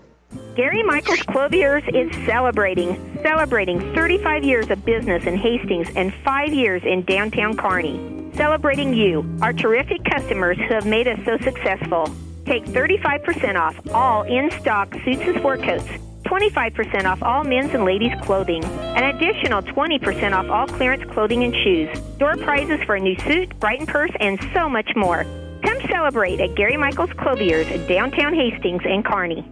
[0.55, 6.83] Gary Michaels Clothiers is celebrating, celebrating 35 years of business in Hastings and five years
[6.85, 8.31] in downtown Kearney.
[8.35, 12.09] Celebrating you, our terrific customers who have made us so successful.
[12.45, 15.87] Take 35% off all in-stock suits and sport coats,
[16.25, 21.55] 25% off all men's and ladies' clothing, an additional 20% off all clearance clothing and
[21.55, 25.25] shoes, door prizes for a new suit, Brighton purse, and so much more.
[25.63, 29.49] Come celebrate at Gary Michaels Clothiers in downtown Hastings and Kearney.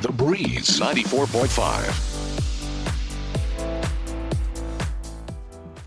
[0.00, 2.16] The Breeze 94.5.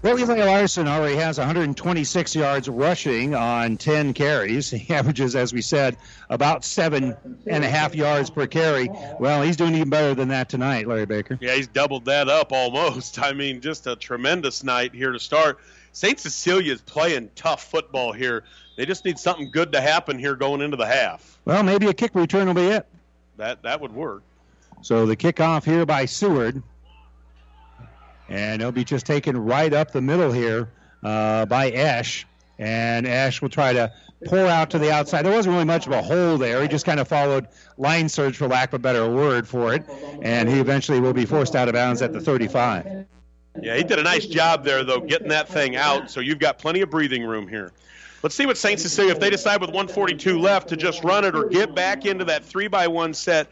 [0.02, 4.70] Well, Eli Larson already has 126 yards rushing on 10 carries.
[4.70, 5.98] He averages, as we said,
[6.30, 8.90] about seven and a half yards per carry.
[9.20, 11.38] Well, he's doing even better than that tonight, Larry Baker.
[11.42, 13.20] Yeah, he's doubled that up almost.
[13.22, 15.60] I mean, just a tremendous night here to start.
[15.92, 16.18] St.
[16.18, 18.46] Cecilia is playing tough football here.
[18.80, 21.38] They just need something good to happen here going into the half.
[21.44, 22.88] Well, maybe a kick return will be it.
[23.36, 24.24] That that would work.
[24.84, 26.64] So the kickoff here by Seward.
[28.30, 30.70] And it'll be just taken right up the middle here
[31.04, 32.26] uh, by Esch.
[32.58, 33.92] And Esch will try to
[34.28, 35.24] pour out to the outside.
[35.24, 36.62] There wasn't really much of a hole there.
[36.62, 39.84] He just kind of followed line surge, for lack of a better word for it.
[40.22, 43.08] And he eventually will be forced out of bounds at the 35.
[43.62, 46.10] Yeah, he did a nice job there, though, getting that thing out.
[46.10, 47.74] So you've got plenty of breathing room here.
[48.22, 48.80] Let's see what St.
[48.80, 52.26] Cecilia, if they decide with 142 left to just run it or get back into
[52.26, 53.48] that three by one set.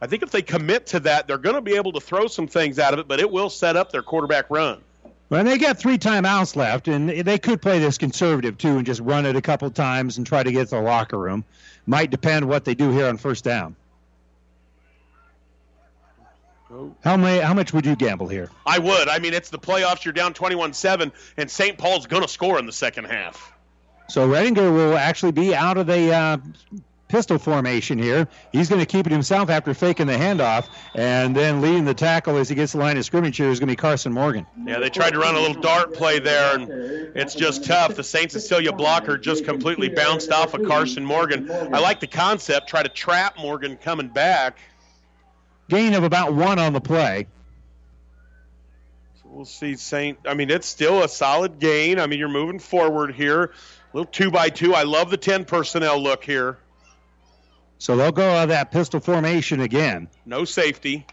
[0.00, 2.46] I think if they commit to that, they're going to be able to throw some
[2.46, 4.80] things out of it, but it will set up their quarterback run.
[5.28, 9.00] Well, they got three timeouts left, and they could play this conservative too and just
[9.00, 11.44] run it a couple times and try to get to the locker room.
[11.86, 13.74] Might depend what they do here on first down.
[17.04, 17.40] How many?
[17.40, 18.50] How much would you gamble here?
[18.64, 19.08] I would.
[19.08, 20.04] I mean, it's the playoffs.
[20.04, 21.76] You're down 21-7, and St.
[21.76, 23.51] Paul's going to score in the second half.
[24.12, 26.36] So Redinger will actually be out of the uh,
[27.08, 28.28] pistol formation here.
[28.52, 32.36] He's going to keep it himself after faking the handoff, and then leading the tackle
[32.36, 34.44] as he gets the line of scrimmage here is going to be Carson Morgan.
[34.66, 36.68] Yeah, they tried to run a little dart play there, and
[37.16, 37.96] it's just tough.
[37.96, 38.30] The St.
[38.30, 41.50] Cecilia blocker just completely bounced off of Carson Morgan.
[41.50, 42.68] I like the concept.
[42.68, 44.58] Try to trap Morgan coming back.
[45.70, 47.28] Gain of about one on the play.
[49.22, 50.18] So we'll see St.
[50.26, 51.98] I mean, it's still a solid gain.
[51.98, 53.52] I mean, you're moving forward here.
[53.92, 54.74] Little two by two.
[54.74, 56.58] I love the 10 personnel look here.
[57.78, 60.08] So they'll go out of that pistol formation again.
[60.24, 61.06] No safety.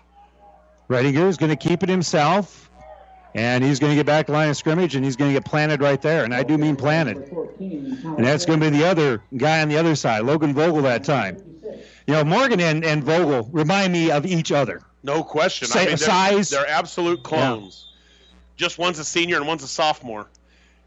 [0.88, 2.69] Redinger is going to keep it himself,
[3.35, 5.45] and he's going to get back to line of scrimmage, and he's going to get
[5.45, 6.23] planted right there.
[6.23, 7.18] And I do mean planted.
[7.60, 11.03] And that's going to be the other guy on the other side, Logan Vogel that
[11.03, 11.38] time.
[12.07, 14.81] You know, Morgan and, and Vogel remind me of each other.
[15.03, 15.68] No question.
[15.68, 16.49] Sa- I mean, they're, size.
[16.49, 17.88] They're absolute clones.
[18.57, 20.27] Just one's a senior and one's a sophomore.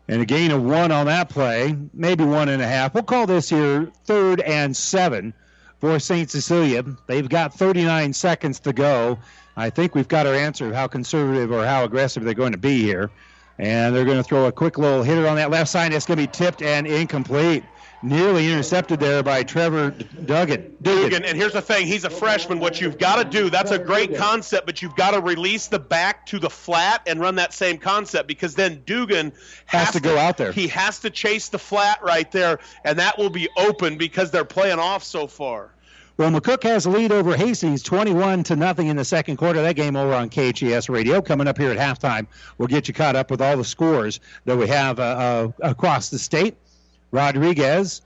[0.08, 2.92] And a gain of one on that play, maybe one and a half.
[2.92, 5.32] We'll call this here third and seven
[5.80, 6.30] for St.
[6.30, 6.84] Cecilia.
[7.06, 9.18] They've got 39 seconds to go.
[9.56, 12.58] I think we've got our answer of how conservative or how aggressive they're going to
[12.58, 13.10] be here.
[13.58, 15.92] And they're going to throw a quick little hitter on that left side.
[15.92, 17.64] It's going to be tipped and incomplete.
[18.02, 19.90] Nearly intercepted there by Trevor
[20.24, 20.76] Duggan.
[20.82, 22.58] Dugan, and here's the thing: he's a freshman.
[22.58, 26.26] What you've got to do—that's a great concept, but you've got to release the back
[26.26, 29.32] to the flat and run that same concept because then Dugan
[29.66, 30.50] Has to go out there.
[30.50, 34.44] He has to chase the flat right there, and that will be open because they're
[34.44, 35.70] playing off so far.
[36.16, 39.62] Well, McCook has a lead over Hastings, 21 to nothing in the second quarter.
[39.62, 41.22] That game over on KHAS Radio.
[41.22, 42.26] Coming up here at halftime,
[42.58, 46.10] we'll get you caught up with all the scores that we have uh, uh, across
[46.10, 46.56] the state.
[47.12, 48.02] Rodriguez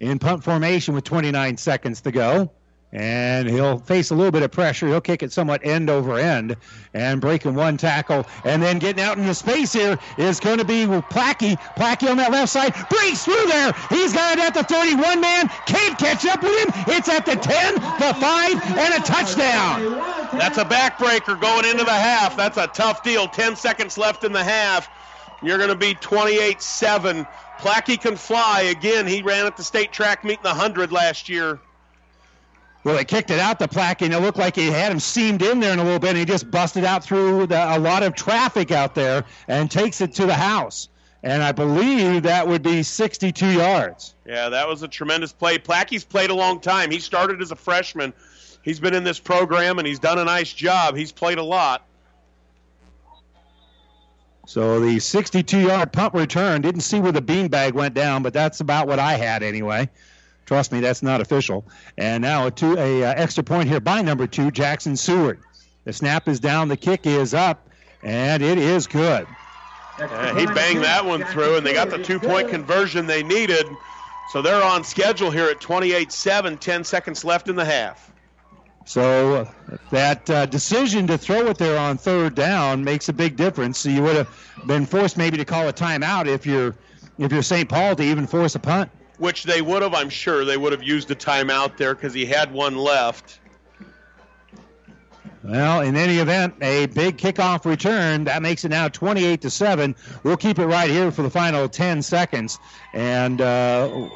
[0.00, 2.50] in punt formation with 29 seconds to go
[2.92, 4.88] and he'll face a little bit of pressure.
[4.88, 6.56] He'll kick it somewhat end over end
[6.92, 8.26] and breaking one tackle.
[8.44, 11.56] And then getting out into space here is going to be Plackey.
[11.76, 13.72] Plackey on that left side breaks through there.
[13.90, 15.48] He's got it at the 31 man.
[15.66, 16.84] Can't catch up with him.
[16.88, 20.38] It's at the 10, the 5, and a touchdown.
[20.38, 22.36] That's a backbreaker going into the half.
[22.36, 23.28] That's a tough deal.
[23.28, 24.88] 10 seconds left in the half.
[25.42, 27.26] You're going to be 28 7.
[27.60, 28.62] Plackey can fly.
[28.62, 31.60] Again, he ran at the state track meet in the 100 last year.
[32.82, 35.42] Well, they kicked it out the plaque, and it looked like he had him seamed
[35.42, 38.02] in there in a little bit, and he just busted out through the, a lot
[38.02, 40.88] of traffic out there and takes it to the house.
[41.22, 44.14] And I believe that would be 62 yards.
[44.24, 45.58] Yeah, that was a tremendous play.
[45.58, 46.90] Plackey's played a long time.
[46.90, 48.14] He started as a freshman.
[48.62, 50.96] He's been in this program, and he's done a nice job.
[50.96, 51.84] He's played a lot.
[54.46, 58.88] So the 62-yard punt return didn't see where the beanbag went down, but that's about
[58.88, 59.88] what I had anyway.
[60.46, 61.64] Trust me, that's not official.
[61.96, 65.40] And now a two a uh, extra point here by number two, Jackson Seward.
[65.84, 67.68] The snap is down, the kick is up,
[68.02, 69.26] and it is good.
[69.98, 73.66] Yeah, he banged that one through, and they got the two-point conversion they needed.
[74.30, 78.09] So they're on schedule here at 28-7, 10 seconds left in the half.
[78.90, 79.48] So
[79.90, 83.78] that uh, decision to throw it there on third down makes a big difference.
[83.78, 84.28] So you would have
[84.66, 86.74] been forced maybe to call a timeout if you're
[87.16, 87.68] if you're St.
[87.68, 90.82] Paul to even force a punt which they would have, I'm sure, they would have
[90.82, 93.38] used a timeout there because he had one left.
[95.44, 99.94] Well, in any event, a big kickoff return that makes it now 28 to seven.
[100.22, 102.58] We'll keep it right here for the final 10 seconds.
[102.92, 104.08] And uh,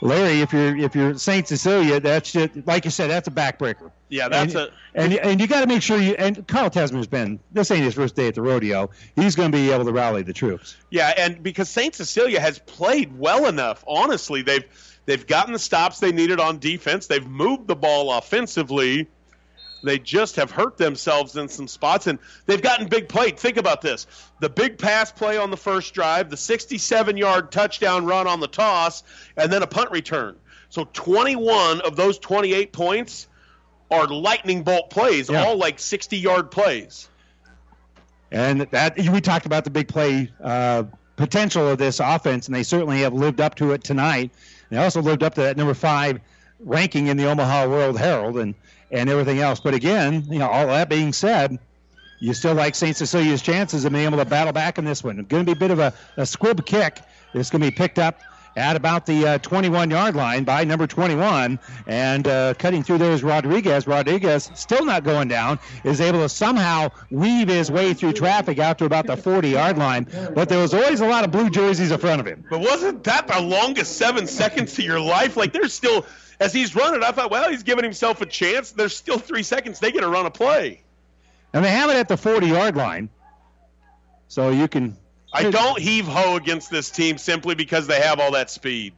[0.00, 3.90] Larry, if you're if you're Saint Cecilia, that's just, like you said, that's a backbreaker.
[4.08, 7.06] Yeah, that's and, a and and you got to make sure you and Carl Tesmer's
[7.06, 8.90] been this ain't his first day at the rodeo.
[9.14, 10.76] He's going to be able to rally the troops.
[10.90, 14.64] Yeah, and because Saint Cecilia has played well enough, honestly, they've
[15.06, 17.06] they've gotten the stops they needed on defense.
[17.06, 19.08] They've moved the ball offensively.
[19.86, 23.30] They just have hurt themselves in some spots, and they've gotten big play.
[23.30, 24.06] Think about this:
[24.40, 29.02] the big pass play on the first drive, the 67-yard touchdown run on the toss,
[29.36, 30.36] and then a punt return.
[30.68, 33.28] So 21 of those 28 points
[33.90, 35.44] are lightning bolt plays, yeah.
[35.44, 37.08] all like 60 yard plays.
[38.32, 40.84] And that we talked about the big play uh,
[41.14, 44.32] potential of this offense, and they certainly have lived up to it tonight.
[44.70, 46.20] They also lived up to that number five
[46.58, 48.54] ranking in the Omaha World Herald and
[48.96, 49.60] and everything else.
[49.60, 51.58] But again, you know, all that being said,
[52.18, 52.96] you still like St.
[52.96, 55.18] Cecilia's chances of being able to battle back in this one.
[55.18, 57.00] It's going to be a bit of a, a squib kick.
[57.34, 58.20] It's going to be picked up
[58.56, 61.58] at about the uh, 21 yard line by number 21.
[61.86, 63.86] And uh, cutting through there is Rodriguez.
[63.86, 68.78] Rodriguez, still not going down, is able to somehow weave his way through traffic out
[68.78, 70.06] to about the 40 yard line.
[70.34, 72.44] But there was always a lot of blue jerseys in front of him.
[72.48, 75.36] But wasn't that the longest seven seconds to your life?
[75.36, 76.06] Like, there's still,
[76.40, 78.72] as he's running, I thought, well, he's giving himself a chance.
[78.72, 79.78] There's still three seconds.
[79.78, 80.82] They get to run a play.
[81.52, 83.08] And they have it at the 40 yard line.
[84.28, 84.96] So you can
[85.32, 88.94] I don't heave ho against this team simply because they have all that speed.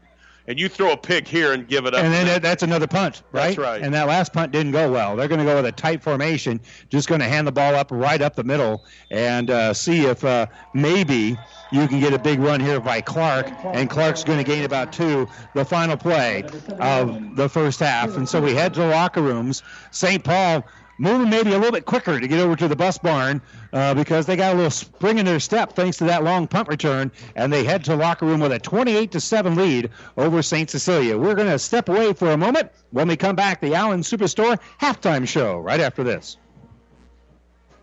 [0.49, 2.03] And you throw a pick here and give it up.
[2.03, 3.49] And then that's another punt, right?
[3.49, 3.83] That's right.
[3.83, 5.15] And that last punt didn't go well.
[5.15, 6.59] They're going to go with a tight formation,
[6.89, 10.25] just going to hand the ball up right up the middle and uh, see if
[10.25, 11.37] uh, maybe
[11.71, 14.91] you can get a big run here by Clark, and Clark's going to gain about
[14.91, 15.29] two.
[15.55, 16.45] The final play
[16.81, 19.63] of the first half, and so we head to the locker rooms.
[19.91, 20.25] St.
[20.25, 20.65] Paul
[20.99, 23.41] moving maybe a little bit quicker to get over to the bus barn
[23.73, 26.69] uh, because they got a little spring in their step thanks to that long punt
[26.69, 30.69] return, and they head to locker room with a 28 to seven lead over St.
[30.69, 31.17] Cecilia.
[31.17, 32.71] We're going to step away for a moment.
[32.91, 36.37] When we come back, the Allen Superstore halftime show right after this.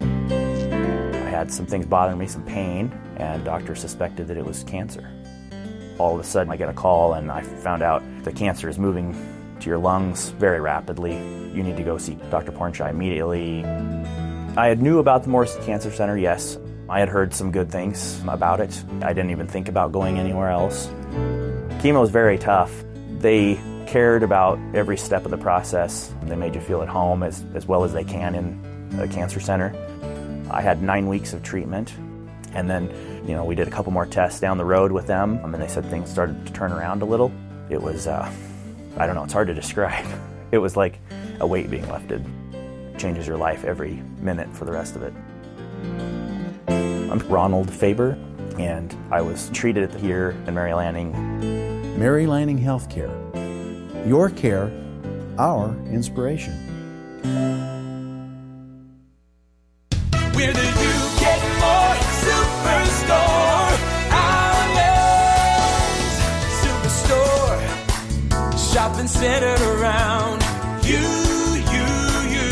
[0.02, 5.10] I had some things bothering me, some pain, and doctor suspected that it was cancer.
[5.98, 8.78] All of a sudden, I get a call, and I found out the cancer is
[8.78, 9.14] moving
[9.60, 11.14] to your lungs very rapidly.
[11.54, 12.52] You need to go see Dr.
[12.52, 13.66] Pornchai immediately.
[14.58, 16.58] I had knew about the Morrison Cancer Center, yes.
[16.88, 18.84] I had heard some good things about it.
[19.02, 20.88] I didn't even think about going anywhere else.
[21.82, 22.72] Chemo is very tough.
[23.20, 26.14] They cared about every step of the process.
[26.24, 29.40] They made you feel at home as, as well as they can in a cancer
[29.40, 29.74] center.
[30.52, 31.94] I had nine weeks of treatment,
[32.54, 32.90] and then,
[33.28, 35.68] you know, we did a couple more tests down the road with them, and they
[35.68, 37.32] said things started to turn around a little.
[37.70, 38.32] It was uh,
[38.98, 40.06] I don't know, it's hard to describe.
[40.52, 41.02] It was like
[41.42, 42.24] a weight being lifted.
[42.54, 45.14] It changes your life every minute for the rest of it.
[46.70, 48.18] I'm Ronald Faber,
[48.58, 51.12] and I was treated here in Mary Lanning.
[52.00, 53.12] Mary Lanning Healthcare.
[54.08, 54.72] Your care,
[55.38, 56.54] our inspiration.
[60.36, 60.85] Where do
[69.06, 70.42] Shopping centered around
[70.84, 71.90] you, you,
[72.34, 72.50] you.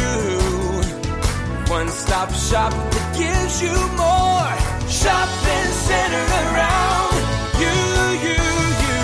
[1.67, 4.53] One stop shop that gives you more.
[4.87, 7.25] Shopping centered around
[7.57, 7.73] you,
[8.21, 8.37] you,
[8.85, 9.01] you.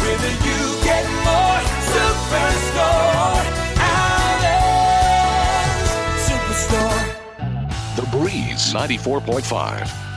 [0.00, 1.60] Where do you get more
[1.92, 3.44] superstore?
[4.00, 5.12] Allen's
[6.24, 7.04] Superstore.
[7.96, 10.07] The Breeze 94.5.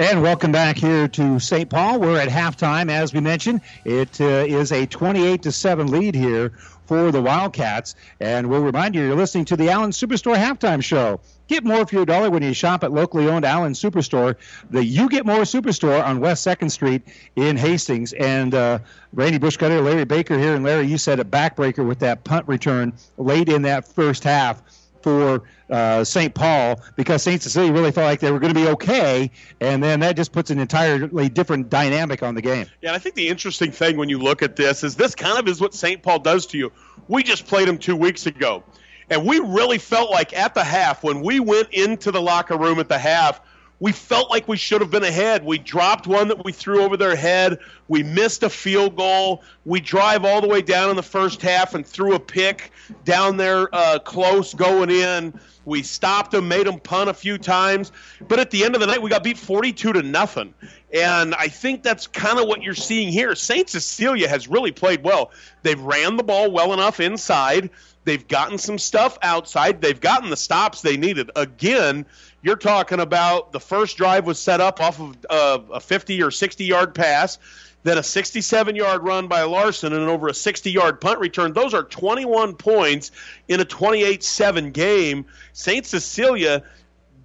[0.00, 1.68] And welcome back here to St.
[1.68, 2.00] Paul.
[2.00, 3.60] We're at halftime, as we mentioned.
[3.84, 6.54] It uh, is a 28 to seven lead here
[6.86, 7.96] for the Wildcats.
[8.18, 11.20] And we'll remind you, you're listening to the Allen Superstore halftime show.
[11.48, 14.36] Get more for your dollar when you shop at locally owned Allen Superstore.
[14.70, 17.02] The You Get More Superstore on West Second Street
[17.36, 18.14] in Hastings.
[18.14, 18.78] And uh,
[19.12, 22.94] Randy Bushcutter, Larry Baker here, and Larry, you said a backbreaker with that punt return
[23.18, 24.62] late in that first half
[25.02, 26.34] for uh, St.
[26.34, 27.40] Paul because St.
[27.40, 30.50] Cecilia really felt like they were going to be okay, and then that just puts
[30.50, 32.66] an entirely different dynamic on the game.
[32.80, 35.48] Yeah, I think the interesting thing when you look at this is this kind of
[35.48, 36.02] is what St.
[36.02, 36.72] Paul does to you.
[37.08, 38.62] We just played them two weeks ago,
[39.08, 42.78] and we really felt like at the half when we went into the locker room
[42.78, 43.40] at the half.
[43.80, 45.44] We felt like we should have been ahead.
[45.44, 47.58] We dropped one that we threw over their head.
[47.88, 49.42] We missed a field goal.
[49.64, 52.72] We drive all the way down in the first half and threw a pick
[53.04, 55.32] down there uh, close going in.
[55.64, 57.92] We stopped them, made them punt a few times,
[58.28, 60.54] but at the end of the night, we got beat 42 to nothing.
[60.92, 63.34] And I think that's kind of what you're seeing here.
[63.34, 63.68] St.
[63.68, 65.30] Cecilia has really played well.
[65.62, 67.70] They've ran the ball well enough inside.
[68.04, 69.80] They've gotten some stuff outside.
[69.80, 71.30] They've gotten the stops they needed.
[71.36, 72.06] Again,
[72.42, 76.30] you're talking about the first drive was set up off of uh, a 50 or
[76.30, 77.38] 60 yard pass
[77.82, 81.52] then a 67 yard run by Larson and over a 60 yard punt return.
[81.52, 83.10] Those are 21 points
[83.48, 85.24] in a 28 7 game.
[85.52, 85.86] St.
[85.86, 86.62] Cecilia,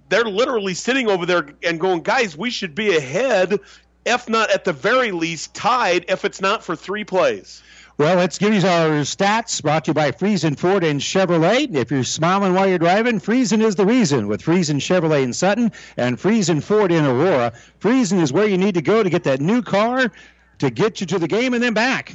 [0.08, 3.58] they're literally sitting over there and going, guys, we should be ahead,
[4.04, 7.62] if not at the very least tied, if it's not for three plays.
[7.98, 11.74] Well, let's give you our stats brought to you by Friesen Ford and Chevrolet.
[11.74, 15.72] If you're smiling while you're driving, Friesen is the reason with Friesen Chevrolet in Sutton
[15.96, 17.54] and Friesen Ford in Aurora.
[17.80, 20.12] Friesen is where you need to go to get that new car
[20.58, 22.14] to get you to the game and then back.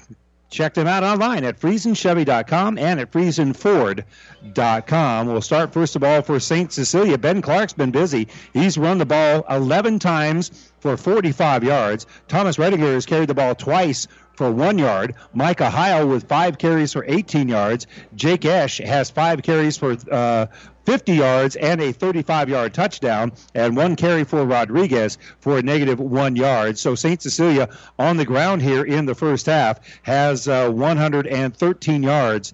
[0.51, 5.27] Check them out online at FriesenChevy.com and at FriesenFord.com.
[5.27, 6.73] We'll start first of all for St.
[6.73, 7.17] Cecilia.
[7.17, 8.27] Ben Clark's been busy.
[8.53, 12.05] He's run the ball 11 times for 45 yards.
[12.27, 15.15] Thomas Rediger has carried the ball twice for one yard.
[15.33, 17.87] Micah Heil with five carries for 18 yards.
[18.15, 20.47] Jake Esch has five carries for uh,
[20.85, 25.99] 50 yards and a 35 yard touchdown, and one carry for Rodriguez for a negative
[25.99, 26.77] one yard.
[26.77, 27.21] So St.
[27.21, 32.53] Cecilia on the ground here in the first half has uh, 113 yards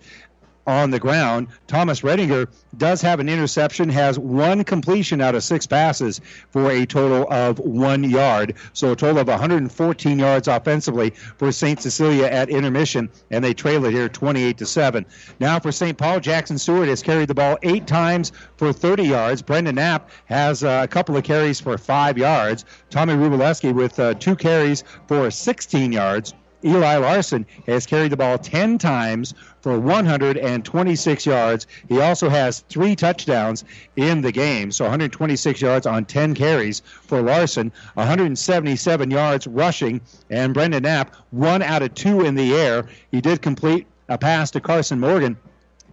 [0.68, 1.48] on the ground.
[1.66, 6.22] Thomas Redinger does have an interception, has one completion out of six passes
[6.52, 8.56] for a total of one yard.
[8.74, 11.82] So a total of 114 yards offensively for St.
[11.82, 15.06] Cecilia at intermission, and they trail it here 28 to 7.
[15.40, 15.98] Now for St.
[15.98, 19.42] Paul, Jackson Seward has carried the ball eight times for 30 yards.
[19.42, 22.66] Brendan Knapp has uh, a couple of carries for five yards.
[22.90, 26.34] Tommy Rubaleski with uh, two carries for 16 yards.
[26.64, 31.68] Eli Larson has carried the ball 10 times for 126 yards.
[31.88, 33.64] He also has three touchdowns
[33.96, 40.54] in the game, so 126 yards on 10 carries for Larson, 177 yards rushing, and
[40.54, 42.88] Brendan Knapp, one out of two in the air.
[43.12, 45.38] He did complete a pass to Carson Morgan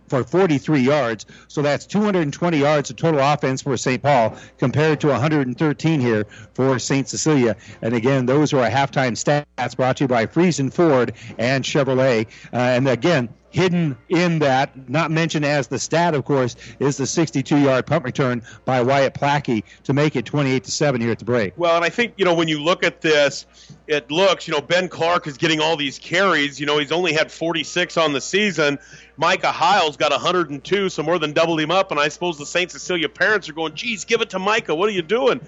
[0.09, 1.27] for 43 yards.
[1.49, 4.03] So that's 220 yards of total offense for St.
[4.03, 7.09] Paul compared to 113 here for St.
[7.09, 7.57] Cecilia.
[7.83, 12.27] And again, those are our halftime stats brought to you by Friesen Ford and Chevrolet.
[12.53, 17.05] Uh, and again, hidden in that, not mentioned as the stat, of course, is the
[17.05, 21.25] 62-yard punt return by Wyatt Plackey to make it 28 to seven here at the
[21.25, 21.57] break.
[21.57, 23.47] Well, and I think you know when you look at this,
[23.87, 26.59] it looks you know Ben Clark is getting all these carries.
[26.59, 28.79] You know he's only had 46 on the season.
[29.17, 31.93] Micah Heil's got 102, so more than doubled him up.
[31.93, 32.73] And I suppose the St.
[32.73, 34.75] Cecilia parents are going, "Geez, give it to Micah.
[34.75, 35.41] What are you doing?"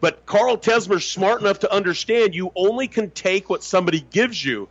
[0.00, 4.68] But Carl Tesmer's smart enough to understand you only can take what somebody gives you.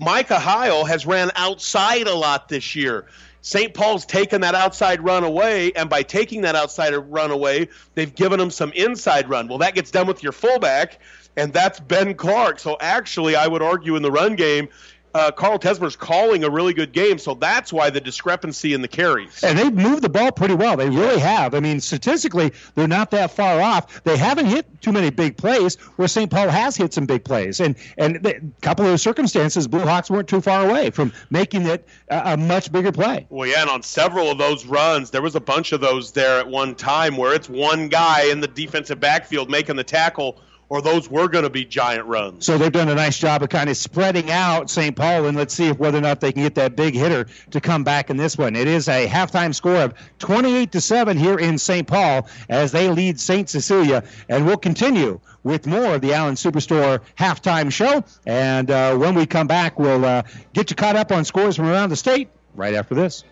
[0.00, 3.04] Micah Heil has ran outside a lot this year.
[3.42, 3.74] St.
[3.74, 8.40] Paul's taken that outside run away, and by taking that outside run away, they've given
[8.40, 9.46] him some inside run.
[9.46, 11.00] Well, that gets done with your fullback,
[11.36, 12.60] and that's Ben Clark.
[12.60, 14.68] So actually, I would argue in the run game,
[15.14, 18.88] uh, Carl Tesmer's calling a really good game, so that's why the discrepancy in the
[18.88, 19.42] carries.
[19.42, 20.76] And they've moved the ball pretty well.
[20.76, 21.54] They really have.
[21.54, 24.02] I mean, statistically, they're not that far off.
[24.04, 26.30] They haven't hit too many big plays, where St.
[26.30, 27.60] Paul has hit some big plays.
[27.60, 31.66] And and a couple of those circumstances, Blue Hawks weren't too far away from making
[31.66, 33.26] it a, a much bigger play.
[33.30, 36.38] Well, yeah, and on several of those runs, there was a bunch of those there
[36.38, 40.40] at one time where it's one guy in the defensive backfield making the tackle
[40.70, 42.46] or those were going to be giant runs.
[42.46, 44.94] So they've done a nice job of kind of spreading out St.
[44.94, 47.60] Paul, and let's see if whether or not they can get that big hitter to
[47.60, 48.54] come back in this one.
[48.54, 51.86] It is a halftime score of 28 to seven here in St.
[51.86, 53.48] Paul as they lead St.
[53.48, 58.04] Cecilia, and we'll continue with more of the Allen Superstore halftime show.
[58.24, 60.22] And uh, when we come back, we'll uh,
[60.52, 63.24] get you caught up on scores from around the state right after this.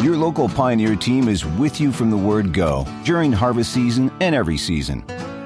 [0.00, 4.34] Your local Pioneer team is with you from the word go during harvest season and
[4.34, 5.04] every season.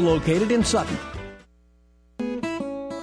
[0.00, 0.96] located in Sutton.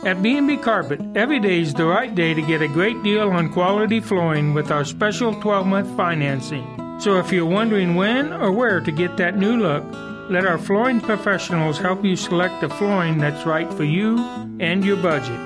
[0.05, 3.51] At B&B Carpet, every day is the right day to get a great deal on
[3.51, 6.65] quality flooring with our special 12-month financing.
[7.01, 9.83] So if you're wondering when or where to get that new look,
[10.29, 14.17] let our flooring professionals help you select the flooring that's right for you
[14.59, 15.39] and your budget.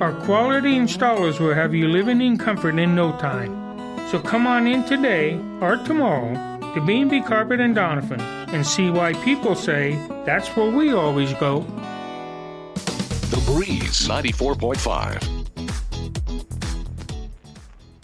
[0.00, 4.08] Our quality installers will have you living in comfort in no time.
[4.10, 8.20] So come on in today or tomorrow to B&B Carpet and Doniphan
[8.52, 11.60] and see why people say that's where we always go.
[13.30, 15.37] The Breeze 94.5.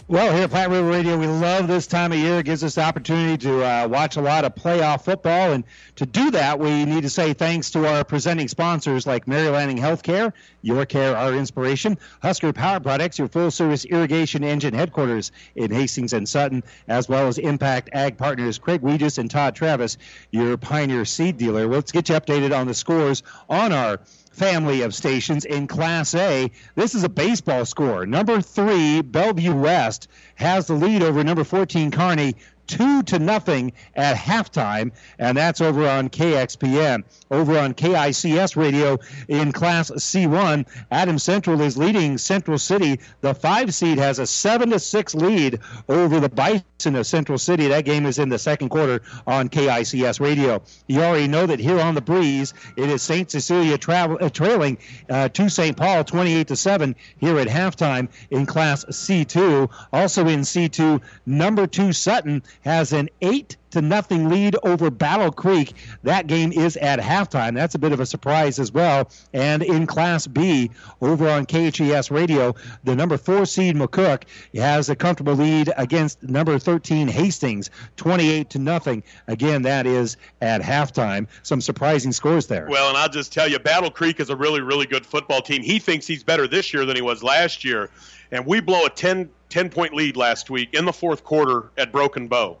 [0.07, 2.37] Well, here at Platte River Radio, we love this time of year.
[2.37, 5.53] It gives us the opportunity to uh, watch a lot of playoff football.
[5.53, 5.63] And
[5.95, 9.77] to do that, we need to say thanks to our presenting sponsors like Mary Lanning
[9.77, 15.71] Healthcare, Your Care, Our Inspiration, Husker Power Products, your full service irrigation engine headquarters in
[15.71, 19.97] Hastings and Sutton, as well as Impact Ag Partners, Craig Weegis and Todd Travis,
[20.29, 21.65] your Pioneer seed dealer.
[21.65, 23.99] Let's get you updated on the scores on our
[24.35, 26.51] family of stations in Class A.
[26.75, 28.05] This is a baseball score.
[28.05, 32.35] Number three, Bellevue West, has the lead over number 14, Kearney,
[32.67, 37.03] two to nothing at halftime, and that's over on KXPN.
[37.31, 42.99] Over on KICS radio in Class C1, Adams Central is leading Central City.
[43.21, 45.59] The five seed has a seven to six lead
[45.89, 47.67] over the Bison of Central City.
[47.67, 50.61] That game is in the second quarter on KICS radio.
[50.87, 53.29] You already know that here on the breeze, it is St.
[53.29, 54.77] Cecilia travel, uh, trailing
[55.09, 55.75] uh, to St.
[55.75, 59.69] Paul 28 to seven here at halftime in Class C2.
[59.91, 65.73] Also in C2, number two Sutton has an eight to nothing lead over Battle Creek.
[66.03, 67.53] That game is at halftime.
[67.53, 69.09] That's a bit of a surprise as well.
[69.33, 70.71] And in Class B,
[71.01, 74.23] over on KHAS Radio, the number four seed McCook
[74.55, 79.03] has a comfortable lead against number 13 Hastings, 28 to nothing.
[79.27, 81.27] Again, that is at halftime.
[81.43, 82.67] Some surprising scores there.
[82.69, 85.61] Well, and I'll just tell you, Battle Creek is a really, really good football team.
[85.61, 87.89] He thinks he's better this year than he was last year.
[88.31, 91.89] And we blow a 10, 10 point lead last week in the fourth quarter at
[91.93, 92.57] Broken Bow.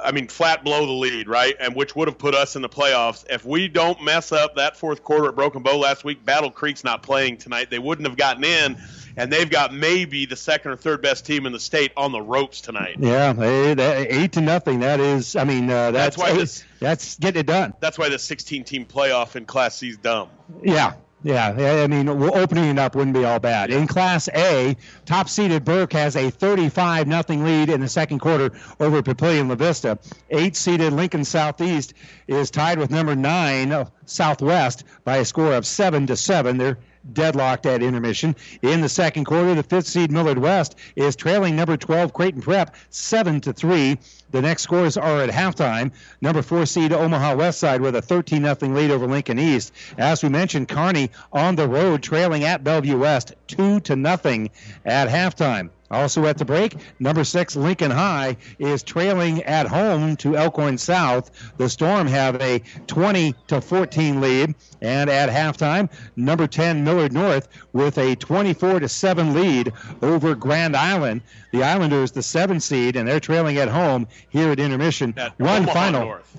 [0.00, 1.56] I mean, flat blow the lead, right?
[1.58, 3.24] And which would have put us in the playoffs.
[3.28, 6.84] If we don't mess up that fourth quarter at Broken Bow last week, Battle Creek's
[6.84, 7.68] not playing tonight.
[7.68, 8.76] They wouldn't have gotten in,
[9.16, 12.22] and they've got maybe the second or third best team in the state on the
[12.22, 12.94] ropes tonight.
[13.00, 14.80] Yeah, eight to nothing.
[14.80, 16.64] That is, I mean, uh, that's, that's why this.
[16.78, 17.74] That's getting it done.
[17.80, 20.28] That's why the 16 team playoff in Class C is dumb.
[20.62, 23.70] Yeah, yeah, I mean, opening it up wouldn't be all bad.
[23.70, 24.76] In Class A,
[25.06, 29.54] top seeded Burke has a 35 nothing lead in the second quarter over Papillion La
[29.54, 29.98] Vista.
[30.28, 31.94] Eight seeded Lincoln Southeast
[32.28, 36.58] is tied with number nine Southwest by a score of seven to seven.
[36.58, 36.78] They're
[37.12, 38.34] deadlocked at intermission.
[38.62, 42.74] In the second quarter, the fifth seed Millard West is trailing number 12 Creighton Prep
[42.90, 43.98] seven to three.
[44.30, 45.92] The next scores are at halftime.
[46.20, 49.72] Number four seed Omaha West Side with a 13 0 lead over Lincoln East.
[49.98, 54.50] As we mentioned, Kearney on the road trailing at Bellevue West two to nothing
[54.84, 55.70] at halftime.
[55.94, 61.30] Also at the break, number six Lincoln High is trailing at home to Elkhorn South.
[61.56, 67.48] The Storm have a 20 to 14 lead, and at halftime, number 10 Millard North
[67.72, 69.72] with a 24 to 7 lead
[70.02, 71.22] over Grand Island.
[71.52, 75.14] The Islanders, the seven seed, and they're trailing at home here at intermission.
[75.16, 76.36] At One Omaha final North.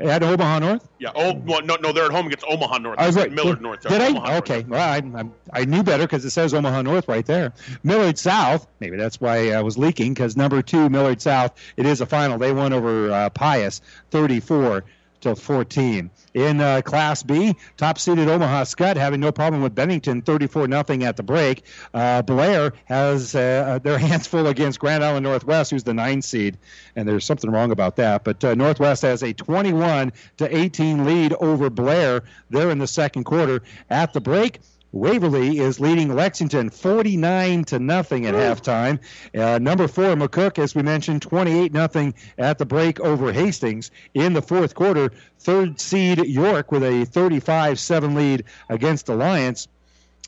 [0.00, 0.88] At Omaha North.
[0.98, 1.10] Yeah.
[1.14, 2.98] Oh, well, no, no, they're at home against Omaha North.
[2.98, 3.30] I was right.
[3.30, 3.82] Millard North.
[3.82, 4.08] Did I?
[4.08, 4.50] Omaha North.
[4.50, 4.64] Okay.
[4.68, 7.52] Well, I, I, I knew better because it says Omaha North right there.
[7.82, 8.66] Millard South.
[8.80, 11.52] Maybe that's why I was leaking because number two Millard South.
[11.76, 12.38] It is a final.
[12.38, 13.80] They won over uh, Pius,
[14.10, 14.84] 34
[15.26, 16.10] to 14.
[16.34, 21.04] In uh, Class B, top seeded Omaha Scott having no problem with Bennington, 34 nothing
[21.04, 21.64] at the break.
[21.94, 26.58] Uh, Blair has uh, their hands full against Grand Island Northwest, who's the nine seed,
[26.94, 28.24] and there's something wrong about that.
[28.24, 32.22] But uh, Northwest has a 21 to 18 lead over Blair.
[32.50, 33.62] They're in the second quarter.
[33.90, 34.60] At the break,
[34.96, 38.98] Waverly is leading Lexington 49 to nothing at halftime.
[39.34, 44.32] Uh, number four McCook, as we mentioned, 28 nothing at the break over Hastings in
[44.32, 45.12] the fourth quarter.
[45.38, 49.68] Third seed York with a 35-7 lead against Alliance.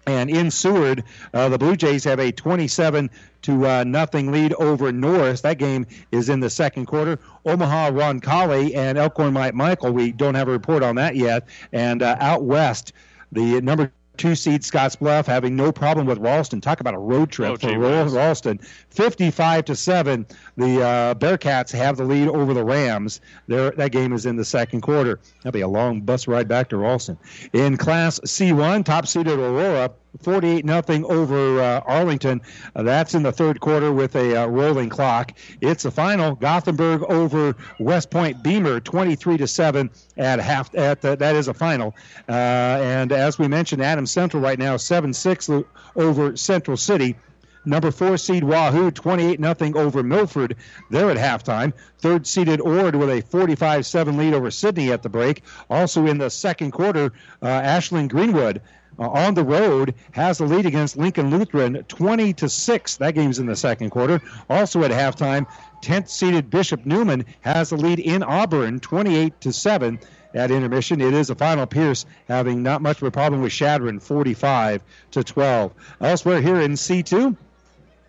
[0.07, 1.05] And in Seward,
[1.35, 3.11] uh, the Blue Jays have a 27
[3.43, 5.43] to uh, nothing lead over Norris.
[5.43, 7.19] That game is in the second quarter.
[7.45, 9.93] Omaha Roncalli and Elkhorn Mike Michael.
[9.93, 11.49] We don't have a report on that yet.
[11.73, 12.93] And uh, out west,
[13.32, 16.61] the number two seed Scotts Bluff having no problem with Ralston.
[16.61, 17.69] Talk about a road trip Oh, for
[18.15, 18.59] Ralston.
[18.90, 20.27] 55 to seven.
[20.57, 23.20] The uh, Bearcats have the lead over the Rams.
[23.47, 25.20] There, that game is in the second quarter.
[25.43, 27.16] That'll be a long bus ride back to Ralston.
[27.53, 29.93] In Class C1, top seeded Aurora.
[30.22, 32.40] 48 nothing over uh, Arlington.
[32.74, 35.32] Uh, that's in the third quarter with a uh, rolling clock.
[35.60, 36.35] It's the final.
[36.35, 40.74] Gothenburg over West Point Beemer, 23 to seven at half.
[40.74, 41.94] At the, that is a final.
[42.28, 45.64] Uh, and as we mentioned, Adams Central right now 7-6
[45.97, 47.16] over Central City.
[47.64, 50.56] Number four seed Wahoo, 28 nothing over Milford.
[50.90, 51.74] They're at halftime.
[51.98, 55.43] Third seeded Ord with a 45 7 lead over Sidney at the break.
[55.68, 57.12] Also in the second quarter,
[57.43, 58.62] uh, Ashland Greenwood.
[58.99, 63.39] Uh, on the road has the lead against Lincoln Lutheran 20 to 6 that game's
[63.39, 64.20] in the second quarter
[64.51, 65.47] also at halftime
[65.83, 69.99] 10th seeded Bishop Neumann has the lead in Auburn 28 to 7
[70.35, 71.01] at intermission.
[71.01, 71.66] It is a final.
[71.66, 75.73] Pierce having not much of a problem with Chadron, 45 to 12.
[76.01, 77.37] Elsewhere here in C2,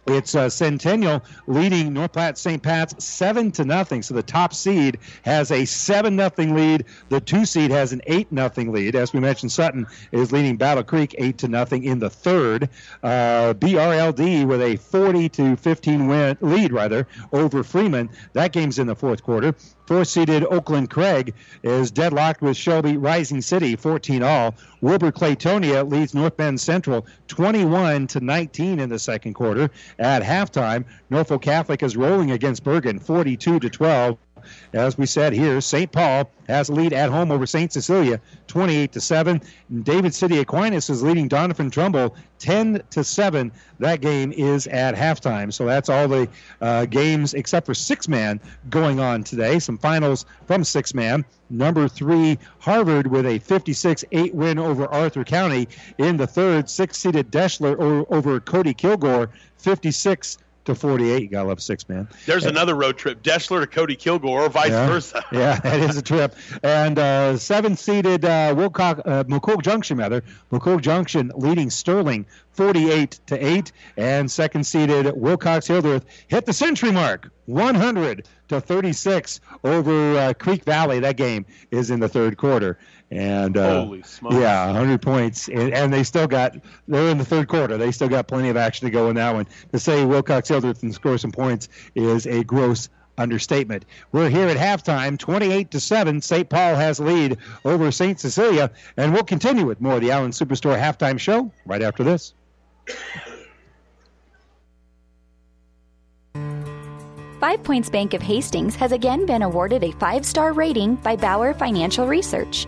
[0.07, 2.61] it's uh, Centennial leading North Platte St.
[2.61, 4.01] Pat's seven to nothing.
[4.01, 6.85] So the top seed has a seven nothing lead.
[7.09, 8.95] The two seed has an eight nothing lead.
[8.95, 12.69] As we mentioned, Sutton is leading Battle Creek eight to nothing in the third.
[13.03, 18.09] Uh, BRLD with a 40 to 15 win lead rather over Freeman.
[18.34, 19.55] That game's in the fourth quarter.
[19.90, 21.34] Fourth seeded Oakland Craig
[21.64, 24.53] is deadlocked with Shelby Rising City 14 all.
[24.82, 29.72] Wilber Clatonia leads North Bend Central 21 to 19 in the second quarter.
[29.98, 34.20] At halftime, Norfolk Catholic is rolling against Bergan 42 to 12.
[34.74, 35.91] As we said here, St.
[35.91, 37.72] Paul has a lead at home over St.
[37.72, 39.41] Cecilia, 28 to 7.
[39.84, 43.52] David City Aquinas is leading Doniphan Trumbull 10 to 7.
[43.80, 45.53] That game is at halftime.
[45.53, 46.28] So that's all the
[46.61, 48.40] uh, games except for six man
[48.70, 49.60] going on today.
[49.60, 51.24] Some finals from six man.
[51.49, 55.68] Number three, Harvard with a 56 8 win over Arthur County.
[55.98, 57.78] In the third, six seeded Deshler
[58.10, 60.38] over Cody Kilgore, 56
[60.70, 61.22] to 48.
[61.22, 62.08] You gotta love six man.
[62.26, 64.88] There's another road trip, Deshler to Cody Kilgore, or vice yeah.
[64.88, 65.24] versa.
[65.32, 66.36] yeah, that is a trip.
[66.64, 70.24] And uh, seven-seeded uh, Wilcox, uh, McCool Junction, rather.
[70.52, 73.72] McCool Junction leading Sterling 48 to 8.
[73.98, 81.00] And second-seeded Wilcox Hildreth hit the century mark 100 to 36 over uh, Creek Valley.
[81.00, 82.78] That game is in the third quarter.
[83.11, 86.56] And uh, Holy yeah, 100 points, and, and they still got
[86.88, 87.76] they're in the third quarter.
[87.76, 89.48] They still got plenty of action to go in that one.
[89.72, 93.86] To say Wilcox Hildreth can score some points is a gross understatement.
[94.11, 96.22] We're here at halftime, 28 to 7.
[96.22, 96.49] St.
[96.49, 98.19] Paul has lead over St.
[98.19, 102.34] Cecilia, and we'll continue with more of the Allen Superstore halftime show right after this.
[107.40, 111.53] Five Points Bank of Hastings has again been awarded a five star rating by Bauer
[111.53, 112.68] Financial Research.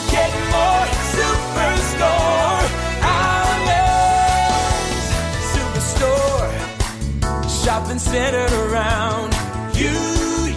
[7.63, 9.33] Shopping centered around
[9.75, 9.93] you,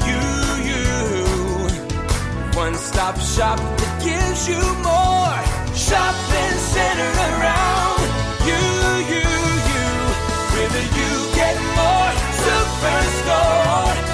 [0.08, 0.22] you,
[0.68, 0.84] you.
[2.56, 5.36] one stop shop that gives you more.
[5.76, 8.08] Shopping centered around
[8.48, 8.62] you,
[9.12, 9.26] you,
[9.70, 9.84] you.
[10.56, 12.12] With you get more.
[12.40, 14.13] Superstore.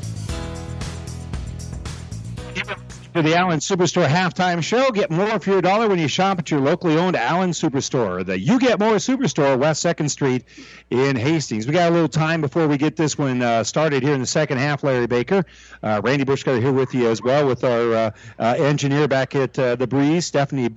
[3.13, 4.89] To the Allen Superstore halftime show.
[4.89, 8.25] Get more for your dollar when you shop at your locally owned Allen Superstore.
[8.25, 10.45] The You Get More Superstore, West 2nd Street
[10.89, 11.67] in Hastings.
[11.67, 14.25] We got a little time before we get this one uh, started here in the
[14.25, 15.43] second half, Larry Baker.
[15.83, 19.59] Uh, Randy Bushcutter here with you as well with our uh, uh engineer back at
[19.59, 20.69] uh, The Breeze, Stephanie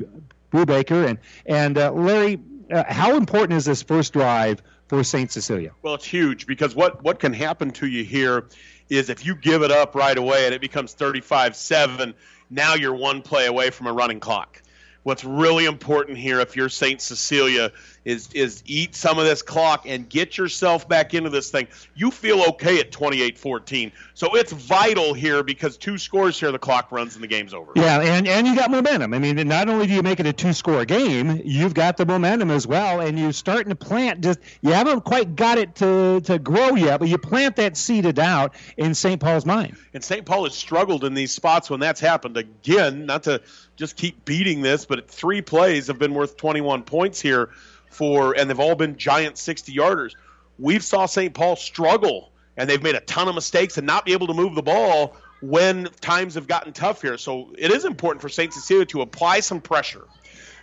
[0.50, 1.06] Brubaker.
[1.06, 5.30] And, and uh, Larry, how important is this first drive for St.
[5.30, 5.70] Cecilia?
[5.82, 8.48] Well, it's huge because what, what can happen to you here–
[8.88, 12.14] is if you give it up right away and it becomes 35 7,
[12.50, 14.62] now you're one play away from a running clock.
[15.02, 17.00] What's really important here, if you're St.
[17.00, 17.72] Cecilia,
[18.04, 21.68] is is eat some of this clock and get yourself back into this thing.
[21.94, 23.92] You feel okay at 28-14.
[24.14, 27.72] So it's vital here because two scores here, the clock runs and the game's over.
[27.74, 29.14] Yeah, and, and you got momentum.
[29.14, 32.50] I mean, not only do you make it a two-score game, you've got the momentum
[32.50, 34.20] as well, and you're starting to plant.
[34.20, 38.06] Just you haven't quite got it to to grow yet, but you plant that seed
[38.06, 39.20] of doubt in St.
[39.20, 39.76] Paul's mind.
[39.94, 40.24] And St.
[40.24, 43.06] Paul has struggled in these spots when that's happened again.
[43.06, 43.40] Not to
[43.76, 47.50] just keep beating this, but three plays have been worth 21 points here
[47.94, 50.14] for, and they've all been giant 60 yarders.
[50.58, 51.34] We've saw St.
[51.34, 54.54] Paul struggle, and they've made a ton of mistakes and not be able to move
[54.54, 57.18] the ball when times have gotten tough here.
[57.18, 58.52] So it is important for St.
[58.52, 60.04] Cecilia to apply some pressure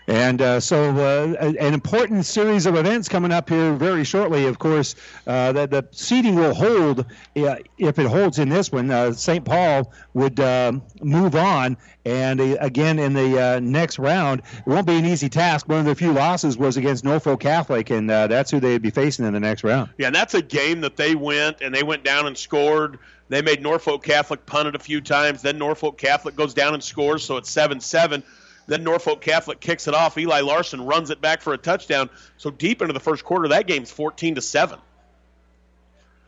[0.07, 4.45] and uh, so, uh, an important series of events coming up here very shortly.
[4.45, 4.95] Of course,
[5.27, 7.01] uh, the, the seeding will hold
[7.35, 8.89] uh, if it holds in this one.
[8.89, 9.45] Uh, St.
[9.45, 15.05] Paul would uh, move on, and again in the next round, it won't be an
[15.05, 15.69] easy task.
[15.69, 19.25] One of the few losses was against Norfolk Catholic, and that's who they'd be facing
[19.25, 19.91] in the next round.
[19.97, 22.99] Yeah, and that's a game that they went and they went down and scored.
[23.29, 25.41] They made Norfolk Catholic punt it a few times.
[25.41, 28.23] Then Norfolk Catholic goes down and scores, so it's seven seven.
[28.72, 30.18] Then Norfolk Catholic kicks it off.
[30.18, 32.10] Eli Larson runs it back for a touchdown.
[32.38, 34.80] So deep into the first quarter, that game's 14 to seven.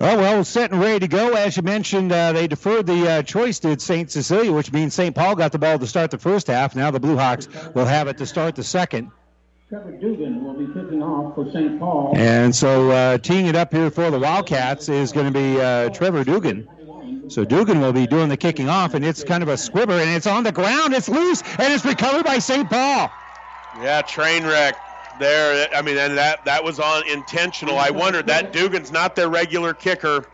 [0.02, 1.36] Oh, well, set and ready to go.
[1.36, 4.12] As you mentioned, uh, they deferred the uh, choice to St.
[4.12, 5.16] Cecilia, which means St.
[5.16, 6.76] Paul got the ball to start the first half.
[6.76, 9.10] Now the Blue Hawks will have it to start the second.
[9.70, 11.80] Trevor Dugan will be kicking off for St.
[11.80, 12.12] Paul.
[12.18, 15.92] And so uh, teeing it up here for the Wildcats is going to be uh,
[15.92, 16.68] Trevor Dugan.
[17.34, 20.08] So Dugan will be doing the kicking off, and it's kind of a squibber, and
[20.12, 20.94] it's on the ground.
[20.94, 22.70] It's loose, and it's recovered by St.
[22.70, 23.12] Paul.
[23.82, 24.76] Yeah, train wreck
[25.20, 25.68] there.
[25.74, 27.80] I mean, and that that was on intentional.
[27.80, 30.28] I wondered that Dugan's not their regular kicker.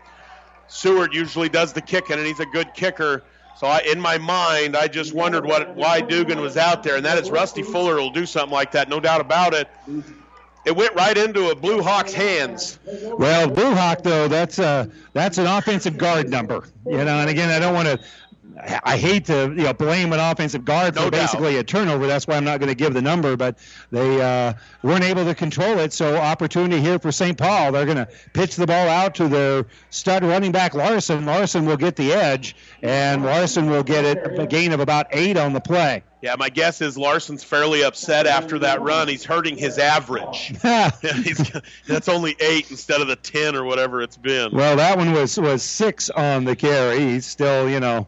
[0.68, 3.24] Seward usually does the kicking, and he's a good kicker.
[3.56, 7.06] So I, in my mind, I just wondered what why Dugan was out there, and
[7.06, 9.68] that is Rusty Fuller will do something like that, no doubt about it
[10.64, 12.78] it went right into a Blue Hawk's hands.
[12.86, 17.18] Well, Blue Hawk though, that's a that's an offensive guard number, you know.
[17.18, 18.00] And again, I don't want to.
[18.84, 22.06] I hate to you know blame an offensive guard for no basically a turnover.
[22.06, 23.58] That's why I'm not going to give the number, but
[23.90, 25.92] they uh, weren't able to control it.
[25.92, 27.36] So opportunity here for St.
[27.36, 27.72] Paul.
[27.72, 31.26] They're going to pitch the ball out to their stud running back Larson.
[31.26, 35.36] Larson will get the edge, and Larson will get it a gain of about eight
[35.36, 36.02] on the play.
[36.22, 39.08] Yeah, my guess is Larson's fairly upset after that run.
[39.08, 40.52] He's hurting his average.
[40.62, 44.52] that's only eight instead of the ten or whatever it's been.
[44.52, 47.00] Well, that one was was six on the carry.
[47.00, 48.06] He's still, you know,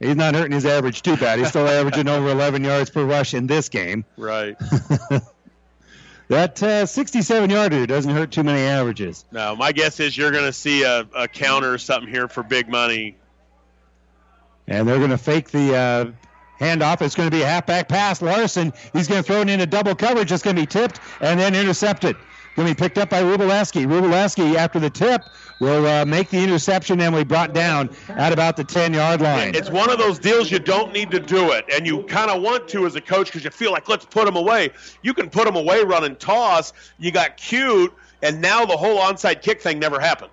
[0.00, 1.38] he's not hurting his average too bad.
[1.38, 4.04] He's still averaging over 11 yards per rush in this game.
[4.16, 4.58] Right.
[6.28, 9.24] that uh, 67 yarder doesn't hurt too many averages.
[9.30, 12.42] No, my guess is you're going to see a, a counter or something here for
[12.42, 13.16] big money.
[14.66, 16.12] And they're going to fake the uh,
[16.60, 17.02] Handoff.
[17.02, 18.22] It's going to be a halfback pass.
[18.22, 20.30] Larson, he's going to throw it into double coverage.
[20.30, 22.16] It's going to be tipped and then intercepted.
[22.56, 23.86] Going to be picked up by Rubaleski.
[23.86, 25.22] Rubaleski, after the tip,
[25.60, 29.54] will uh, make the interception and we brought down at about the 10 yard line.
[29.54, 32.42] It's one of those deals you don't need to do it, and you kind of
[32.42, 34.70] want to as a coach because you feel like, let's put them away.
[35.02, 36.72] You can put them away running toss.
[36.98, 40.32] You got cute, and now the whole onside kick thing never happened.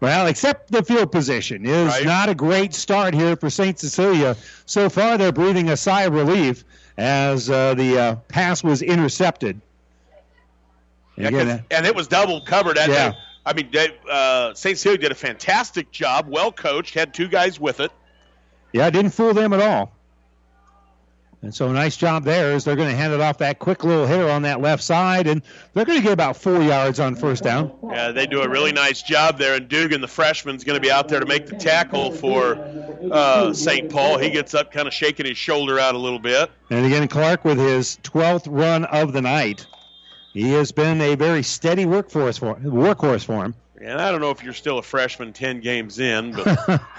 [0.00, 2.04] Well, except the field position is right.
[2.04, 3.78] not a great start here for St.
[3.78, 4.36] Cecilia.
[4.66, 6.64] So far, they're breathing a sigh of relief
[6.98, 9.60] as uh, the uh, pass was intercepted.
[11.16, 12.76] Yeah, and it was double covered.
[12.76, 13.12] At yeah.
[13.46, 13.70] I mean,
[14.10, 14.76] uh, St.
[14.76, 17.92] Cecilia did a fantastic job, well coached, had two guys with it.
[18.72, 19.92] Yeah, didn't fool them at all.
[21.44, 24.06] And so nice job there as they're going to hand it off that quick little
[24.06, 25.42] hitter on that left side, and
[25.74, 27.70] they're going to get about four yards on first down.
[27.82, 30.80] Yeah, they do a really nice job there, and Dugan, the freshman, is going to
[30.80, 32.56] be out there to make the tackle for
[33.12, 33.90] uh, St.
[33.90, 34.16] Paul.
[34.16, 36.50] He gets up, kind of shaking his shoulder out a little bit.
[36.70, 39.66] And again, Clark with his 12th run of the night.
[40.34, 43.54] He has been a very steady workforce for workhorse for him.
[43.80, 46.82] And I don't know if you're still a freshman 10 games in, but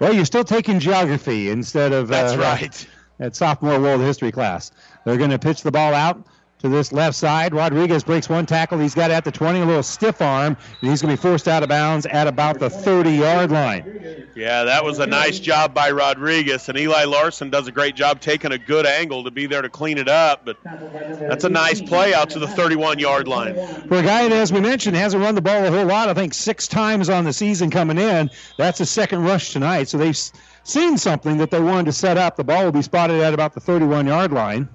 [0.00, 2.86] Well, you're still taking geography instead of That's uh, right.
[3.20, 4.72] at sophomore world history class.
[5.04, 6.20] They're going to pitch the ball out
[6.60, 7.52] to this left side.
[7.54, 8.78] Rodriguez breaks one tackle.
[8.78, 11.46] He's got at the 20, a little stiff arm, and he's going to be forced
[11.46, 14.28] out of bounds at about the 30 yard line.
[14.34, 18.20] yeah, that was a nice job by Rodriguez, and Eli Larson does a great job
[18.20, 20.44] taking a good angle to be there to clean it up.
[20.44, 23.54] But that's a nice play out to the 31 yard line.
[23.54, 26.14] For a guy that, as we mentioned, hasn't run the ball a whole lot, I
[26.14, 29.88] think six times on the season coming in, that's a second rush tonight.
[29.88, 30.16] So they've
[30.62, 32.36] seen something that they wanted to set up.
[32.36, 34.68] The ball will be spotted at about the 31 yard line.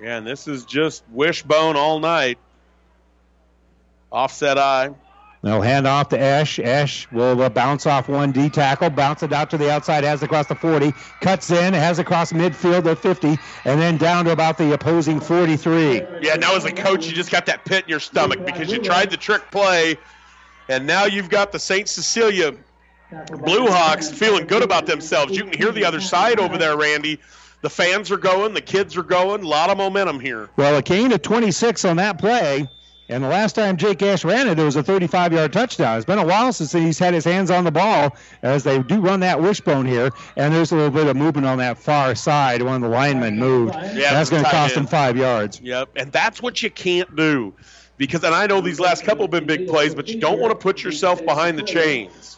[0.00, 2.38] Yeah, and this is just wishbone all night.
[4.12, 4.90] Offset eye.
[5.42, 6.58] They'll hand off to Esch.
[6.58, 10.22] Esch will uh, bounce off one D tackle, bounce it out to the outside, has
[10.22, 14.58] across the 40, cuts in, has across midfield the 50, and then down to about
[14.58, 16.02] the opposing 43.
[16.20, 18.78] Yeah, now as a coach, you just got that pit in your stomach because you
[18.78, 19.96] tried the trick play,
[20.68, 21.88] and now you've got the St.
[21.88, 22.52] Cecilia
[23.30, 25.36] Blue Hawks feeling good about themselves.
[25.36, 27.20] You can hear the other side over there, Randy.
[27.62, 30.50] The fans are going, the kids are going, a lot of momentum here.
[30.56, 32.68] Well, a gain of 26 on that play.
[33.08, 35.96] And the last time Jake Esch ran it, it was a 35 yard touchdown.
[35.96, 39.00] It's been a while since he's had his hands on the ball as they do
[39.00, 40.10] run that wishbone here.
[40.36, 42.62] And there's a little bit of movement on that far side.
[42.62, 43.74] One of the linemen moved.
[43.74, 45.60] Yeah, That's going to cost him five yards.
[45.60, 47.54] Yep, and that's what you can't do.
[47.96, 50.50] Because, and I know these last couple have been big plays, but you don't want
[50.50, 52.35] to put yourself behind the chains.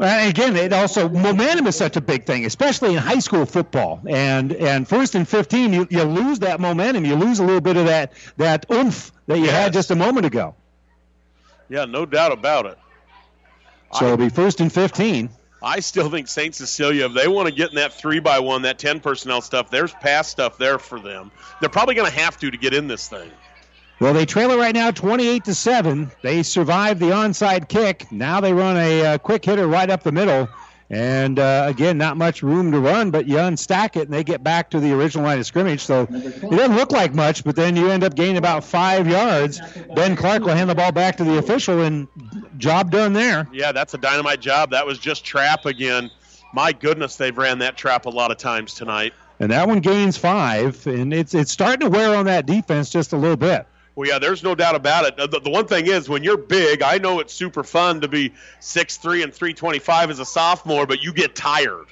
[0.00, 4.00] And again, it also momentum is such a big thing, especially in high school football.
[4.08, 7.04] And and first and 15, you, you lose that momentum.
[7.04, 10.24] You lose a little bit of that that oomph that you had just a moment
[10.24, 10.54] ago.
[11.68, 12.78] Yeah, no doubt about it.
[13.92, 15.28] So it'll be first and 15.
[15.62, 16.54] I still think St.
[16.54, 19.70] Cecilia, if they want to get in that three by one, that 10 personnel stuff,
[19.70, 21.30] there's pass stuff there for them.
[21.60, 23.30] They're probably going to have to to get in this thing.
[24.00, 26.10] Well, they trail it right now, 28 to seven.
[26.22, 28.10] They survived the onside kick.
[28.10, 30.48] Now they run a uh, quick hitter right up the middle,
[30.88, 34.42] and uh, again, not much room to run, but you unstack it and they get
[34.42, 35.82] back to the original line of scrimmage.
[35.82, 39.60] So it doesn't look like much, but then you end up gaining about five yards.
[39.94, 42.08] Ben Clark will hand the ball back to the official, and
[42.56, 43.46] job done there.
[43.52, 44.70] Yeah, that's a dynamite job.
[44.70, 46.10] That was just trap again.
[46.54, 49.12] My goodness, they've ran that trap a lot of times tonight.
[49.38, 53.12] And that one gains five, and it's it's starting to wear on that defense just
[53.12, 53.66] a little bit.
[53.94, 55.16] Well, yeah, there's no doubt about it.
[55.30, 58.32] The, the one thing is, when you're big, I know it's super fun to be
[58.60, 61.86] 6'3 and 325 as a sophomore, but you get tired.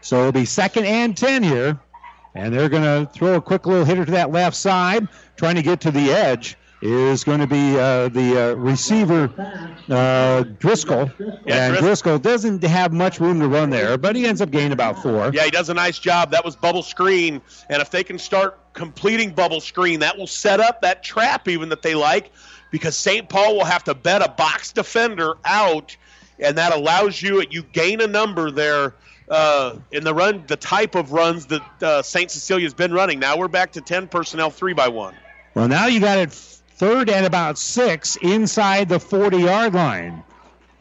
[0.00, 1.78] So it'll be second and 10 here.
[2.34, 5.62] And they're going to throw a quick little hitter to that left side, trying to
[5.62, 6.56] get to the edge.
[6.82, 9.30] Is going to be uh, the uh, receiver
[9.90, 11.10] uh, Driscoll,
[11.46, 15.02] and Driscoll doesn't have much room to run there, but he ends up gaining about
[15.02, 15.30] four.
[15.34, 16.30] Yeah, he does a nice job.
[16.30, 20.58] That was bubble screen, and if they can start completing bubble screen, that will set
[20.58, 22.32] up that trap even that they like,
[22.70, 23.28] because St.
[23.28, 25.94] Paul will have to bet a box defender out,
[26.38, 28.94] and that allows you you gain a number there
[29.28, 32.30] uh, in the run, the type of runs that uh, St.
[32.30, 33.18] Cecilia's been running.
[33.18, 35.14] Now we're back to ten personnel, three by one.
[35.54, 36.32] Well, now you got it
[36.80, 40.24] third and about six inside the 40 yard line.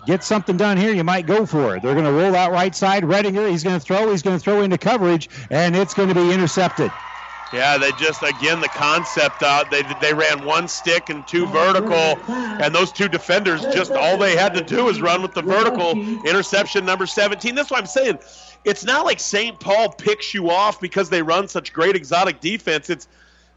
[0.06, 1.84] Get something done here, you might go for it.
[1.84, 3.04] They're going to roll out right side.
[3.04, 6.16] Redinger, he's going to throw, he's going to throw into coverage, and it's going to
[6.16, 6.90] be intercepted.
[7.52, 9.72] Yeah, they just again the concept out.
[9.72, 14.38] They they ran one stick and two vertical, and those two defenders just all they
[14.38, 15.92] had to do was run with the vertical
[16.26, 17.56] interception number 17.
[17.56, 18.20] That's what I'm saying.
[18.66, 19.60] It's not like St.
[19.60, 22.90] Paul picks you off because they run such great exotic defense.
[22.90, 23.08] It's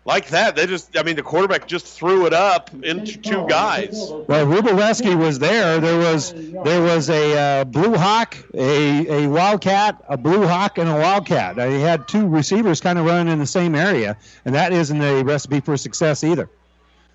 [0.04, 0.56] like that.
[0.56, 3.90] They just I mean the quarterback just threw it up into two guys.
[3.92, 5.80] Well, Rubaleski was there.
[5.80, 10.88] There was there was a uh, blue hawk, a, a wildcat, a blue hawk, and
[10.88, 11.56] a wildcat.
[11.56, 15.22] He had two receivers kind of running in the same area, and that isn't a
[15.22, 16.48] recipe for success either.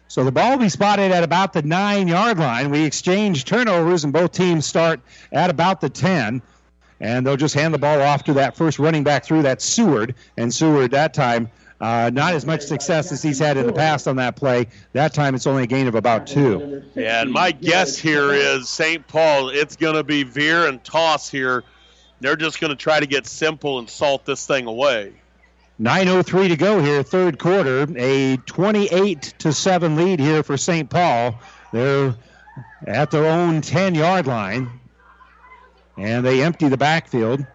[0.10, 2.72] So the ball will be spotted at about the nine yard line.
[2.72, 5.02] We exchange turnovers, and both teams start
[5.32, 6.42] at about the ten.
[7.00, 9.44] And they'll just hand the ball off to that first running back through.
[9.44, 13.68] that Seward, and Seward that time uh, not as much success as he's had in
[13.68, 14.68] the past on that play.
[14.94, 16.84] That time it's only a gain of about two.
[16.96, 19.08] And my guess here is St.
[19.08, 19.50] Paul.
[19.50, 21.64] It's going to be veer and toss here.
[22.20, 25.14] They're just going to try to get simple and salt this thing away.
[25.80, 27.88] 9:03 to go here, third quarter.
[27.96, 30.90] A 28 to seven lead here for St.
[30.90, 31.40] Paul.
[31.72, 32.16] They're
[32.88, 34.80] at their own 10 yard line,
[35.96, 37.46] and they empty the backfield.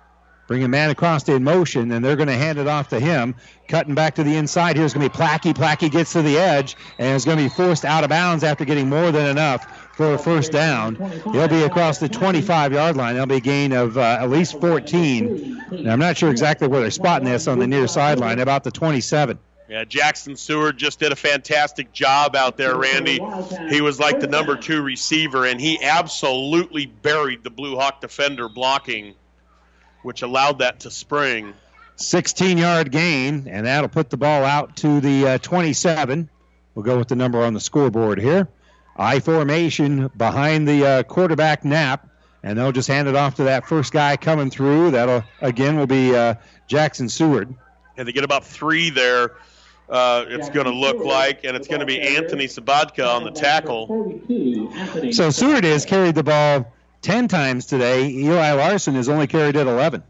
[0.52, 3.34] Bring a man across in motion, and they're going to hand it off to him.
[3.68, 4.76] Cutting back to the inside.
[4.76, 5.54] Here's going to be Placky.
[5.54, 8.66] Placky gets to the edge and is going to be forced out of bounds after
[8.66, 9.66] getting more than enough
[9.96, 10.96] for a first down.
[11.32, 13.14] He'll be across the 25 yard line.
[13.14, 15.64] There'll be a gain of uh, at least 14.
[15.70, 18.70] Now, I'm not sure exactly where they're spotting this on the near sideline, about the
[18.70, 19.38] 27.
[19.70, 23.20] Yeah, Jackson Seward just did a fantastic job out there, Randy.
[23.70, 28.50] He was like the number two receiver, and he absolutely buried the Blue Hawk defender
[28.50, 29.14] blocking,
[30.02, 31.54] which allowed that to spring.
[31.96, 36.28] 16 yard gain, and that'll put the ball out to the uh, 27.
[36.74, 38.48] We'll go with the number on the scoreboard here.
[38.96, 42.08] I formation behind the uh, quarterback Knapp,
[42.42, 44.92] and they'll just hand it off to that first guy coming through.
[44.92, 46.34] That'll, again, will be uh,
[46.66, 47.54] Jackson Seward.
[47.96, 49.32] And they get about three there.
[49.88, 53.30] Uh, it's going to look like, and it's going to be Anthony Sabatka on the
[53.30, 54.20] tackle.
[55.12, 56.72] So Seward has carried the ball
[57.02, 58.08] 10 times today.
[58.08, 60.02] Eli Larson has only carried it 11.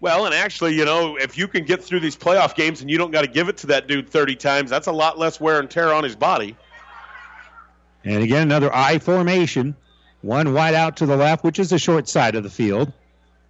[0.00, 2.96] Well, and actually, you know, if you can get through these playoff games and you
[2.98, 5.58] don't got to give it to that dude 30 times, that's a lot less wear
[5.58, 6.56] and tear on his body.
[8.04, 9.74] And again, another I formation.
[10.22, 12.92] One wide out to the left, which is the short side of the field.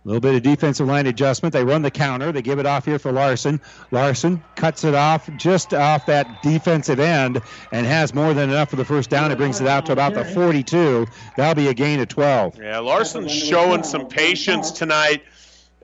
[0.08, 1.52] A little bit of defensive line adjustment.
[1.52, 2.32] They run the counter.
[2.32, 3.60] They give it off here for Larson.
[3.90, 8.76] Larson cuts it off just off that defensive end and has more than enough for
[8.76, 9.30] the first down.
[9.32, 11.06] It brings it out to about the 42.
[11.36, 12.58] That'll be a gain of 12.
[12.58, 15.24] Yeah, Larson's showing some patience tonight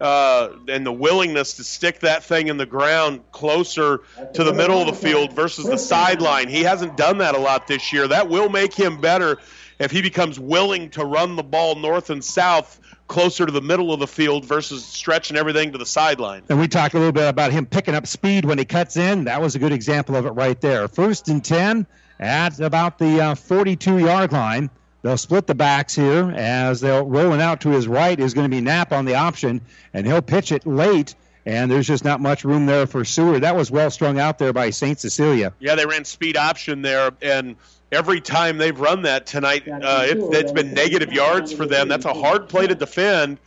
[0.01, 4.01] uh, and the willingness to stick that thing in the ground closer
[4.33, 6.49] to the middle of the field versus the sideline.
[6.49, 8.09] He hasn't done that a lot this year.
[8.09, 9.37] That will make him better
[9.79, 13.93] if he becomes willing to run the ball north and south closer to the middle
[13.93, 16.43] of the field versus stretching everything to the sideline.
[16.49, 19.25] And we talked a little bit about him picking up speed when he cuts in.
[19.25, 20.89] That was a good example of it right there.
[20.89, 21.87] First and 10
[22.21, 24.71] at about the uh, 42 yard line.
[25.03, 28.55] They'll split the backs here as they'll rolling out to his right is going to
[28.55, 29.61] be Knapp on the option,
[29.93, 31.15] and he'll pitch it late.
[31.45, 33.43] And there's just not much room there for Seward.
[33.43, 34.99] That was well strung out there by St.
[34.99, 35.53] Cecilia.
[35.59, 37.57] Yeah, they ran speed option there, and
[37.95, 41.89] every time they've run that tonight, uh, it, it's been negative yards for them.
[41.89, 43.39] That's a hard play to defend,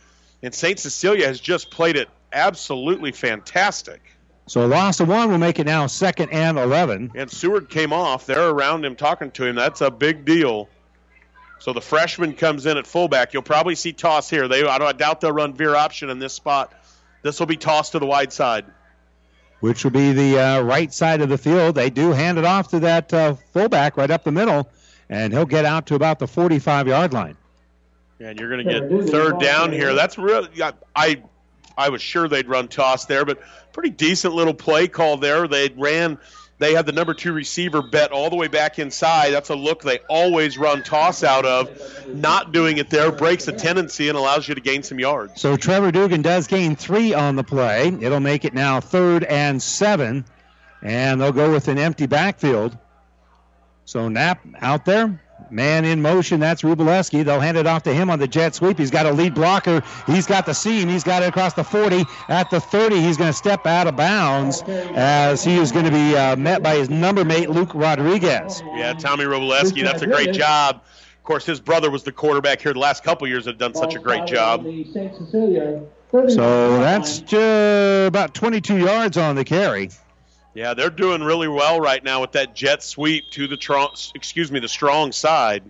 [0.42, 0.78] and St.
[0.78, 4.00] Cecilia has just played it absolutely fantastic.
[4.46, 7.12] So a loss of one will make it now second and 11.
[7.14, 8.24] And Seward came off.
[8.24, 9.54] They're around him talking to him.
[9.54, 10.70] That's a big deal.
[11.58, 13.34] So the freshman comes in at fullback.
[13.34, 14.48] You'll probably see toss here.
[14.48, 16.72] They, I, I doubt they'll run veer option in this spot.
[17.22, 18.64] This will be tossed to the wide side.
[19.60, 21.74] Which will be the uh, right side of the field.
[21.74, 24.70] They do hand it off to that uh, fullback right up the middle,
[25.08, 27.36] and he'll get out to about the 45 yard line.
[28.20, 29.94] And you're going to get third down here.
[29.94, 30.48] That's really,
[30.94, 31.22] I,
[31.76, 33.40] I was sure they'd run toss there, but
[33.72, 35.46] pretty decent little play call there.
[35.46, 36.18] They ran
[36.58, 39.30] they had the number two receiver bet all the way back inside.
[39.30, 41.70] That's a look they always run toss out of.
[42.08, 45.40] Not doing it there breaks the tendency and allows you to gain some yards.
[45.40, 47.96] So Trevor Dugan does gain three on the play.
[48.00, 50.24] It'll make it now third and seven,
[50.82, 52.76] and they'll go with an empty backfield.
[53.84, 56.40] So Knapp out there, Man in motion.
[56.40, 57.24] That's Rubaleski.
[57.24, 58.78] They'll hand it off to him on the jet sweep.
[58.78, 59.82] He's got a lead blocker.
[60.06, 60.88] He's got the seam.
[60.88, 62.04] He's got it across the 40.
[62.28, 65.90] At the 30, he's going to step out of bounds as he is going to
[65.90, 68.62] be uh, met by his number mate, Luke Rodriguez.
[68.74, 69.82] Yeah, Tommy Rubaleski.
[69.82, 70.76] That's a great job.
[71.16, 73.94] Of course, his brother was the quarterback here the last couple years that done such
[73.94, 74.64] a great job.
[76.10, 79.90] So that's about 22 yards on the carry.
[80.54, 84.50] Yeah, they're doing really well right now with that jet sweep to the tr- excuse
[84.50, 85.62] me the strong side.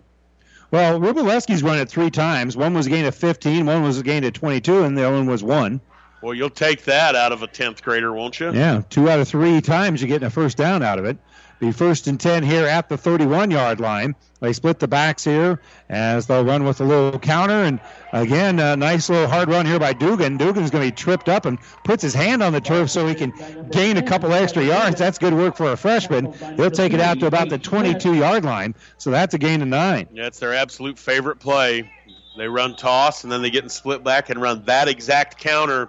[0.70, 2.56] Well, Rubaleski's run it three times.
[2.56, 5.16] One was a gain of 15, one was a gain of 22, and the other
[5.16, 5.80] one was one.
[6.22, 8.52] Well, you'll take that out of a 10th grader, won't you?
[8.52, 11.16] Yeah, two out of three times you're getting a first down out of it.
[11.60, 14.14] Be first and 10 here at the 31 yard line.
[14.40, 17.64] They split the backs here as they'll run with a little counter.
[17.64, 17.80] And
[18.12, 20.36] again, a nice little hard run here by Dugan.
[20.36, 23.14] Dugan's going to be tripped up and puts his hand on the turf so he
[23.14, 23.32] can
[23.70, 24.98] gain a couple extra yards.
[24.98, 26.32] That's good work for a freshman.
[26.56, 28.74] They'll take it out to about the 22 yard line.
[28.96, 30.08] So that's a gain of nine.
[30.12, 31.90] Yeah, it's their absolute favorite play.
[32.36, 35.88] They run toss and then they get in split back and run that exact counter.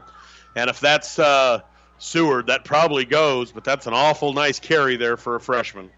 [0.55, 1.61] And if that's uh,
[1.99, 5.91] Seward, that probably goes, but that's an awful nice carry there for a freshman.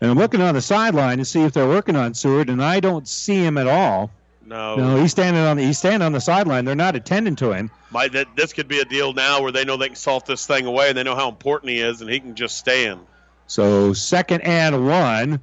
[0.00, 2.80] And I'm looking on the sideline to see if they're working on Seward, and I
[2.80, 4.10] don't see him at all.
[4.46, 6.64] No, no, he's standing on the he's standing on the sideline.
[6.64, 7.70] They're not attending to him.
[7.90, 10.46] My, that, this could be a deal now where they know they can salt this
[10.46, 13.00] thing away, and they know how important he is, and he can just stand.
[13.46, 15.40] So second and one.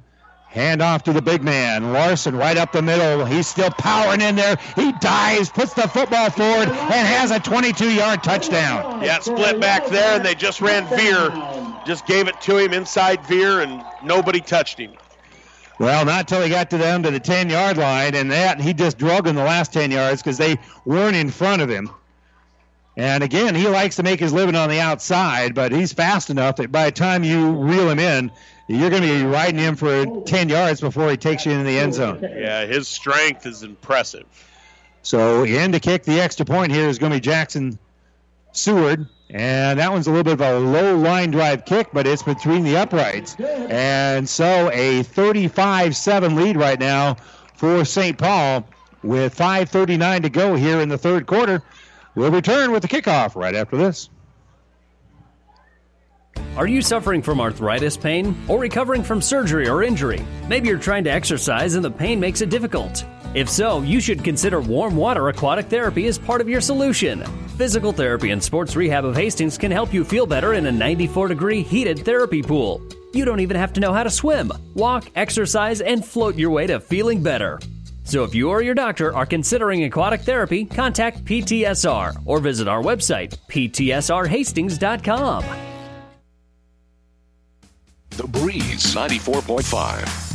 [0.48, 1.92] Hand off to the big man.
[1.92, 3.26] Larson right up the middle.
[3.26, 4.56] He's still powering in there.
[4.74, 9.02] He dives, puts the football forward, and has a 22 yard touchdown.
[9.02, 11.28] Yeah, split back there, and they just ran Veer.
[11.86, 14.92] Just gave it to him inside Veer, and nobody touched him.
[15.78, 18.74] Well, not till he got to them to the 10 yard line, and that he
[18.74, 21.90] just drug in the last 10 yards because they weren't in front of him.
[22.96, 26.56] And again, he likes to make his living on the outside, but he's fast enough
[26.56, 28.32] that by the time you reel him in,
[28.68, 31.78] you're going to be riding him for 10 yards before he takes you into the
[31.78, 32.20] end zone.
[32.22, 34.24] Yeah, his strength is impressive.
[35.02, 37.78] So in to kick the extra point here is going to be Jackson
[38.52, 39.06] Seward.
[39.28, 42.62] And that one's a little bit of a low line drive kick, but it's between
[42.64, 43.34] the uprights.
[43.40, 47.16] And so a 35 7 lead right now
[47.54, 48.16] for St.
[48.16, 48.68] Paul
[49.02, 51.62] with 5.39 to go here in the third quarter.
[52.14, 54.08] We'll return with the kickoff right after this.
[56.56, 60.24] Are you suffering from arthritis pain or recovering from surgery or injury?
[60.48, 63.04] Maybe you're trying to exercise and the pain makes it difficult.
[63.34, 67.22] If so, you should consider warm water aquatic therapy as part of your solution.
[67.58, 71.28] Physical Therapy and Sports Rehab of Hastings can help you feel better in a 94
[71.28, 72.80] degree heated therapy pool.
[73.12, 76.66] You don't even have to know how to swim, walk, exercise, and float your way
[76.66, 77.60] to feeling better.
[78.04, 82.82] So if you or your doctor are considering aquatic therapy, contact PTSR or visit our
[82.82, 85.75] website, ptsrhastings.com.
[88.10, 90.25] The Breeze 94.5.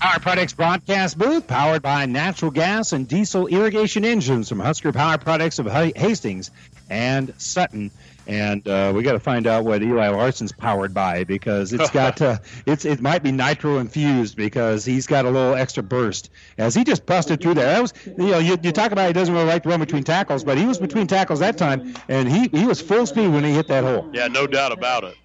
[0.00, 5.18] Power Products broadcast booth powered by natural gas and diesel irrigation engines from Husker Power
[5.18, 6.50] Products of Hastings
[6.88, 7.90] and Sutton.
[8.26, 12.22] And uh, we got to find out what Eli Larson's powered by because it's got
[12.22, 16.74] uh, it's it might be nitro infused because he's got a little extra burst as
[16.74, 17.66] he just busted through there.
[17.66, 20.04] That was you know you, you talk about he doesn't really like to run between
[20.04, 23.44] tackles, but he was between tackles that time and he he was full speed when
[23.44, 24.08] he hit that hole.
[24.14, 25.16] Yeah, no doubt about it.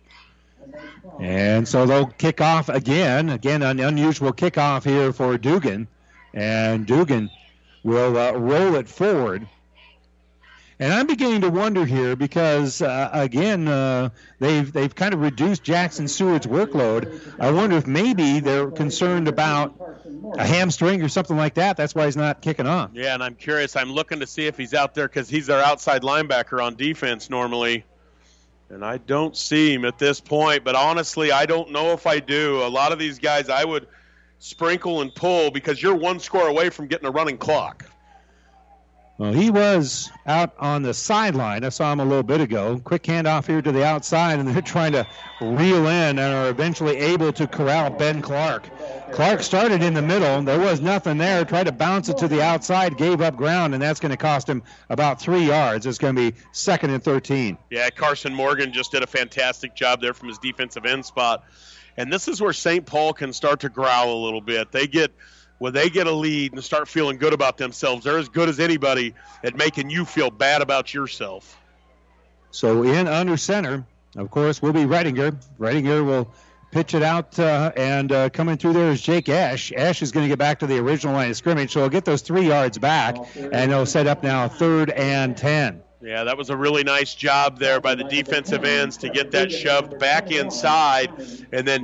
[1.19, 3.29] And so they'll kick off again.
[3.29, 5.87] Again, an unusual kickoff here for Dugan.
[6.33, 7.29] And Dugan
[7.83, 9.47] will uh, roll it forward.
[10.77, 15.63] And I'm beginning to wonder here because uh, again uh, they've they've kind of reduced
[15.63, 17.21] Jackson Seward's workload.
[17.39, 19.73] I wonder if maybe they're concerned about
[20.37, 21.77] a hamstring or something like that.
[21.77, 22.91] That's why he's not kicking off.
[22.93, 23.77] Yeah, and I'm curious.
[23.77, 27.29] I'm looking to see if he's out there because he's their outside linebacker on defense
[27.29, 27.85] normally.
[28.69, 32.19] And I don't see him at this point, but honestly, I don't know if I
[32.19, 32.63] do.
[32.63, 33.87] A lot of these guys I would
[34.39, 37.85] sprinkle and pull because you're one score away from getting a running clock.
[39.17, 41.63] Well, he was out on the sideline.
[41.63, 42.81] I saw him a little bit ago.
[42.83, 45.07] Quick handoff here to the outside, and they're trying to
[45.39, 48.69] reel in and are eventually able to corral Ben Clark.
[49.13, 50.41] Clark started in the middle.
[50.41, 51.45] There was nothing there.
[51.45, 54.49] Tried to bounce it to the outside, gave up ground, and that's going to cost
[54.49, 55.85] him about three yards.
[55.85, 57.57] It's going to be second and 13.
[57.69, 61.45] Yeah, Carson Morgan just did a fantastic job there from his defensive end spot.
[61.95, 62.85] And this is where St.
[62.85, 64.73] Paul can start to growl a little bit.
[64.73, 65.13] They get
[65.65, 68.59] when they get a lead and start feeling good about themselves, they're as good as
[68.59, 71.59] anybody at making you feel bad about yourself.
[72.51, 73.83] So in under center,
[74.15, 75.35] of course, will be Redinger.
[75.57, 76.31] Redinger will
[76.69, 79.71] pitch it out, uh, and uh, coming through there is Jake Esch.
[79.75, 82.05] Esch is going to get back to the original line of scrimmage, so he'll get
[82.05, 85.81] those three yards back, and he'll set up now third and ten.
[85.99, 89.51] Yeah, that was a really nice job there by the defensive ends to get that
[89.51, 91.09] shoved back inside,
[91.51, 91.81] and then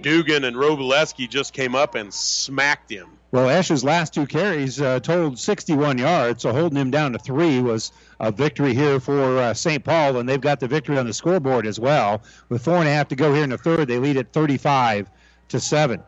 [0.00, 3.17] Dugan and Rubaleski just came up and smacked him.
[3.30, 7.60] Well, Esch's last two carries uh, totaled 61 yards, so holding him down to three
[7.60, 9.84] was a victory here for uh, St.
[9.84, 12.22] Paul, and they've got the victory on the scoreboard as well.
[12.48, 15.10] With four and a half to go here in the third, they lead at 35
[15.48, 16.02] to seven.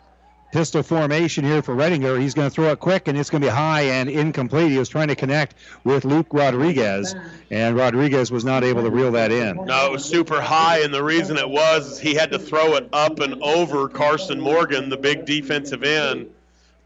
[0.50, 2.18] Pistol formation here for Redinger.
[2.18, 4.70] He's going to throw it quick, and it's going to be high and incomplete.
[4.70, 7.14] He was trying to connect with Luke Rodriguez,
[7.50, 9.62] and Rodriguez was not able to reel that in.
[9.66, 12.76] No, it was super high, and the reason it was is he had to throw
[12.76, 16.30] it up and over Carson Morgan, the big defensive end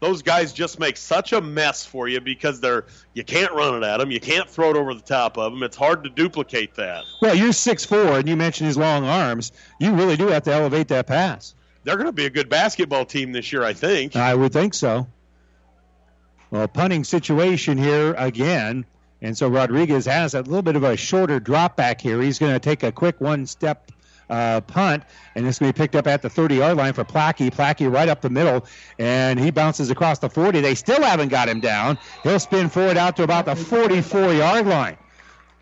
[0.05, 3.85] those guys just make such a mess for you because they're you can't run it
[3.85, 5.63] at them, you can't throw it over the top of them.
[5.63, 7.03] It's hard to duplicate that.
[7.21, 9.51] Well, you're six four, and you mentioned his long arms.
[9.79, 11.55] You really do have to elevate that pass.
[11.83, 14.15] They're going to be a good basketball team this year, I think.
[14.15, 15.07] I would think so.
[16.51, 18.85] Well, punting situation here again.
[19.21, 22.21] And so Rodriguez has a little bit of a shorter drop back here.
[22.21, 23.91] He's going to take a quick one step
[24.29, 25.03] uh, punt,
[25.35, 27.51] and it's going to be picked up at the 30 yard line for Plackey.
[27.51, 28.65] Plackey right up the middle,
[28.99, 30.61] and he bounces across the 40.
[30.61, 31.97] They still haven't got him down.
[32.23, 34.97] He'll spin forward out to about the 44 yard line.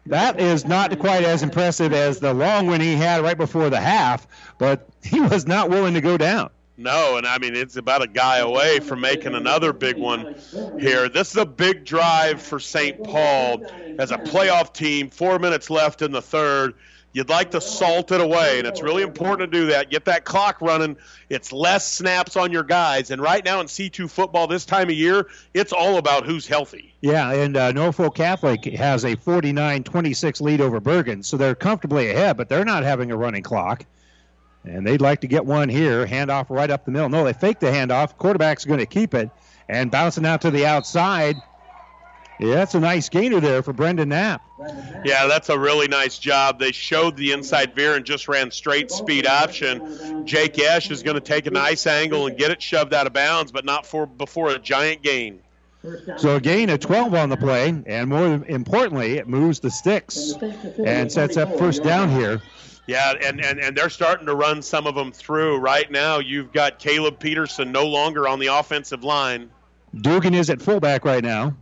[0.05, 3.79] That is not quite as impressive as the long one he had right before the
[3.79, 4.27] half,
[4.57, 6.49] but he was not willing to go down.
[6.75, 10.35] No, and I mean it's about a guy away from making another big one
[10.79, 11.07] here.
[11.07, 13.01] This is a big drive for St.
[13.03, 13.63] Paul
[13.99, 15.09] as a playoff team.
[15.09, 16.73] Four minutes left in the third.
[17.13, 19.91] You'd like to salt it away, and it's really important to do that.
[19.91, 20.97] Get that clock running.
[21.29, 23.11] It's less snaps on your guys.
[23.11, 26.91] And right now in C2 football, this time of year, it's all about who's healthy.
[27.01, 32.09] Yeah, and uh, Norfolk Catholic has a 49 26 lead over Bergan, so they're comfortably
[32.09, 33.85] ahead, but they're not having a running clock.
[34.63, 36.07] And they'd like to get one here.
[36.07, 37.09] Handoff right up the middle.
[37.09, 38.17] No, they fake the handoff.
[38.17, 39.29] Quarterback's going to keep it.
[39.69, 41.35] And bouncing out to the outside
[42.39, 44.41] Yeah, that's a nice gainer there for Brendan Knapp.
[45.05, 46.59] Yeah, that's a really nice job.
[46.59, 50.25] They showed the inside veer and just ran straight speed option.
[50.25, 53.13] Jake Esch is going to take a nice angle and get it shoved out of
[53.13, 55.41] bounds, but not for before a giant gain.
[56.17, 60.33] So a gain of 12 on the play, and more importantly, it moves the sticks
[60.83, 62.41] and sets up first down here.
[62.87, 65.57] Yeah, and, and, and they're starting to run some of them through.
[65.57, 69.49] Right now, you've got Caleb Peterson no longer on the offensive line.
[69.99, 71.55] Dugan is at fullback right now.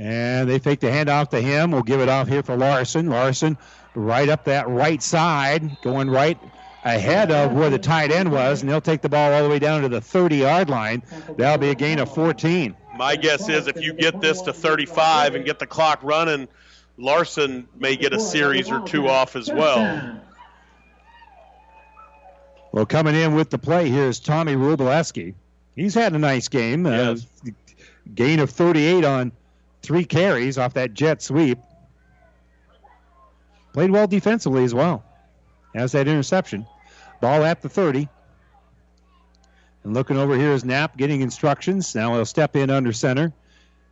[0.00, 1.72] And they fake the handoff to him.
[1.72, 3.10] We'll give it off here for Larson.
[3.10, 3.58] Larson
[3.94, 6.38] right up that right side, going right
[6.84, 9.58] ahead of where the tight end was, and they'll take the ball all the way
[9.58, 11.02] down to the 30 yard line.
[11.36, 12.74] That'll be a gain of 14.
[12.96, 16.48] My guess is if you get this to 35 and get the clock running,
[16.96, 20.18] Larson may get a series or two off as well.
[22.72, 25.34] Well, coming in with the play here is Tommy Rubaleski.
[25.76, 26.86] He's had a nice game.
[26.86, 27.16] Uh,
[28.14, 29.32] gain of 38 on
[29.82, 31.58] three carries off that jet sweep.
[33.72, 35.04] Played well defensively as well.
[35.74, 36.66] Has that interception.
[37.20, 38.08] Ball at the 30.
[39.84, 41.94] And looking over here is Knapp getting instructions.
[41.94, 43.32] Now he'll step in under center.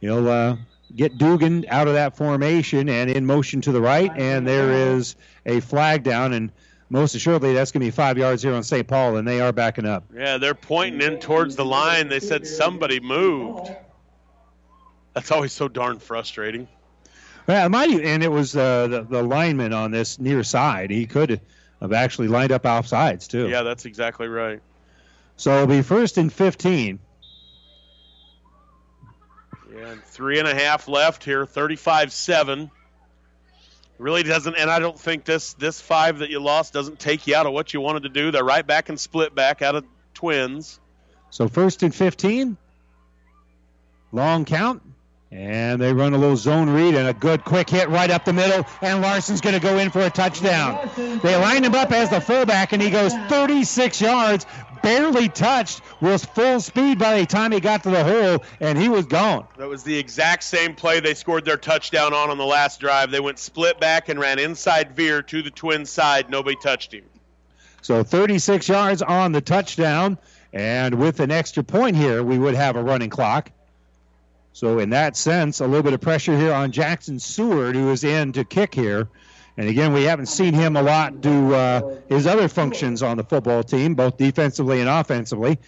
[0.00, 0.56] He'll uh,
[0.94, 4.10] get Dugan out of that formation and in motion to the right.
[4.14, 5.16] And there is
[5.46, 6.32] a flag down.
[6.32, 6.52] And
[6.90, 8.86] most assuredly, that's going to be five yards here on St.
[8.86, 10.04] Paul, and they are backing up.
[10.14, 12.08] Yeah, they're pointing in towards the line.
[12.08, 13.70] They said somebody moved.
[15.18, 16.68] That's always so darn frustrating.
[17.48, 20.92] Yeah, might, and it was uh, the, the lineman on this near side.
[20.92, 21.40] He could
[21.80, 23.48] have actually lined up off sides, too.
[23.48, 24.60] Yeah, that's exactly right.
[25.36, 27.00] So it'll be first and 15.
[29.74, 32.70] Yeah, and three and a half left here, 35 7.
[33.98, 37.34] Really doesn't, and I don't think this this five that you lost doesn't take you
[37.34, 38.30] out of what you wanted to do.
[38.30, 39.84] They're right back and split back out of
[40.14, 40.78] twins.
[41.30, 42.56] So first and 15.
[44.12, 44.82] Long count.
[45.30, 48.32] And they run a little zone read and a good quick hit right up the
[48.32, 48.64] middle.
[48.80, 50.88] And Larson's going to go in for a touchdown.
[50.96, 54.46] They line him up as the fullback, and he goes 36 yards,
[54.82, 58.88] barely touched, was full speed by the time he got to the hole, and he
[58.88, 59.46] was gone.
[59.58, 63.10] That was the exact same play they scored their touchdown on on the last drive.
[63.10, 66.30] They went split back and ran inside veer to the twin side.
[66.30, 67.04] Nobody touched him.
[67.82, 70.16] So 36 yards on the touchdown.
[70.54, 73.50] And with an extra point here, we would have a running clock.
[74.58, 78.02] So, in that sense, a little bit of pressure here on Jackson Seward, who is
[78.02, 79.08] in to kick here.
[79.56, 83.22] And again, we haven't seen him a lot do uh, his other functions on the
[83.22, 85.60] football team, both defensively and offensively.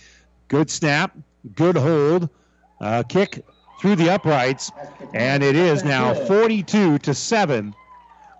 [0.48, 1.16] Good snap,
[1.54, 2.30] good hold,
[2.80, 3.46] uh, kick
[3.80, 4.72] through the uprights,
[5.14, 7.72] and it is now 42 to 7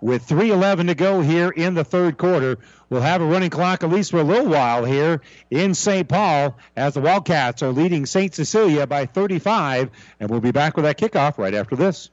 [0.01, 2.57] with 3.11 to go here in the third quarter.
[2.89, 6.07] We'll have a running clock at least for a little while here in St.
[6.07, 8.33] Paul as the Wildcats are leading St.
[8.33, 12.09] Cecilia by 35, and we'll be back with that kickoff right after this.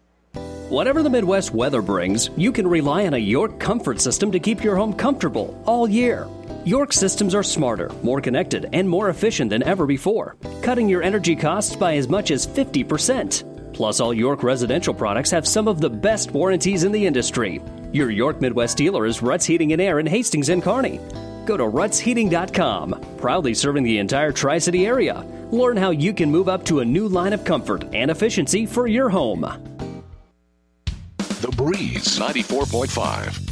[0.69, 4.63] Whatever the Midwest weather brings, you can rely on a York comfort system to keep
[4.63, 6.29] your home comfortable all year.
[6.65, 11.35] York systems are smarter, more connected, and more efficient than ever before, cutting your energy
[11.35, 13.58] costs by as much as 50%.
[13.79, 17.63] Plus, all York residential products have some of the best warranties in the industry.
[17.93, 20.99] Your York Midwest dealer is Ruts Heating and Air in Hastings and Kearney.
[21.47, 25.25] Go to rutsheating.com, proudly serving the entire Tri City area.
[25.53, 28.89] Learn how you can move up to a new line of comfort and efficiency for
[28.89, 29.43] your home.
[31.41, 33.49] The Breeze 94.5.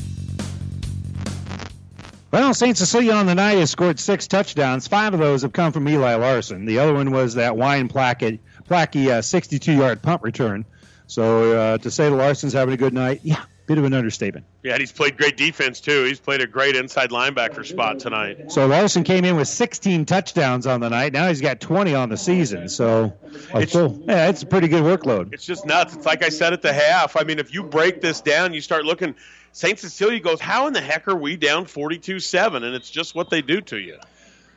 [2.33, 2.77] Well, St.
[2.77, 4.89] Cecilia on the night has scored six touchdowns.
[4.89, 6.67] Five of those have come from Eli Larson.
[6.67, 10.65] The other one was that Wine Plackey, Plackey uh, 62-yard punt return.
[11.07, 14.47] So uh, to say the Larson's having a good night, yeah, bit of an understatement.
[14.63, 16.05] Yeah, and he's played great defense too.
[16.05, 18.51] He's played a great inside linebacker spot tonight.
[18.51, 21.13] So Larson came in with 16 touchdowns on the night.
[21.13, 22.69] Now he's got 20 on the season.
[22.69, 23.13] So
[23.55, 25.33] it's, full, yeah, it's a pretty good workload.
[25.33, 25.95] It's just nuts.
[25.95, 27.17] It's like I said at the half.
[27.17, 29.15] I mean, if you break this down, you start looking.
[29.53, 29.79] St.
[29.79, 32.57] Cecilia goes, how in the heck are we down 42-7?
[32.57, 33.99] And it's just what they do to you.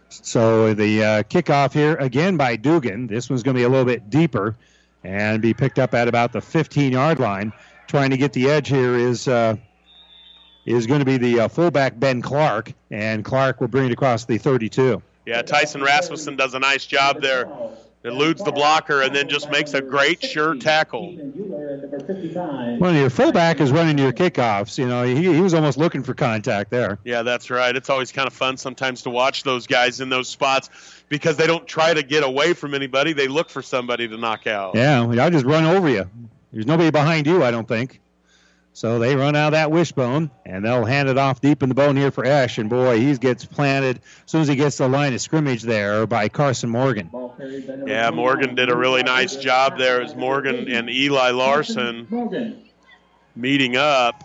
[0.10, 3.08] So the uh, kickoff here again by Dugan.
[3.08, 4.56] This one's going to be a little bit deeper
[5.04, 7.54] and be picked up at about the 15-yard line.
[7.88, 9.56] Trying to get the edge here is uh,
[10.66, 14.26] is going to be the uh, fullback Ben Clark, and Clark will bring it across
[14.26, 15.02] the 32.
[15.26, 17.48] Yeah, Tyson Rasmussen does a nice job there.
[18.04, 21.18] Eludes the blocker and then just makes a great sure tackle.
[22.80, 24.78] Well, your fullback is running your kickoffs.
[24.78, 26.98] You know, he, he was almost looking for contact there.
[27.04, 27.76] Yeah, that's right.
[27.76, 30.70] It's always kind of fun sometimes to watch those guys in those spots
[31.10, 33.12] because they don't try to get away from anybody.
[33.12, 34.76] They look for somebody to knock out.
[34.76, 36.10] Yeah, I'll just run over you.
[36.54, 38.00] There's nobody behind you, I don't think.
[38.80, 41.76] So they run out of that wishbone, and they'll hand it off deep in the
[41.76, 42.60] bone here for Esch.
[42.60, 46.08] And boy, he gets planted as soon as he gets the line of scrimmage there
[46.08, 47.10] by Carson Morgan.
[47.86, 52.08] Yeah, Morgan did a really nice job there as Morgan and Eli Larson
[53.36, 54.24] meeting up.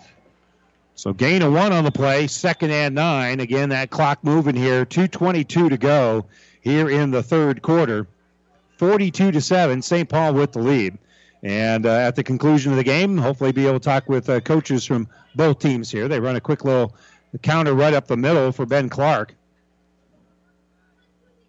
[0.95, 3.41] So gain of one on the play, second and nine.
[3.41, 4.85] Again, that clock moving here.
[4.85, 6.27] 2.22 to go
[6.61, 8.07] here in the third quarter.
[8.77, 10.07] 42 to 7, St.
[10.07, 10.97] Paul with the lead.
[11.45, 14.39] And uh, at the conclusion of the game, hopefully be able to talk with uh,
[14.41, 16.07] coaches from both teams here.
[16.07, 16.95] They run a quick little
[17.43, 19.35] counter right up the middle for Ben Clark.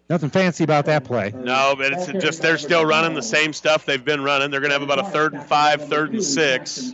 [0.07, 1.33] Nothing fancy about that play.
[1.35, 4.51] No, but it's just they're still running the same stuff they've been running.
[4.51, 6.93] They're going to have about a third and five, third and six.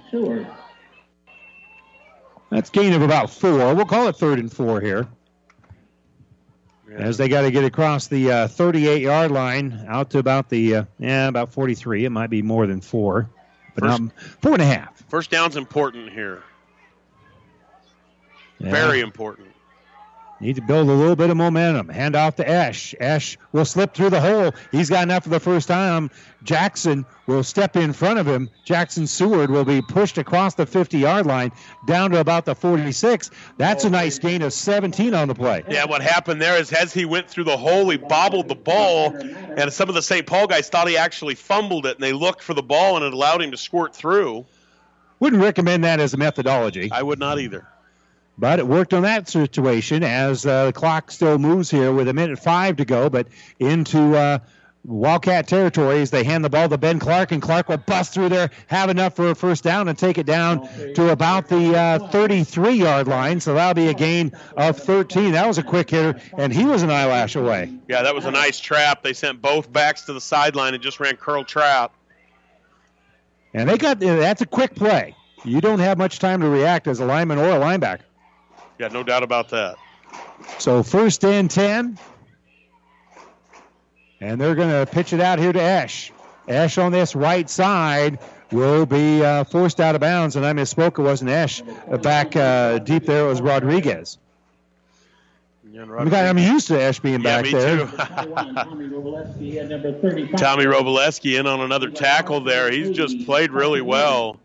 [2.51, 3.75] That's gain of about four.
[3.75, 5.09] We'll call it third and four here.
[6.98, 10.76] As they got to get across the uh, 38 yard line out to about the,
[10.76, 12.06] uh, yeah, about 43.
[12.06, 13.30] It might be more than four,
[13.76, 14.11] but First- um,
[14.41, 15.03] four and a half.
[15.10, 16.44] First down's important here.
[18.60, 18.72] Yeah.
[18.72, 19.48] Very important.
[20.40, 21.88] Need to build a little bit of momentum.
[21.88, 22.94] Hand off to Esch.
[22.99, 24.52] Esch will slip through the hole.
[24.72, 26.11] He's got enough for the first time.
[26.44, 28.49] Jackson will step in front of him.
[28.65, 31.52] Jackson Seward will be pushed across the 50 yard line
[31.88, 33.32] down to about the 46.
[33.57, 35.64] That's a nice gain of 17 on the play.
[35.70, 39.15] Yeah, what happened there is as he went through the hole, he bobbled the ball,
[39.15, 40.26] and some of the St.
[40.28, 43.14] Paul guys thought he actually fumbled it, and they looked for the ball, and it
[43.14, 44.45] allowed him to squirt through.
[45.20, 46.91] Wouldn't recommend that as a methodology.
[46.91, 47.68] I would not either.
[48.38, 52.14] But it worked on that situation as uh, the clock still moves here with a
[52.14, 53.28] minute five to go, but
[53.60, 54.40] into uh,
[54.85, 58.27] Wildcat territory as they hand the ball to Ben Clark, and Clark will bust through
[58.27, 62.07] there, have enough for a first down, and take it down to about the uh,
[62.10, 63.39] 33 yard line.
[63.39, 65.31] So that'll be a gain of 13.
[65.31, 67.73] That was a quick hitter, and he was an eyelash away.
[67.88, 69.03] Yeah, that was a nice trap.
[69.03, 71.93] They sent both backs to the sideline and just ran curl trap.
[73.53, 75.15] And they got that's a quick play.
[75.45, 78.01] You don't have much time to react as a lineman or a linebacker.
[78.80, 79.77] Yeah, no doubt about that.
[80.57, 81.97] So first and 10.
[84.23, 86.13] And they're going to pitch it out here to Esch.
[86.47, 88.19] Esch on this right side
[88.53, 90.37] will be uh, forced out of bounds.
[90.37, 90.97] And I misspoke.
[90.97, 91.61] It wasn't Esch.
[91.91, 94.17] Uh, Back uh, deep there was Rodriguez.
[95.75, 97.79] I'm, I'm used to Esch being Yeah, back me there.
[97.79, 97.97] too.
[100.37, 102.71] Tommy Rubaleski in on another tackle there.
[102.71, 104.37] He's just played really well.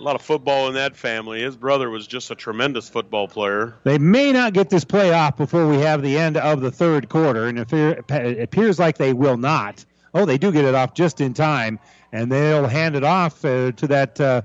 [0.00, 1.40] A lot of football in that family.
[1.40, 3.74] His brother was just a tremendous football player.
[3.84, 7.08] They may not get this play off before we have the end of the third
[7.08, 9.84] quarter, and it appears like they will not.
[10.12, 11.78] Oh, they do get it off just in time,
[12.12, 14.42] and they'll hand it off uh, to that uh,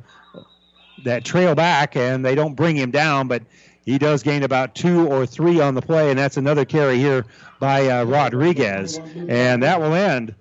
[1.04, 3.42] that trail back, and they don't bring him down, but
[3.86, 7.26] he does gain about two or three on the play, and that's another carry here
[7.60, 10.36] by uh, Rodriguez, and that will end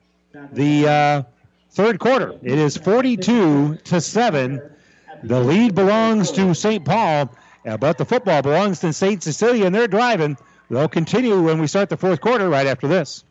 [0.53, 1.23] the uh,
[1.71, 2.35] third quarter.
[2.43, 4.61] It is 42 to seven.
[5.23, 6.85] The lead belongs to St.
[6.85, 7.31] Paul,
[7.67, 9.23] uh, but the football belongs to St.
[9.23, 10.37] Cecilia, and they're driving.
[10.71, 13.25] They'll continue when we start the fourth quarter right after this.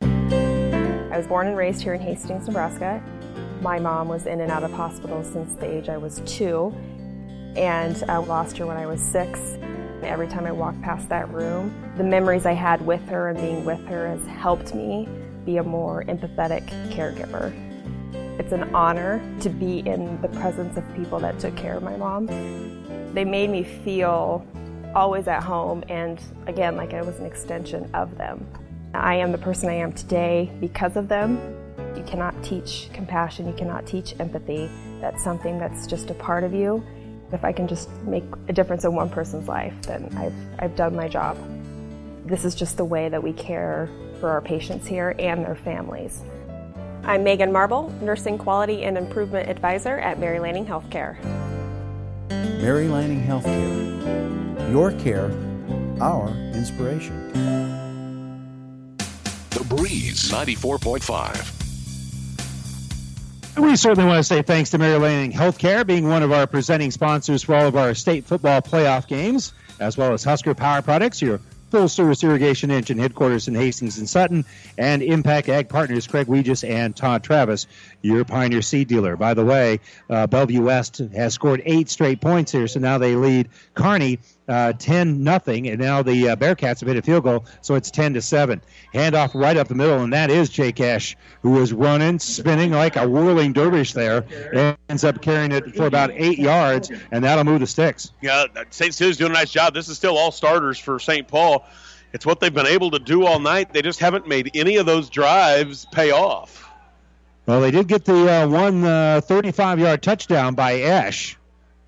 [0.00, 3.02] I was born and raised here in Hastings, Nebraska.
[3.60, 6.72] My mom was in and out of hospitals since the age I was two,
[7.56, 9.58] and I lost her when I was six.
[10.02, 13.64] Every time I walk past that room, the memories I had with her and being
[13.64, 15.08] with her has helped me
[15.44, 17.67] be a more empathetic caregiver.
[18.38, 21.96] It's an honor to be in the presence of people that took care of my
[21.96, 22.26] mom.
[23.12, 24.46] They made me feel
[24.94, 28.46] always at home and, again, like I was an extension of them.
[28.94, 31.38] I am the person I am today because of them.
[31.96, 34.70] You cannot teach compassion, you cannot teach empathy.
[35.00, 36.84] That's something that's just a part of you.
[37.32, 40.94] If I can just make a difference in one person's life, then I've, I've done
[40.94, 41.36] my job.
[42.24, 43.90] This is just the way that we care
[44.20, 46.22] for our patients here and their families.
[47.04, 51.16] I'm Megan Marble, Nursing Quality and Improvement Advisor at Mary Lanning Healthcare.
[52.28, 54.70] Mary Lanning Healthcare.
[54.70, 55.30] Your care,
[56.02, 57.30] our inspiration.
[59.50, 61.54] The Breeze 94.5.
[63.58, 66.90] We certainly want to say thanks to Mary Lanning Healthcare being one of our presenting
[66.90, 71.20] sponsors for all of our state football playoff games, as well as Husker Power Products,
[71.22, 74.44] your full service irrigation engine headquarters in Hastings and Sutton,
[74.76, 77.66] and Impact Ag Partners Craig Weegis and Todd Travis,
[78.02, 79.16] your Pioneer Seed dealer.
[79.16, 83.16] By the way, uh, Bellevue West has scored eight straight points here, so now they
[83.16, 84.18] lead Kearney
[84.48, 87.90] uh, 10 nothing, and now the uh, Bearcats have hit a field goal, so it's
[87.90, 88.60] 10 to 7.
[88.94, 92.96] Handoff right up the middle, and that is Jake Ash, who is running, spinning like
[92.96, 97.44] a whirling dervish there, and ends up carrying it for about eight yards, and that'll
[97.44, 98.12] move the sticks.
[98.22, 98.94] Yeah, St.
[98.94, 99.74] Cecilia's doing a nice job.
[99.74, 101.28] This is still all starters for St.
[101.28, 101.66] Paul.
[102.14, 103.74] It's what they've been able to do all night.
[103.74, 106.67] They just haven't made any of those drives pay off.
[107.48, 108.82] Well, they did get the uh, one
[109.22, 111.38] 35 yard touchdown by Esch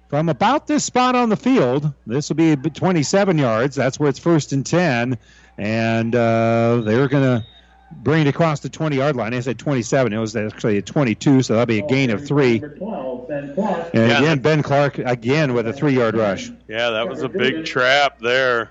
[0.09, 1.93] from about this spot on the field.
[2.07, 3.77] This will be 27 yards.
[3.77, 5.19] That's where it's first and 10.
[5.59, 7.47] And uh, they're going to
[7.93, 9.35] bring it across the 20 yard line.
[9.35, 10.15] I said 27.
[10.15, 12.63] It was actually a 22, so that'll be a gain of three.
[12.63, 16.51] And again, Ben Clark again with a three yard rush.
[16.69, 18.71] Yeah, that was a big trap there.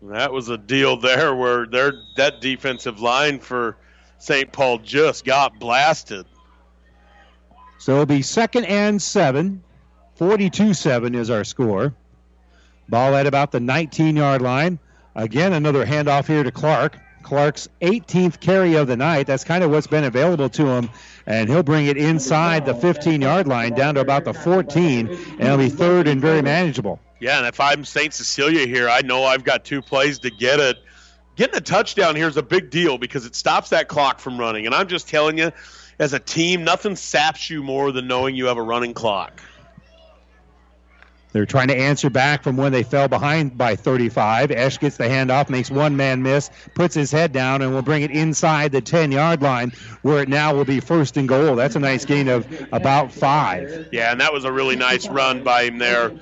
[0.00, 3.76] That was a deal there where their that defensive line for
[4.18, 4.50] St.
[4.52, 6.26] Paul just got blasted.
[7.78, 9.62] So it'll be second and seven.
[10.16, 11.94] 42 7 is our score.
[12.88, 14.78] Ball at about the 19 yard line.
[15.14, 16.98] Again, another handoff here to Clark.
[17.22, 19.26] Clark's 18th carry of the night.
[19.26, 20.90] That's kind of what's been available to him.
[21.26, 25.08] And he'll bring it inside the 15 yard line down to about the 14.
[25.08, 27.00] And it'll be third and very manageable.
[27.20, 28.14] Yeah, and if I'm St.
[28.14, 30.78] Cecilia here, I know I've got two plays to get it.
[31.38, 34.66] Getting a touchdown here is a big deal because it stops that clock from running.
[34.66, 35.52] And I'm just telling you,
[36.00, 39.40] as a team, nothing saps you more than knowing you have a running clock.
[41.32, 44.50] They're trying to answer back from when they fell behind by 35.
[44.50, 48.02] Esch gets the handoff, makes one man miss, puts his head down, and will bring
[48.02, 49.72] it inside the 10 yard line
[50.02, 51.54] where it now will be first and goal.
[51.54, 53.88] That's a nice gain of about five.
[53.92, 56.12] Yeah, and that was a really nice run by him there.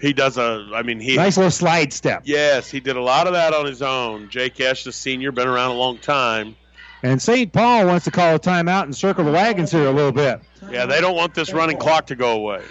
[0.00, 1.16] He does a, I mean, he.
[1.16, 2.22] Nice little slide step.
[2.24, 4.30] Yes, he did a lot of that on his own.
[4.30, 6.56] Jake Esch, the senior, been around a long time.
[7.02, 7.52] And St.
[7.52, 10.40] Paul wants to call a timeout and circle the wagons here a little bit.
[10.70, 12.62] Yeah, they don't want this running clock to go away.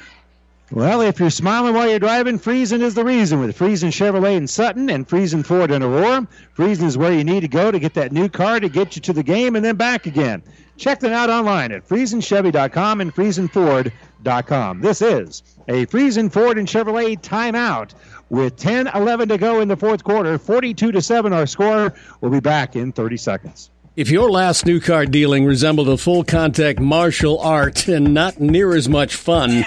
[0.74, 4.48] Well, if you're smiling while you're driving, Friesen is the reason with Friesen Chevrolet in
[4.48, 6.28] Sutton and Friesen Ford in Aurora.
[6.58, 9.02] Friesen is where you need to go to get that new car to get you
[9.04, 10.42] to the game and then back again.
[10.76, 14.82] Check them out online at friesenchevy.com and friesenford.com.
[14.82, 17.92] This is a Friesen Ford and Chevrolet timeout
[18.32, 20.40] with 10 11 to go in the fourth quarter.
[20.40, 21.94] 42 to 7 our score.
[22.20, 23.70] We'll be back in 30 seconds.
[23.96, 28.76] If your last new car dealing resembled a full contact martial art and not near
[28.76, 29.64] as much fun,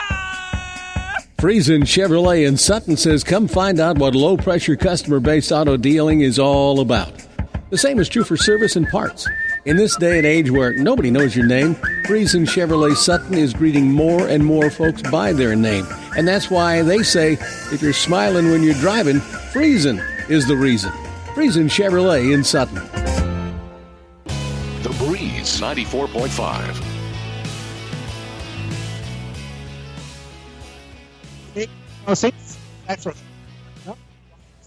[1.38, 6.22] Friesen Chevrolet in Sutton says, come find out what low pressure customer based auto dealing
[6.22, 7.12] is all about.
[7.68, 9.28] The same is true for service and parts.
[9.66, 11.74] In this day and age where nobody knows your name,
[12.06, 15.86] Friesen Chevrolet Sutton is greeting more and more folks by their name.
[16.16, 17.32] And that's why they say
[17.70, 19.16] if you're smiling when you're driving,
[19.52, 20.90] Friesen is the reason.
[21.34, 22.76] Friesen Chevrolet in Sutton.
[24.82, 26.95] The Breeze 94.5.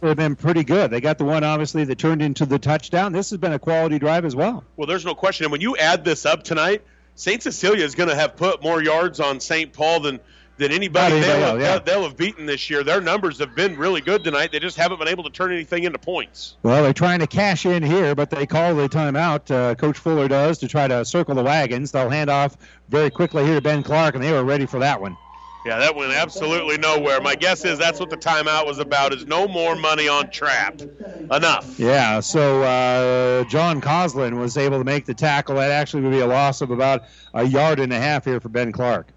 [0.07, 0.91] have been pretty good.
[0.91, 3.11] They got the one obviously that turned into the touchdown.
[3.11, 4.63] This has been a quality drive as well.
[4.77, 5.45] Well, there's no question.
[5.45, 6.83] And when you add this up tonight,
[7.15, 7.43] St.
[7.43, 9.73] Cecilia is going to have put more yards on St.
[9.73, 10.19] Paul than
[10.59, 11.79] than anybody, anybody they'll, else, yeah.
[11.79, 12.83] they'll have beaten this year.
[12.83, 14.51] Their numbers have been really good tonight.
[14.51, 16.57] They just haven't been able to turn anything into points.
[16.63, 19.49] Well, they're trying to cash in here, but they call the timeout.
[19.49, 21.91] Uh, Coach Fuller does to try to circle the wagons.
[21.91, 22.57] They'll hand off
[22.89, 25.15] very quickly here to Ben Clark, and they were ready for that one.
[25.65, 27.19] Yeah, that went absolutely nowhere.
[27.19, 30.81] My guess is that's what the timeout was about: is no more money on trap.
[30.81, 31.77] Enough.
[31.79, 32.21] Yeah.
[32.21, 35.55] So uh, John Coslin was able to make the tackle.
[35.55, 37.03] That actually would be a loss of about
[37.33, 39.07] a yard and a half here for Ben Clark.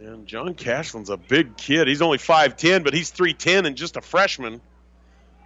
[0.00, 1.88] And John Cashlin's a big kid.
[1.88, 4.60] He's only 5'10, but he's 3'10 and just a freshman.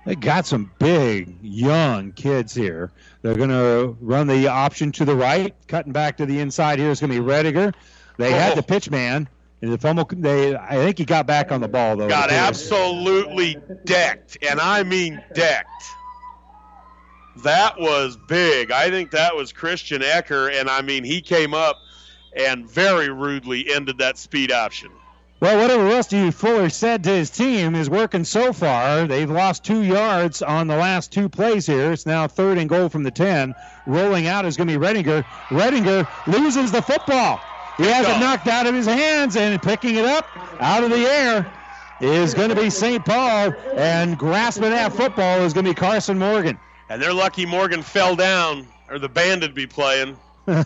[0.04, 2.90] They got some big, young kids here.
[3.22, 5.54] They're going to run the option to the right.
[5.68, 7.74] Cutting back to the inside here is going to be Rediger.
[8.16, 9.28] They had the pitch man.
[9.60, 12.08] And the fumble, they, I think he got back on the ball, though.
[12.08, 15.84] Got absolutely decked, and I mean decked.
[17.42, 18.70] That was big.
[18.70, 21.76] I think that was Christian Ecker, and I mean, he came up
[22.36, 24.90] and very rudely ended that speed option.
[25.40, 29.06] Well, whatever Rusty Fuller said to his team is working so far.
[29.06, 31.92] They've lost two yards on the last two plays here.
[31.92, 33.54] It's now third and goal from the 10.
[33.86, 35.22] Rolling out is going to be Redinger.
[35.48, 37.40] Redinger loses the football.
[37.78, 40.26] He has it knocked out of his hands and picking it up
[40.60, 41.50] out of the air
[42.00, 43.04] is going to be St.
[43.04, 43.54] Paul.
[43.76, 46.58] And grasping that football is going to be Carson Morgan.
[46.90, 50.16] And they're lucky Morgan fell down, or the band would be playing.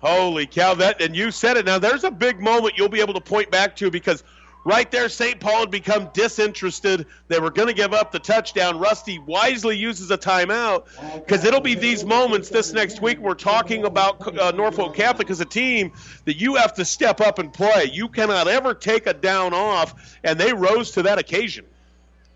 [0.00, 0.74] Holy cow!
[0.74, 1.64] That and you said it.
[1.64, 4.22] Now there's a big moment you'll be able to point back to because
[4.64, 5.40] right there, St.
[5.40, 7.06] Paul had become disinterested.
[7.28, 8.78] They were going to give up the touchdown.
[8.78, 13.18] Rusty wisely uses a timeout because it'll be these moments this next week.
[13.18, 15.92] We're talking about uh, Norfolk Catholic as a team
[16.24, 17.90] that you have to step up and play.
[17.92, 21.64] You cannot ever take a down off, and they rose to that occasion.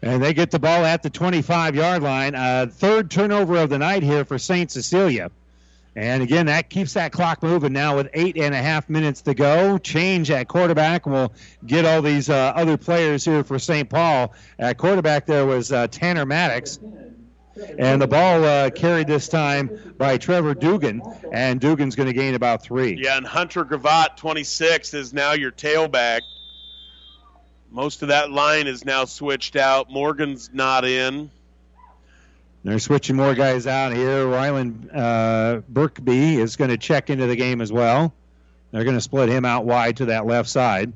[0.03, 2.35] And they get the ball at the 25 yard line.
[2.35, 4.71] Uh, third turnover of the night here for St.
[4.71, 5.31] Cecilia.
[5.95, 9.35] And again, that keeps that clock moving now with eight and a half minutes to
[9.35, 9.77] go.
[9.77, 11.33] Change at quarterback, and we'll
[11.67, 13.89] get all these uh, other players here for St.
[13.91, 14.33] Paul.
[14.59, 16.79] At quarterback, there was uh, Tanner Maddox.
[17.79, 22.35] And the ball uh, carried this time by Trevor Dugan, and Dugan's going to gain
[22.35, 22.99] about three.
[22.99, 26.23] Yeah, and Hunter Gravatt, 26, is now your tailback.
[27.71, 29.91] Most of that line is now switched out.
[29.91, 31.31] Morgan's not in.
[32.65, 34.27] They're switching more guys out here.
[34.27, 38.15] Ryland uh, Burkby is going to check into the game as well.
[38.71, 40.93] They're going to split him out wide to that left side.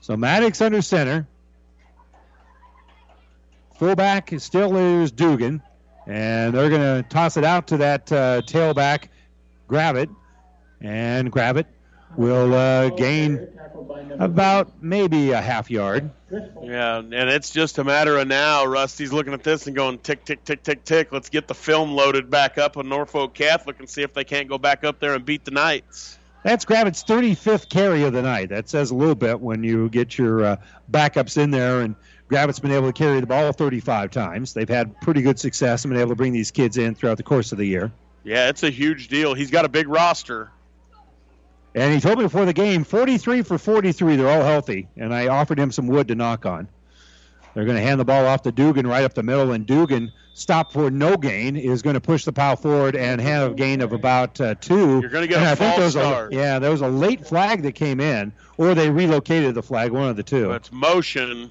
[0.00, 1.28] So Maddox under center.
[3.78, 5.62] Fullback still is Dugan.
[6.06, 9.08] And they're going to toss it out to that uh, tailback,
[9.68, 10.08] grab it,
[10.80, 11.66] and grab it.
[12.16, 13.48] Will uh, gain
[14.18, 16.10] about maybe a half yard.
[16.30, 18.64] Yeah, and it's just a matter of now.
[18.64, 21.12] Rusty's looking at this and going tick, tick, tick, tick, tick.
[21.12, 24.48] Let's get the film loaded back up on Norfolk Catholic and see if they can't
[24.48, 26.18] go back up there and beat the Knights.
[26.42, 28.48] That's Gravitt's 35th carry of the night.
[28.48, 30.56] That says a little bit when you get your uh,
[30.90, 31.80] backups in there.
[31.80, 31.96] And
[32.28, 34.54] Gravitt's been able to carry the ball 35 times.
[34.54, 37.22] They've had pretty good success and been able to bring these kids in throughout the
[37.22, 37.92] course of the year.
[38.24, 39.34] Yeah, it's a huge deal.
[39.34, 40.50] He's got a big roster.
[41.74, 44.16] And he told me before the game, 43 for 43.
[44.16, 44.88] They're all healthy.
[44.96, 46.68] And I offered him some wood to knock on.
[47.54, 50.12] They're going to hand the ball off to Dugan right up the middle, and Dugan,
[50.34, 53.80] stop for no gain, is going to push the pile forward and have a gain
[53.80, 55.00] of about uh, two.
[55.00, 56.32] You're going to get and a I false think start.
[56.32, 59.90] A, yeah, there was a late flag that came in, or they relocated the flag,
[59.90, 60.48] one of the two.
[60.48, 61.50] That's motion.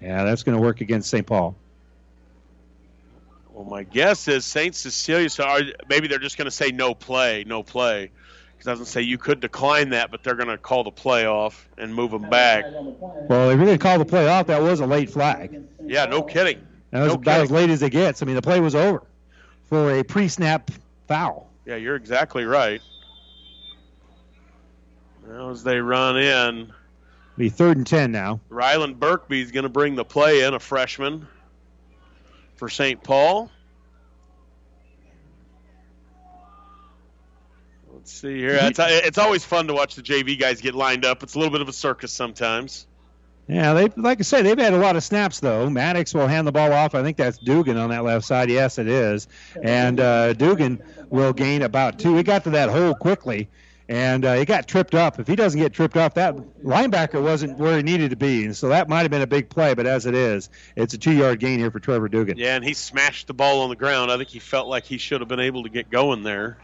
[0.00, 1.26] Yeah, that's going to work against St.
[1.26, 1.54] Paul.
[3.52, 4.74] Well, my guess is St.
[4.74, 8.10] Cecilia, so are, maybe they're just going to say no play, no play.
[8.60, 11.66] It doesn't say you could decline that, but they're going to call the play off
[11.78, 12.66] and move them back.
[12.70, 14.48] Well, if they really called the play off.
[14.48, 15.62] That was a late flag.
[15.86, 16.60] Yeah, no kidding.
[16.90, 17.44] That was no about kidding.
[17.44, 18.22] as late as it gets.
[18.22, 19.02] I mean, the play was over
[19.64, 20.70] for a pre-snap
[21.08, 21.48] foul.
[21.64, 22.82] Yeah, you're exactly right.
[25.26, 26.70] Now as they run in,
[27.38, 28.40] Be third and ten now.
[28.50, 31.26] Ryland Burkby's going to bring the play in, a freshman
[32.56, 33.02] for St.
[33.02, 33.50] Paul.
[38.00, 38.58] Let's see here.
[38.62, 41.22] It's, it's always fun to watch the JV guys get lined up.
[41.22, 42.86] It's a little bit of a circus sometimes.
[43.46, 45.68] Yeah, they like I say, they've had a lot of snaps though.
[45.68, 46.94] Maddox will hand the ball off.
[46.94, 48.48] I think that's Dugan on that left side.
[48.48, 49.28] Yes, it is.
[49.62, 52.16] And uh, Dugan will gain about two.
[52.16, 53.50] He got to that hole quickly,
[53.86, 55.20] and uh, he got tripped up.
[55.20, 58.56] If he doesn't get tripped up, that linebacker wasn't where he needed to be, and
[58.56, 59.74] so that might have been a big play.
[59.74, 62.38] But as it is, it's a two-yard gain here for Trevor Dugan.
[62.38, 64.10] Yeah, and he smashed the ball on the ground.
[64.10, 66.56] I think he felt like he should have been able to get going there.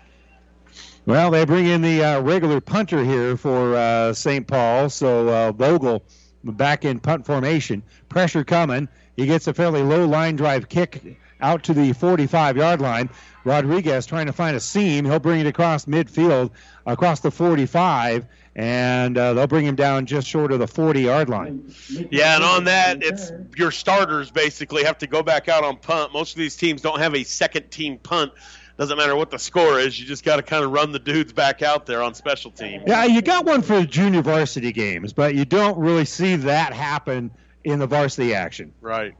[1.07, 4.45] Well, they bring in the uh, regular punter here for uh, St.
[4.45, 4.91] Paul.
[4.91, 6.03] So uh, Vogel
[6.43, 7.85] back in punt formation.
[8.09, 8.89] Pressure coming.
[9.17, 13.09] He gets a fairly low line drive kick out to the 45 yard line.
[13.45, 15.05] Rodriguez trying to find a seam.
[15.05, 16.51] He'll bring it across midfield,
[16.87, 18.27] across the 45,
[18.57, 21.73] and uh, they'll bring him down just short of the 40 yard line.
[22.11, 26.13] Yeah, and on that, it's your starters basically have to go back out on punt.
[26.13, 28.33] Most of these teams don't have a second team punt.
[28.79, 31.33] Doesn't matter what the score is, you just got to kind of run the dudes
[31.33, 32.85] back out there on special teams.
[32.87, 37.31] Yeah, you got one for junior varsity games, but you don't really see that happen
[37.65, 38.75] in the varsity action.
[38.83, 39.15] Right.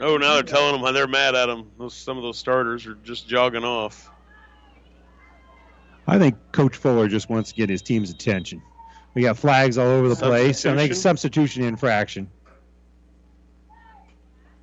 [0.00, 1.70] Oh, now they're telling them how they're mad at them.
[1.78, 4.10] Those, some of those starters are just jogging off.
[6.06, 8.62] I think Coach Fuller just wants to get his team's attention.
[9.14, 10.64] We got flags all over the place.
[10.64, 12.30] I think substitution infraction.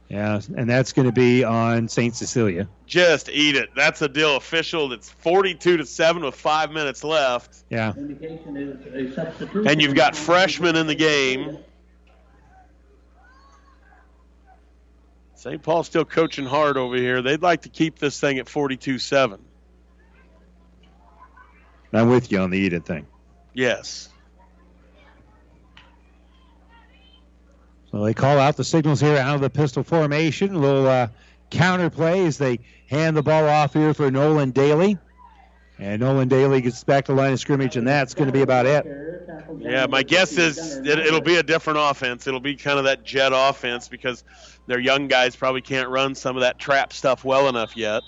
[0.10, 2.16] Yeah, and that's going to be on St.
[2.16, 2.68] Cecilia.
[2.88, 3.70] Just eat it.
[3.76, 4.92] That's a deal official.
[4.92, 7.64] It's 42 to 7 with five minutes left.
[7.70, 7.94] Yeah.
[7.96, 9.68] Indication is a substitution.
[9.68, 11.60] And you've got freshmen in the game.
[15.36, 15.62] St.
[15.62, 17.22] Paul's still coaching hard over here.
[17.22, 19.40] They'd like to keep this thing at 42 7.
[21.94, 23.06] I'm with you on the eat it thing.
[23.54, 24.09] Yes.
[27.92, 30.53] So they call out the signals here out of the pistol formation.
[30.53, 31.08] A little uh,
[31.50, 34.98] counter play as they hand the ball off here for Nolan Daly.
[35.80, 38.66] And Nolan Daly gets back to line of scrimmage, and that's going to be about
[38.66, 38.85] it.
[39.59, 42.27] Yeah, my guess is it, it'll be a different offense.
[42.27, 44.26] It'll be kind of that jet offense because
[44.68, 48.03] their young guys probably can't run some of that trap stuff well enough yet.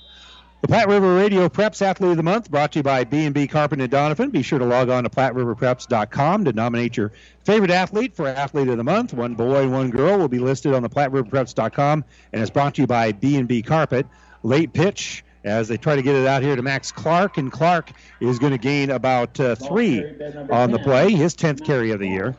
[0.61, 3.87] The Platte River Radio Preps Athlete of the Month brought to you by B&B Carpenter
[3.87, 4.29] Donovan.
[4.29, 7.11] Be sure to log on to PlatteRiverPreps.com to nominate your
[7.43, 9.11] favorite athlete for Athlete of the Month.
[9.11, 12.81] One boy and one girl will be listed on the PlatteRiverPreps.com, and it's brought to
[12.81, 14.05] you by B&B Carpet.
[14.43, 17.91] Late pitch as they try to get it out here to Max Clark, and Clark
[18.19, 20.05] is going to gain about uh, three
[20.51, 22.35] on the play, his 10th carry of the year.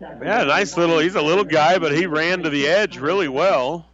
[0.00, 1.00] Yeah, nice little.
[1.00, 3.84] He's a little guy, but he ran to the edge really well.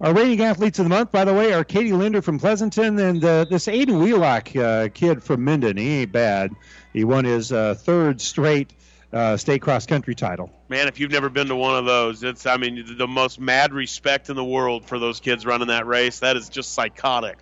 [0.00, 3.22] Our rating athletes of the month, by the way, are Katie Linder from Pleasanton and
[3.22, 5.76] uh, this Aiden Wheelock uh, kid from Minden.
[5.76, 6.56] He ain't bad.
[6.94, 8.72] He won his uh, third straight
[9.12, 10.50] uh, state cross country title.
[10.70, 13.74] Man, if you've never been to one of those, it's I mean the most mad
[13.74, 16.20] respect in the world for those kids running that race.
[16.20, 17.36] That is just psychotic.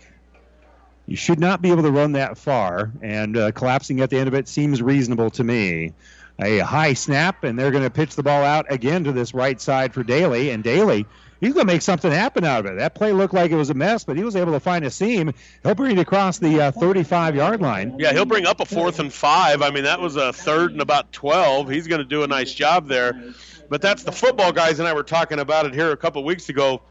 [1.07, 4.27] You should not be able to run that far, and uh, collapsing at the end
[4.27, 5.93] of it seems reasonable to me.
[6.41, 9.61] A high snap, and they're going to pitch the ball out again to this right
[9.61, 11.07] side for Daly, and Daly
[11.41, 12.77] he's going to make something happen out of it.
[12.77, 14.91] That play looked like it was a mess, but he was able to find a
[14.91, 15.33] seam.
[15.63, 17.97] He'll bring it across the uh, 35 yard line.
[17.99, 19.63] Yeah, he'll bring up a fourth and five.
[19.63, 21.69] I mean, that was a third and about 12.
[21.69, 23.33] He's going to do a nice job there.
[23.69, 26.49] But that's the football guys and I were talking about it here a couple weeks
[26.49, 26.83] ago.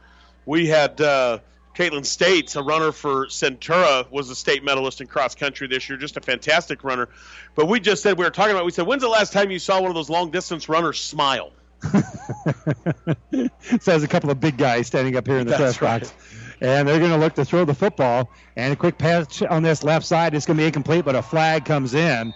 [0.46, 1.40] We had uh,
[1.74, 5.98] Caitlin States, a runner for Centura, was a state medalist in cross country this year,
[5.98, 7.08] just a fantastic runner.
[7.54, 8.64] But we just said we were talking about.
[8.64, 11.52] We said, when's the last time you saw one of those long distance runners smile?
[13.30, 13.48] so
[13.84, 16.02] there's a couple of big guys standing up here in the That's press right.
[16.02, 16.14] box.
[16.60, 18.30] And they're going to look to throw the football.
[18.56, 21.22] And a quick pass on this left side is going to be incomplete, but a
[21.22, 22.34] flag comes in.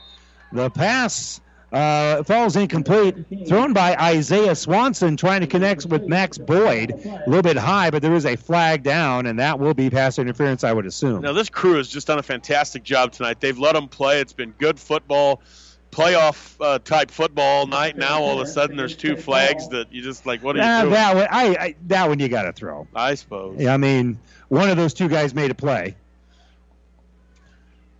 [0.52, 1.40] The pass
[1.72, 3.16] uh, falls incomplete,
[3.48, 6.90] thrown by Isaiah Swanson, trying to connect with Max Boyd.
[6.92, 10.18] A little bit high, but there is a flag down, and that will be pass
[10.18, 11.22] interference, I would assume.
[11.22, 13.40] Now, this crew has just done a fantastic job tonight.
[13.40, 14.20] They've let them play.
[14.20, 15.40] It's been good football,
[15.92, 17.96] playoff uh, type football night.
[17.96, 20.64] Now, all of a sudden, there's two flags that you just like, what are you
[20.64, 20.92] Uh, doing?
[20.94, 22.88] that one, I, I, that one you got to throw.
[22.94, 23.60] I suppose.
[23.60, 25.94] Yeah, I mean, one of those two guys made a play.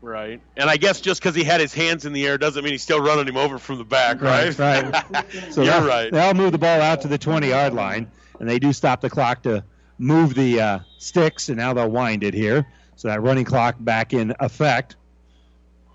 [0.01, 0.41] Right.
[0.57, 2.83] And I guess just because he had his hands in the air doesn't mean he's
[2.83, 4.59] still running him over from the back, right?
[4.59, 6.11] Right, So You're right.
[6.11, 9.11] They'll move the ball out to the 20 yard line, and they do stop the
[9.11, 9.63] clock to
[9.99, 12.67] move the uh, sticks, and now they'll wind it here.
[12.97, 14.97] So that running clock back in effect.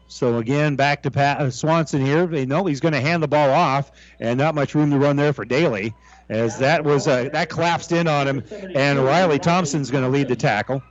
[0.08, 2.26] So again, back to Pat uh, Swanson here.
[2.26, 5.16] They know he's going to hand the ball off, and not much room to run
[5.16, 5.94] there for Daly,
[6.30, 10.28] as that was uh, that collapsed in on him, and Riley Thompson's going to lead
[10.28, 10.82] the tackle.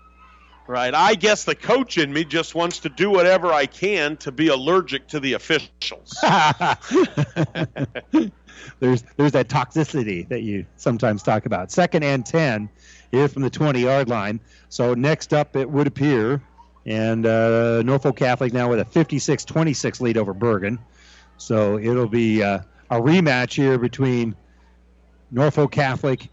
[0.67, 0.93] Right.
[0.93, 4.49] I guess the coach in me just wants to do whatever I can to be
[4.49, 6.19] allergic to the officials.
[8.81, 11.71] there's there's that toxicity that you sometimes talk about.
[11.71, 12.69] Second and ten
[13.11, 14.41] here from the 20 yard line.
[14.69, 16.43] So next up, it would appear,
[16.87, 20.79] and uh, Norfolk Catholic now with a 56-26 lead over Bergan.
[21.37, 24.35] So it'll be uh, a rematch here between
[25.31, 26.29] Norfolk Catholic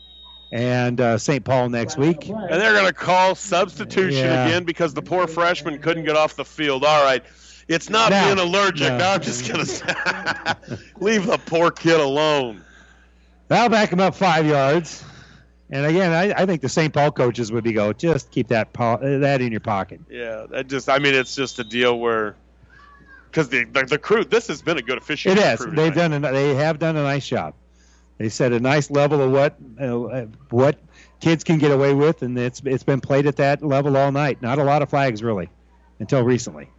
[0.51, 1.43] and uh, St.
[1.43, 2.29] Paul next week.
[2.29, 4.45] And they're going to call substitution Yeah.
[4.45, 6.85] again because the poor freshman couldn't get off the field.
[6.85, 7.23] All right.
[7.67, 8.25] It's not No.
[8.35, 8.89] being allergic.
[8.89, 8.97] No.
[8.99, 10.57] No, I'm just going to
[10.99, 12.63] leave the poor kid alone.
[13.47, 15.03] That'll back him up five yards.
[15.69, 16.93] And again, I, I think the St.
[16.93, 20.01] Paul coaches would be go just keep that po- uh, that in your pocket.
[20.09, 22.35] Yeah, that just I mean it's just a deal where
[23.31, 25.65] because the, the the crew this has been a good It officiating is.
[25.65, 26.13] They've done.
[26.13, 27.53] A, they have done a nice job.
[28.17, 30.77] They set a nice level of what uh, what
[31.19, 34.41] kids can get away with, and it's it's been played at that level all night.
[34.41, 35.49] Not a lot of flags really,
[35.99, 36.69] until recently.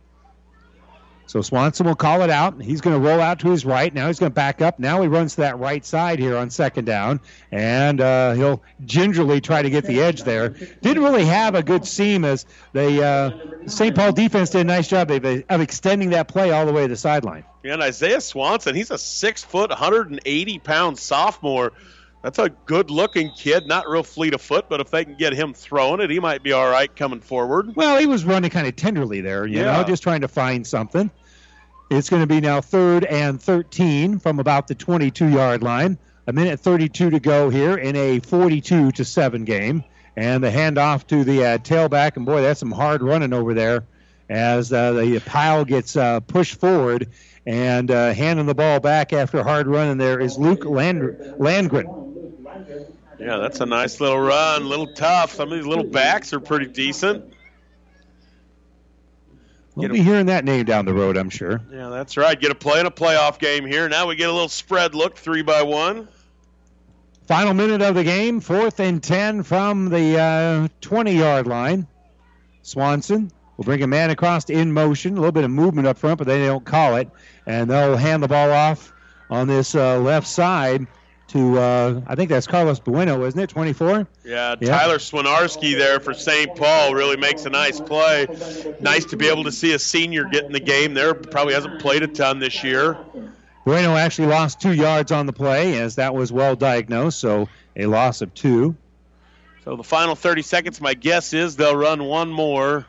[1.26, 2.60] So Swanson will call it out.
[2.60, 3.92] He's going to roll out to his right.
[3.92, 4.78] Now he's going to back up.
[4.78, 7.20] Now he runs to that right side here on second down,
[7.50, 10.50] and uh, he'll gingerly try to get the edge there.
[10.50, 13.94] Didn't really have a good seam as the uh, St.
[13.94, 16.88] Paul defense did a nice job of, of extending that play all the way to
[16.88, 17.44] the sideline.
[17.64, 21.72] And Isaiah Swanson, he's a six foot, 180 pound sophomore.
[22.24, 25.34] That's a good looking kid, not real fleet of foot, but if they can get
[25.34, 27.76] him throwing it, he might be all right coming forward.
[27.76, 29.76] Well, he was running kind of tenderly there, you Yeah.
[29.76, 31.10] know, just trying to find something.
[31.90, 35.98] It's going to be now third and 13 from about the 22 yard line.
[36.26, 39.84] A minute 32 to go here in a 42 to 7 game.
[40.16, 42.16] And the handoff to the uh, tailback.
[42.16, 43.84] And boy, that's some hard running over there
[44.30, 47.10] as uh, the pile gets uh, pushed forward.
[47.46, 51.02] And uh, handing the ball back after hard running there is Luke Land-
[51.38, 52.03] Landgren.
[53.18, 55.32] Yeah, that's a nice little run, a little tough.
[55.34, 57.32] Some of these little backs are pretty decent.
[59.74, 61.60] We'll be hearing that name down the road, I'm sure.
[61.72, 62.40] Yeah, that's right.
[62.40, 63.88] Get a play in a playoff game here.
[63.88, 66.08] Now we get a little spread look, three by one.
[67.26, 71.86] Final minute of the game, fourth and 10 from the 20 yard line.
[72.62, 76.18] Swanson will bring a man across in motion, a little bit of movement up front,
[76.18, 77.08] but they don't call it.
[77.46, 78.92] And they'll hand the ball off
[79.28, 80.86] on this uh, left side
[81.28, 83.50] to, uh, I think that's Carlos Bueno, isn't it?
[83.50, 84.06] 24?
[84.24, 84.68] Yeah, Yeah.
[84.68, 86.54] Tyler Swinarski there for St.
[86.56, 88.26] Paul really makes a nice play.
[88.80, 91.14] Nice to be able to see a senior get in the game there.
[91.14, 92.98] Probably hasn't played a ton this year.
[93.64, 97.86] Bueno actually lost two yards on the play, as that was well diagnosed, so a
[97.86, 98.76] loss of two.
[99.64, 102.84] So the final 30 seconds, my guess is they'll run one more.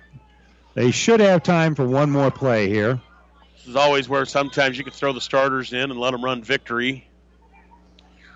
[0.73, 2.99] They should have time for one more play here.
[3.55, 6.43] This is always where sometimes you can throw the starters in and let them run
[6.43, 7.07] victory.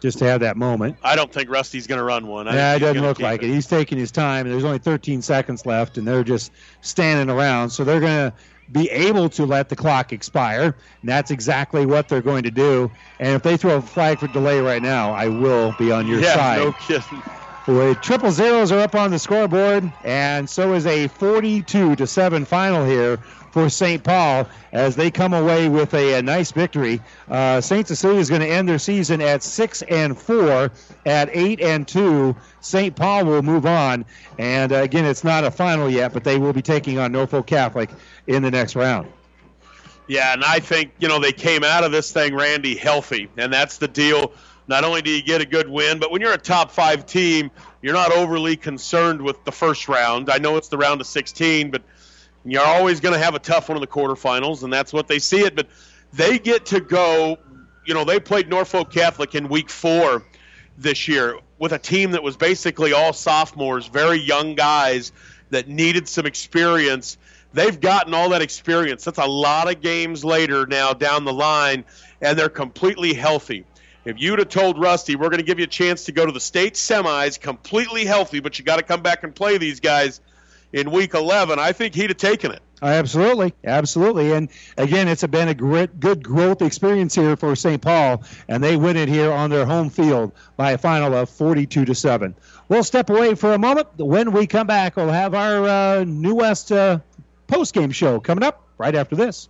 [0.01, 0.97] Just to have that moment.
[1.03, 2.47] I don't think Rusty's going to run one.
[2.47, 3.47] I yeah, it doesn't look like it.
[3.47, 4.45] He's taking his time.
[4.45, 7.69] And there's only 13 seconds left, and they're just standing around.
[7.69, 8.33] So they're going to
[8.71, 10.75] be able to let the clock expire.
[11.01, 12.91] And that's exactly what they're going to do.
[13.19, 16.19] And if they throw a flag for delay right now, I will be on your
[16.19, 16.59] yeah, side.
[16.59, 17.21] no kidding.
[18.01, 22.83] Triple zeros are up on the scoreboard, and so is a 42 to 7 final
[22.83, 23.19] here
[23.51, 24.03] for St.
[24.03, 27.01] Paul as they come away with a, a nice victory.
[27.29, 27.87] Uh, St.
[27.87, 30.71] Cecilia is going to end their season at 6 and 4.
[31.05, 32.95] At 8 and 2, St.
[32.95, 34.05] Paul will move on.
[34.37, 37.47] And uh, again, it's not a final yet, but they will be taking on Norfolk
[37.47, 37.89] Catholic
[38.27, 39.07] in the next round.
[40.07, 43.29] Yeah, and I think, you know, they came out of this thing, Randy, healthy.
[43.37, 44.33] And that's the deal.
[44.67, 47.51] Not only do you get a good win, but when you're a top five team,
[47.81, 50.29] you're not overly concerned with the first round.
[50.29, 51.81] I know it's the round of 16, but
[52.45, 55.19] you're always going to have a tough one in the quarterfinals, and that's what they
[55.19, 55.55] see it.
[55.55, 55.67] But
[56.13, 57.37] they get to go,
[57.85, 60.23] you know, they played Norfolk Catholic in week four
[60.77, 65.11] this year with a team that was basically all sophomores, very young guys
[65.49, 67.17] that needed some experience.
[67.53, 69.03] They've gotten all that experience.
[69.03, 71.83] That's a lot of games later now down the line,
[72.21, 73.65] and they're completely healthy.
[74.05, 76.31] If you'd have told Rusty, we're going to give you a chance to go to
[76.31, 80.21] the state semis completely healthy, but you got to come back and play these guys
[80.73, 82.61] in week 11, I think he'd have taken it.
[82.81, 87.81] Absolutely, absolutely, and again, it's been a great, good growth experience here for St.
[87.81, 91.83] Paul, and they win it here on their home field by a final of 42
[91.83, 92.35] to seven.
[92.69, 93.89] We'll step away for a moment.
[93.97, 96.99] When we come back, we'll have our uh, New West uh,
[97.47, 99.49] post game show coming up right after this.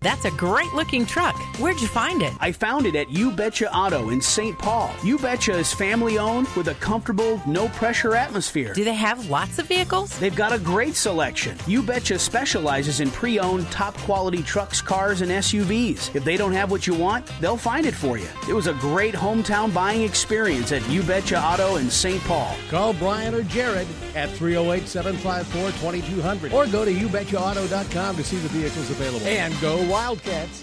[0.00, 1.34] That's a great looking truck.
[1.58, 2.32] Where'd you find it?
[2.38, 4.56] I found it at You Betcha Auto in St.
[4.56, 4.92] Paul.
[5.02, 8.74] You Betcha is family owned with a comfortable, no pressure atmosphere.
[8.74, 10.16] Do they have lots of vehicles?
[10.20, 11.56] They've got a great selection.
[11.66, 16.14] You Betcha specializes in pre owned, top quality trucks, cars, and SUVs.
[16.14, 18.28] If they don't have what you want, they'll find it for you.
[18.48, 22.22] It was a great hometown buying experience at You Betcha Auto in St.
[22.22, 22.54] Paul.
[22.70, 28.48] Call Brian or Jared at 308 754 2200 or go to youbetchaauto.com to see the
[28.48, 29.26] vehicles available.
[29.26, 30.62] And go Wildcats.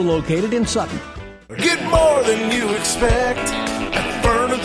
[0.01, 0.99] located in Sutton.
[1.57, 3.70] Get more than you expect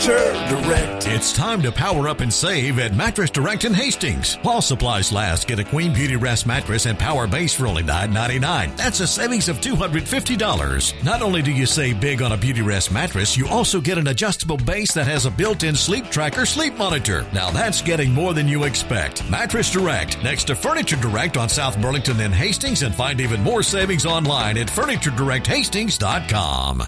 [0.07, 1.07] Direct.
[1.07, 4.35] It's time to power up and save at Mattress Direct in Hastings.
[4.35, 8.77] While supplies last, get a Queen Beauty Rest mattress and power base for only $9.99.
[8.77, 11.03] That's a savings of $250.
[11.03, 14.07] Not only do you save big on a Beauty Rest mattress, you also get an
[14.07, 17.27] adjustable base that has a built-in sleep tracker sleep monitor.
[17.33, 19.29] Now that's getting more than you expect.
[19.29, 23.61] Mattress Direct, next to Furniture Direct on South Burlington and Hastings, and find even more
[23.61, 26.87] savings online at FurnitureDirectHastings.com.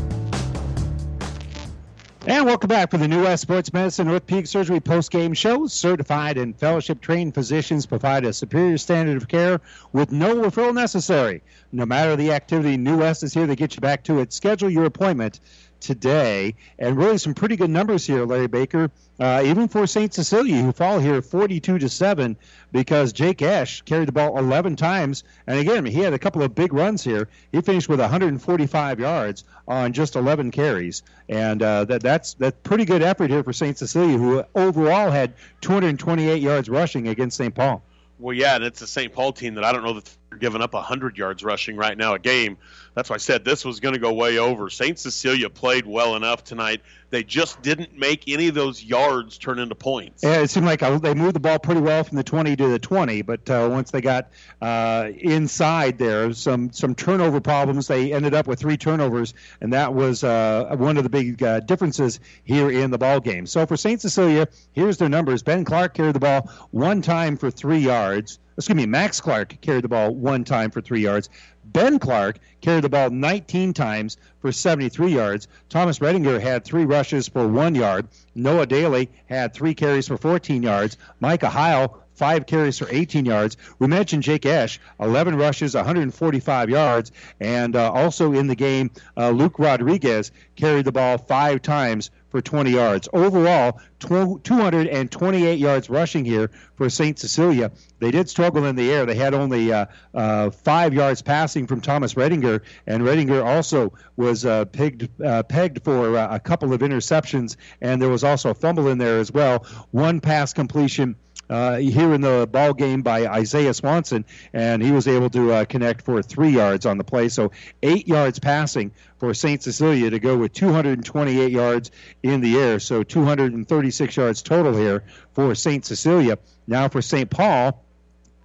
[2.27, 5.65] And welcome back for the New West Sports Medicine Orthopedic Surgery post-game show.
[5.65, 9.59] Certified and fellowship-trained physicians provide a superior standard of care
[9.91, 11.41] with no referral necessary.
[11.71, 14.33] No matter the activity, New West is here to get you back to it.
[14.33, 15.39] Schedule your appointment
[15.79, 18.91] today, and really some pretty good numbers here, Larry Baker.
[19.19, 20.13] Uh, even for St.
[20.13, 22.37] Cecilia, who fall here 42 to seven,
[22.71, 26.55] because Jake Esch carried the ball 11 times, and again he had a couple of
[26.55, 27.27] big runs here.
[27.51, 32.83] He finished with 145 yards on just 11 carries, and uh, that that's that's pretty
[32.83, 33.77] good effort here for St.
[33.77, 37.55] Cecilia, who overall had 228 yards rushing against St.
[37.55, 37.81] Paul.
[38.19, 39.13] Well, yeah, and it's a St.
[39.13, 42.19] Paul team that I don't know that giving up 100 yards rushing right now a
[42.19, 42.57] game.
[42.93, 44.69] That's why I said this was going to go way over.
[44.69, 44.97] St.
[44.97, 46.81] Cecilia played well enough tonight.
[47.09, 50.23] They just didn't make any of those yards turn into points.
[50.23, 52.67] Yeah, it seemed like uh, they moved the ball pretty well from the 20 to
[52.69, 54.29] the 20, but uh, once they got
[54.61, 57.87] uh, inside there, some some turnover problems.
[57.87, 61.59] They ended up with three turnovers, and that was uh, one of the big uh,
[61.59, 63.45] differences here in the ball game.
[63.45, 63.99] So for St.
[63.99, 68.75] Cecilia, here's their numbers: Ben Clark carried the ball one time for three yards excuse
[68.75, 71.29] me, Max Clark carried the ball one time for three yards.
[71.63, 75.47] Ben Clark carried the ball 19 times for 73 yards.
[75.69, 78.07] Thomas Redinger had three rushes for one yard.
[78.35, 80.97] Noah Daly had three carries for 14 yards.
[81.19, 83.57] Micah Heil five carries for 18 yards.
[83.79, 89.31] We mentioned Jake Esch, 11 rushes, 145 yards, and uh, also in the game, uh,
[89.31, 93.07] Luke Rodriguez carried the ball five times for 20 yards.
[93.13, 97.19] Overall, 228 yards rushing here for St.
[97.19, 97.71] Cecilia.
[97.99, 99.05] They did struggle in the air.
[99.05, 104.45] They had only uh, uh, five yards passing from Thomas Redinger, and Redinger also was
[104.45, 108.55] uh, pegged, uh, pegged for uh, a couple of interceptions, and there was also a
[108.55, 109.65] fumble in there as well.
[109.91, 111.15] One pass completion
[111.51, 115.65] uh, here in the ball game by Isaiah Swanson, and he was able to uh,
[115.65, 117.27] connect for three yards on the play.
[117.27, 117.51] So
[117.83, 119.61] eight yards passing for St.
[119.61, 121.91] Cecilia to go with 228 yards
[122.23, 122.79] in the air.
[122.79, 125.83] So 236 yards total here for St.
[125.83, 126.39] Cecilia.
[126.67, 127.29] Now for St.
[127.29, 127.83] Paul.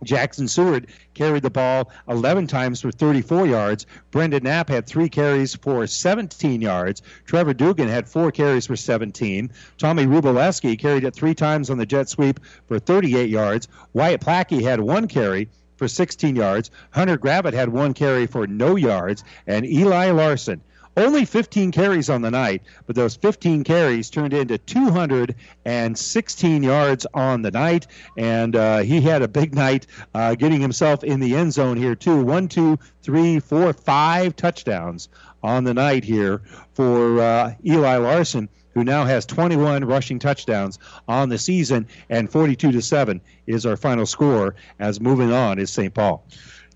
[0.02, 3.86] Jackson Seward carried the ball 11 times for 34 yards.
[4.10, 7.02] Brendan Knapp had three carries for 17 yards.
[7.24, 9.50] Trevor Dugan had four carries for 17.
[9.78, 13.68] Tommy Rubaleski carried it three times on the jet sweep for 38 yards.
[13.92, 16.70] Wyatt Plackey had one carry for 16 yards.
[16.90, 19.24] Hunter Gravett had one carry for no yards.
[19.46, 20.62] And Eli Larson
[20.96, 27.42] only 15 carries on the night, but those 15 carries turned into 216 yards on
[27.42, 31.52] the night, and uh, he had a big night uh, getting himself in the end
[31.52, 32.24] zone here too.
[32.24, 35.08] One, two, three, four, five touchdowns
[35.42, 36.42] on the night here
[36.74, 42.72] for uh, Eli Larson who now has 21 rushing touchdowns on the season, and 42
[42.72, 44.54] to 7 is our final score.
[44.78, 45.94] As moving on is St.
[45.94, 46.26] Paul.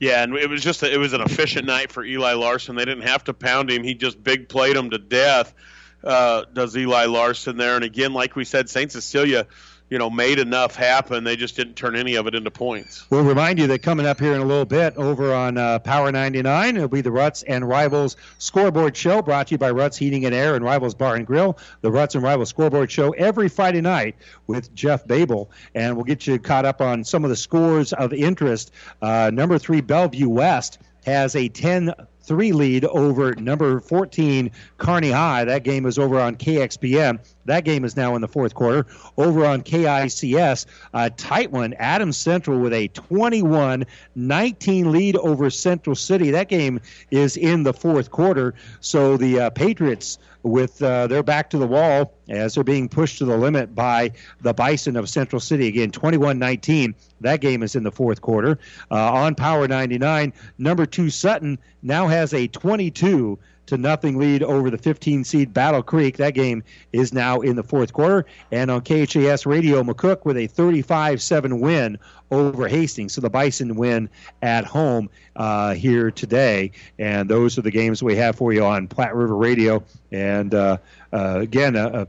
[0.00, 2.74] Yeah, and it was just a, it was an efficient night for Eli Larson.
[2.74, 5.54] They didn't have to pound him; he just big played him to death.
[6.02, 7.76] Uh, does Eli Larson there?
[7.76, 9.46] And again, like we said, Saint Cecilia
[9.90, 11.24] you know, made enough happen.
[11.24, 13.10] They just didn't turn any of it into points.
[13.10, 16.12] We'll remind you that coming up here in a little bit over on uh, Power
[16.12, 20.24] 99, it'll be the Ruts and Rivals Scoreboard Show brought to you by Ruts Heating
[20.24, 21.58] and Air and Rivals Bar and Grill.
[21.80, 24.14] The Ruts and Rivals Scoreboard Show every Friday night
[24.46, 25.50] with Jeff Babel.
[25.74, 28.72] And we'll get you caught up on some of the scores of interest.
[29.02, 35.44] Uh, number three, Bellevue West has a 10 3 lead over number 14 Kearney High.
[35.44, 37.18] That game is over on KXPN.
[37.46, 38.86] That game is now in the fourth quarter.
[39.16, 41.74] Over on KICS, a tight one.
[41.74, 46.30] Adams Central with a 21 19 lead over Central City.
[46.30, 48.54] That game is in the fourth quarter.
[48.80, 53.18] So the uh, Patriots with uh, their back to the wall as they're being pushed
[53.18, 55.68] to the limit by the Bison of Central City.
[55.68, 56.94] Again, 21 19.
[57.20, 58.58] That game is in the fourth quarter.
[58.90, 64.70] Uh, on Power 99, number two Sutton now has a 22 to nothing lead over
[64.70, 66.16] the 15 seed Battle Creek.
[66.16, 68.26] That game is now in the fourth quarter.
[68.50, 71.98] And on KHAS Radio, McCook with a 35 7 win
[72.30, 73.14] over Hastings.
[73.14, 74.08] So the Bison win
[74.42, 76.72] at home uh, here today.
[76.98, 79.84] And those are the games we have for you on Platte River Radio.
[80.10, 80.78] And uh,
[81.12, 82.06] uh, again, uh,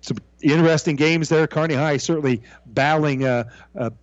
[0.00, 1.46] some interesting games there.
[1.46, 3.46] Kearney High certainly battling a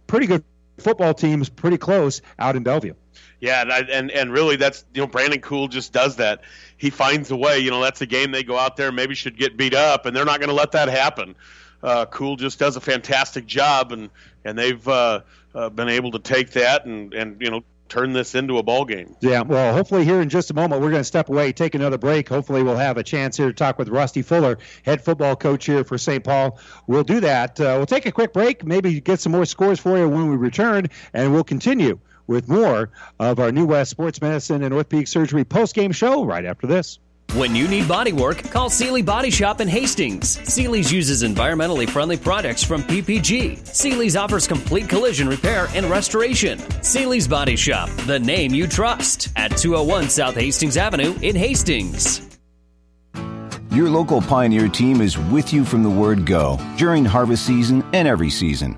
[0.08, 0.44] pretty good
[0.78, 2.94] football teams pretty close out in Bellevue.
[3.40, 6.42] Yeah, and, I, and and really, that's you know Brandon Cool just does that.
[6.78, 7.60] He finds a way.
[7.60, 10.16] You know, that's a game they go out there maybe should get beat up, and
[10.16, 11.36] they're not going to let that happen.
[11.82, 14.10] Uh, cool just does a fantastic job, and
[14.44, 15.22] and they've uh,
[15.54, 18.86] uh, been able to take that and and you know turn this into a ball
[18.86, 19.16] game.
[19.20, 21.98] Yeah, well, hopefully here in just a moment we're going to step away, take another
[21.98, 22.28] break.
[22.28, 25.84] Hopefully we'll have a chance here to talk with Rusty Fuller, head football coach here
[25.84, 26.24] for St.
[26.24, 26.60] Paul.
[26.88, 27.60] We'll do that.
[27.60, 30.36] Uh, we'll take a quick break, maybe get some more scores for you when we
[30.36, 32.90] return, and we'll continue with more
[33.20, 37.00] of our New West Sports Medicine and Orthopedic Surgery post-game show right after this.
[37.34, 40.40] When you need body work, call Seely Body Shop in Hastings.
[40.48, 43.68] Seely's uses environmentally friendly products from PPG.
[43.68, 46.60] Seely's offers complete collision repair and restoration.
[46.82, 52.22] Seely's Body Shop, the name you trust, at 201 South Hastings Avenue in Hastings.
[53.72, 58.08] Your local Pioneer team is with you from the word go during harvest season and
[58.08, 58.78] every season.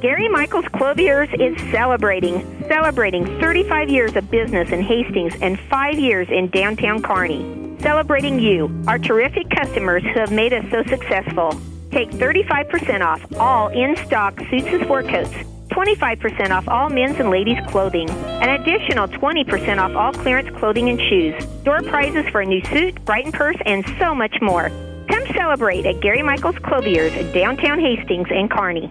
[0.00, 6.28] Gary Michaels Clothiers is celebrating, celebrating 35 years of business in Hastings and 5 years
[6.28, 7.76] in downtown Kearney.
[7.80, 11.58] Celebrating you, our terrific customers who have made us so successful.
[11.90, 15.34] Take 35% off all in-stock suits and sport coats,
[15.70, 21.00] 25% off all men's and ladies' clothing, an additional 20% off all clearance clothing and
[21.00, 24.68] shoes, door prizes for a new suit, Brighton purse, and so much more.
[25.08, 28.90] Come celebrate at Gary Michaels Clothiers, downtown Hastings and Kearney.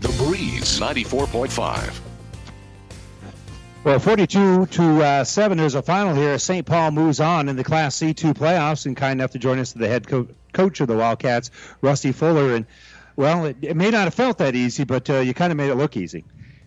[0.00, 2.00] The Breeze 94.5.
[3.82, 6.38] Well, 42 to uh, 7 is a final here.
[6.38, 6.66] St.
[6.66, 9.88] Paul moves on in the Class C2 playoffs and kind enough to join us, the
[9.88, 12.54] head co- coach of the Wildcats, Rusty Fuller.
[12.54, 12.66] And,
[13.16, 15.70] well, it, it may not have felt that easy, but uh, you kind of made
[15.70, 16.24] it look easy.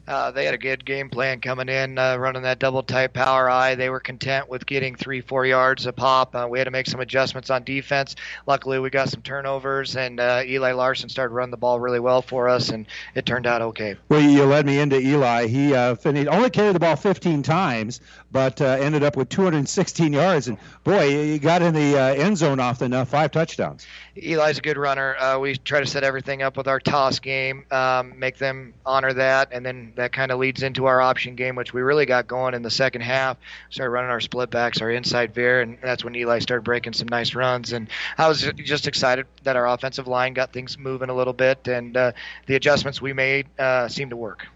[0.08, 3.50] Uh, they had a good game plan coming in, uh, running that double tight power
[3.50, 3.76] I.
[3.76, 6.36] They were content with getting three, four yards a pop.
[6.36, 8.16] Uh, we had to make some adjustments on defense.
[8.46, 12.22] Luckily, we got some turnovers, and uh, Eli Larson started running the ball really well
[12.22, 13.96] for us, and it turned out okay.
[14.10, 15.48] Well, you led me into Eli.
[15.48, 18.02] He uh, finished, only carried the ball 15 times,
[18.34, 20.48] but uh, ended up with 216 yards.
[20.48, 23.86] And boy, he got in the uh, end zone often enough, five touchdowns.
[24.16, 25.16] Eli's a good runner.
[25.18, 29.14] Uh, we try to set everything up with our toss game, um, make them honor
[29.14, 32.28] that, and then that kind of leads into our option game, which we really got
[32.28, 33.38] going in the second half.
[33.70, 37.08] Started running our split backs, our inside veer, and that's when Eli started breaking some
[37.08, 37.72] nice runs.
[37.72, 37.88] And
[38.18, 41.96] I was just excited that our offensive line got things moving a little bit, and
[41.96, 42.12] uh,
[42.48, 44.48] the adjustments we made uh, seemed to work.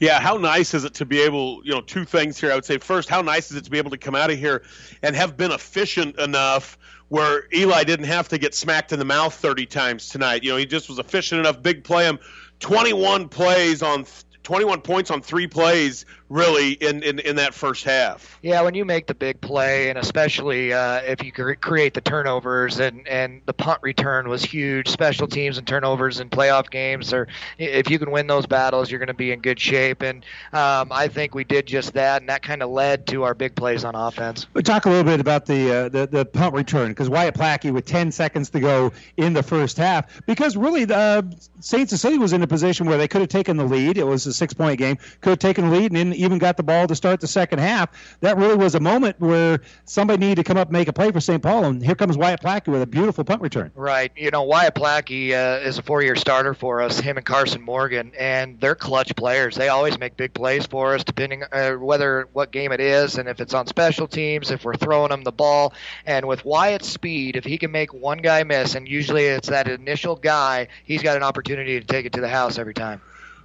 [0.00, 2.52] Yeah, how nice is it to be able, you know, two things here.
[2.52, 4.38] I would say first, how nice is it to be able to come out of
[4.38, 4.62] here
[5.02, 6.78] and have been efficient enough
[7.08, 10.44] where Eli didn't have to get smacked in the mouth 30 times tonight.
[10.44, 12.18] You know, he just was efficient enough, big play him,
[12.60, 14.06] 21 plays on
[14.42, 18.38] 21 points on three plays really in, in, in that first half.
[18.42, 22.78] Yeah, when you make the big play, and especially uh, if you create the turnovers,
[22.80, 24.88] and, and the punt return was huge.
[24.88, 28.98] Special teams and turnovers in playoff games, or if you can win those battles, you're
[28.98, 30.02] going to be in good shape.
[30.02, 33.34] And um, I think we did just that, and that kind of led to our
[33.34, 34.46] big plays on offense.
[34.52, 37.70] We talk a little bit about the uh, the, the punt return because Wyatt Plackey
[37.70, 41.22] with 10 seconds to go in the first half, because really the uh,
[41.60, 41.88] St.
[41.88, 43.98] Cecilia was in a position where they could have taken the lead.
[43.98, 46.56] It was a six point game, could have taken the lead, and then even got
[46.56, 47.90] the ball to start the second half.
[48.20, 51.10] That really was a moment where somebody needed to come up and make a play
[51.10, 51.42] for St.
[51.42, 53.70] Paul, and here comes Wyatt Plackey with a beautiful punt return.
[53.74, 54.12] Right.
[54.16, 58.12] You know, Wyatt Plackey uh, is a four-year starter for us, him and Carson Morgan,
[58.18, 59.56] and they're clutch players.
[59.56, 63.28] They always make big plays for us, depending uh, whether what game it is, and
[63.28, 65.74] if it's on special teams, if we're throwing them the ball.
[66.04, 69.68] And with Wyatt's speed, if he can make one guy miss, and usually it's that
[69.68, 73.00] initial guy, he's got an opportunity to take it to the house every time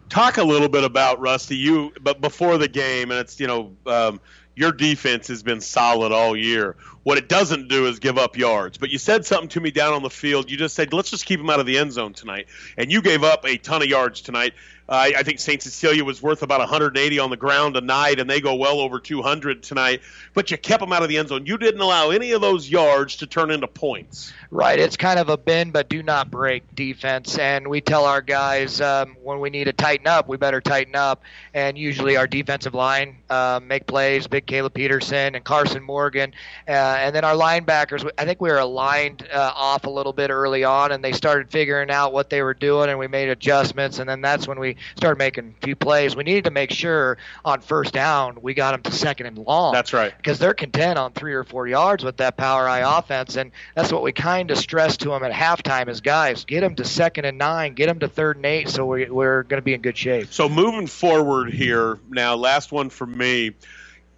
[0.09, 1.55] talk a little bit about Rusty.
[1.55, 4.19] You, but before the game, and it's you know um,
[4.55, 6.75] your defense has been solid all year.
[7.03, 8.77] What it doesn't do is give up yards.
[8.77, 10.49] But you said something to me down on the field.
[10.49, 12.47] You just said, let's just keep them out of the end zone tonight.
[12.77, 14.53] And you gave up a ton of yards tonight.
[14.93, 15.59] Uh, I think St.
[15.59, 19.63] Cecilia was worth about 180 on the ground tonight, and they go well over 200
[19.63, 20.03] tonight.
[20.35, 21.47] But you kept them out of the end zone.
[21.47, 24.31] You didn't allow any of those yards to turn into points.
[24.51, 24.77] Right.
[24.77, 27.39] It's kind of a bend but do not break defense.
[27.39, 30.95] And we tell our guys um, when we need to tighten up, we better tighten
[30.95, 31.23] up.
[31.55, 36.35] And usually our defensive line uh, make plays, big Caleb Peterson and Carson Morgan.
[36.67, 40.29] Uh, and then our linebackers, I think we were aligned uh, off a little bit
[40.29, 43.97] early on, and they started figuring out what they were doing, and we made adjustments.
[43.97, 46.15] And then that's when we started making a few plays.
[46.15, 49.73] We needed to make sure on first down we got them to second and long.
[49.73, 50.15] That's right.
[50.15, 53.91] Because they're content on three or four yards with that power I offense, and that's
[53.91, 57.25] what we kind of stressed to them at halftime as guys, get them to second
[57.25, 59.81] and nine, get them to third and eight, so we, we're going to be in
[59.81, 60.31] good shape.
[60.31, 63.51] So moving forward here now, last one for me.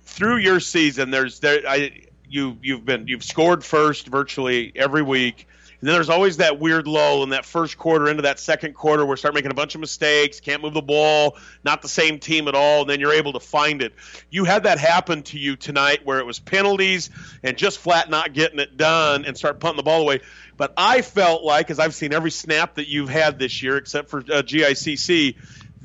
[0.04, 5.48] Through your season, there's there I you you've been you've scored first virtually every week.
[5.86, 9.06] And then there's always that weird lull in that first quarter into that second quarter
[9.06, 12.18] where we start making a bunch of mistakes, can't move the ball, not the same
[12.18, 13.94] team at all, and then you're able to find it.
[14.32, 17.12] You had that happen to you tonight where it was penalties
[17.44, 20.22] and just flat not getting it done and start punting the ball away.
[20.58, 24.10] But I felt like, as I've seen every snap that you've had this year, except
[24.10, 25.36] for uh, GICC,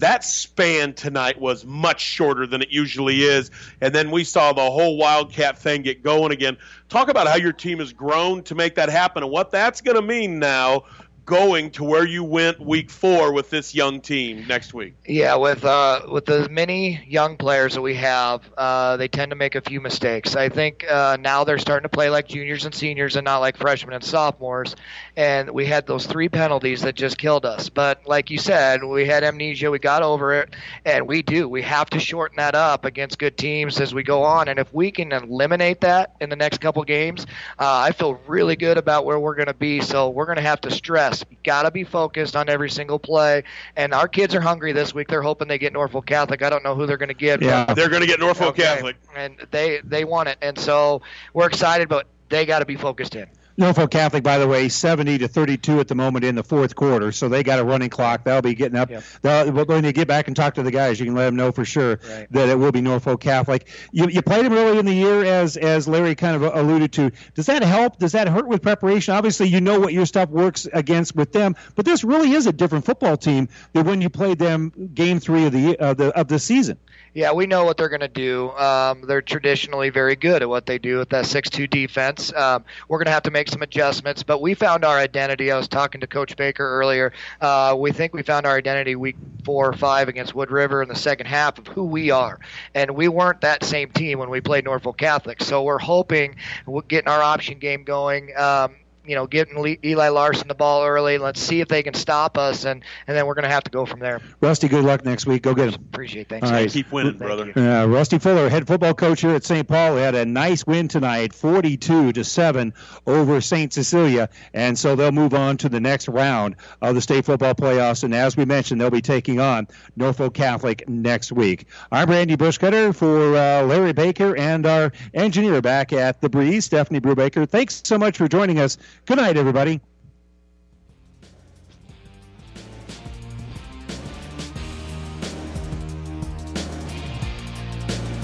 [0.00, 3.50] that span tonight was much shorter than it usually is.
[3.80, 6.56] And then we saw the whole Wildcat thing get going again.
[6.88, 9.96] Talk about how your team has grown to make that happen and what that's going
[9.96, 10.84] to mean now
[11.30, 14.94] going to where you went week four with this young team next week.
[15.06, 19.36] Yeah, with uh, with the many young players that we have, uh, they tend to
[19.36, 20.34] make a few mistakes.
[20.34, 23.56] I think uh, now they're starting to play like juniors and seniors and not like
[23.56, 24.74] freshmen and sophomores.
[25.16, 27.68] And we had those three penalties that just killed us.
[27.68, 29.70] But like you said, we had amnesia.
[29.70, 30.52] We got over it,
[30.84, 31.48] and we do.
[31.48, 34.48] We have to shorten that up against good teams as we go on.
[34.48, 37.24] And if we can eliminate that in the next couple games,
[37.56, 39.80] uh, I feel really good about where we're going to be.
[39.80, 41.19] So we're going to have to stress.
[41.28, 43.44] You got to be focused on every single play.
[43.76, 45.08] And our kids are hungry this week.
[45.08, 46.42] They're hoping they get Norfolk Catholic.
[46.42, 47.42] I don't know who they're going to get.
[47.42, 48.62] Yeah, but, they're going to get Norfolk okay.
[48.62, 50.38] Catholic, and they they want it.
[50.42, 51.02] And so
[51.34, 53.26] we're excited, but they got to be focused in.
[53.60, 57.12] Norfolk Catholic, by the way, 70 to 32 at the moment in the fourth quarter,
[57.12, 58.24] so they got a running clock.
[58.24, 58.90] They'll be getting up.
[58.90, 59.68] Yep.
[59.68, 61.64] When they get back and talk to the guys, you can let them know for
[61.64, 62.26] sure Right.
[62.32, 63.68] that it will be Norfolk Catholic.
[63.92, 67.12] You, you played them early in the year, as as Larry kind of alluded to.
[67.34, 67.98] Does that help?
[67.98, 69.14] Does that hurt with preparation?
[69.14, 72.52] Obviously, you know what your stuff works against with them, but this really is a
[72.52, 76.28] different football team than when you played them game three of the of the of
[76.28, 76.78] the season.
[77.12, 78.50] Yeah, we know what they're going to do.
[78.52, 82.32] Um, they're traditionally very good at what they do with that 6-2 defense.
[82.32, 85.50] Um, we're going to have to make some adjustments, but we found our identity.
[85.50, 87.12] I was talking to Coach Baker earlier.
[87.40, 90.88] Uh, we think we found our identity week four or five against Wood River in
[90.88, 92.38] the second half of who we are,
[92.74, 95.42] and we weren't that same team when we played Norfolk Catholic.
[95.42, 98.36] So we're hoping we're getting our option game going.
[98.36, 98.76] Um,
[99.10, 101.18] you know, getting Eli Larson the ball early.
[101.18, 103.70] Let's see if they can stop us, and, and then we're going to have to
[103.70, 104.20] go from there.
[104.40, 105.42] Rusty, good luck next week.
[105.42, 105.82] Go get them.
[105.92, 106.28] Appreciate it.
[106.28, 106.46] Thanks.
[106.46, 106.62] All right.
[106.62, 106.72] guys.
[106.74, 107.52] Keep winning, brother.
[107.58, 109.66] Uh, Rusty Fuller, head football coach here at St.
[109.66, 112.72] Paul, had a nice win tonight, 42 to seven
[113.04, 113.72] over St.
[113.72, 118.04] Cecilia, and so they'll move on to the next round of the state football playoffs.
[118.04, 119.66] And as we mentioned, they'll be taking on
[119.96, 121.66] Norfolk Catholic next week.
[121.90, 127.00] I'm Randy Bushcutter for uh, Larry Baker and our engineer back at the Breeze, Stephanie
[127.00, 127.48] Brubaker.
[127.48, 128.78] Thanks so much for joining us.
[129.06, 129.80] Good night, everybody.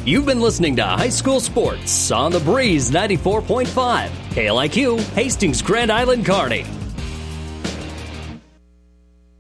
[0.05, 6.25] You've been listening to High School Sports on the Breeze 94.5, KLIQ, Hastings Grand Island
[6.25, 6.65] Kearney.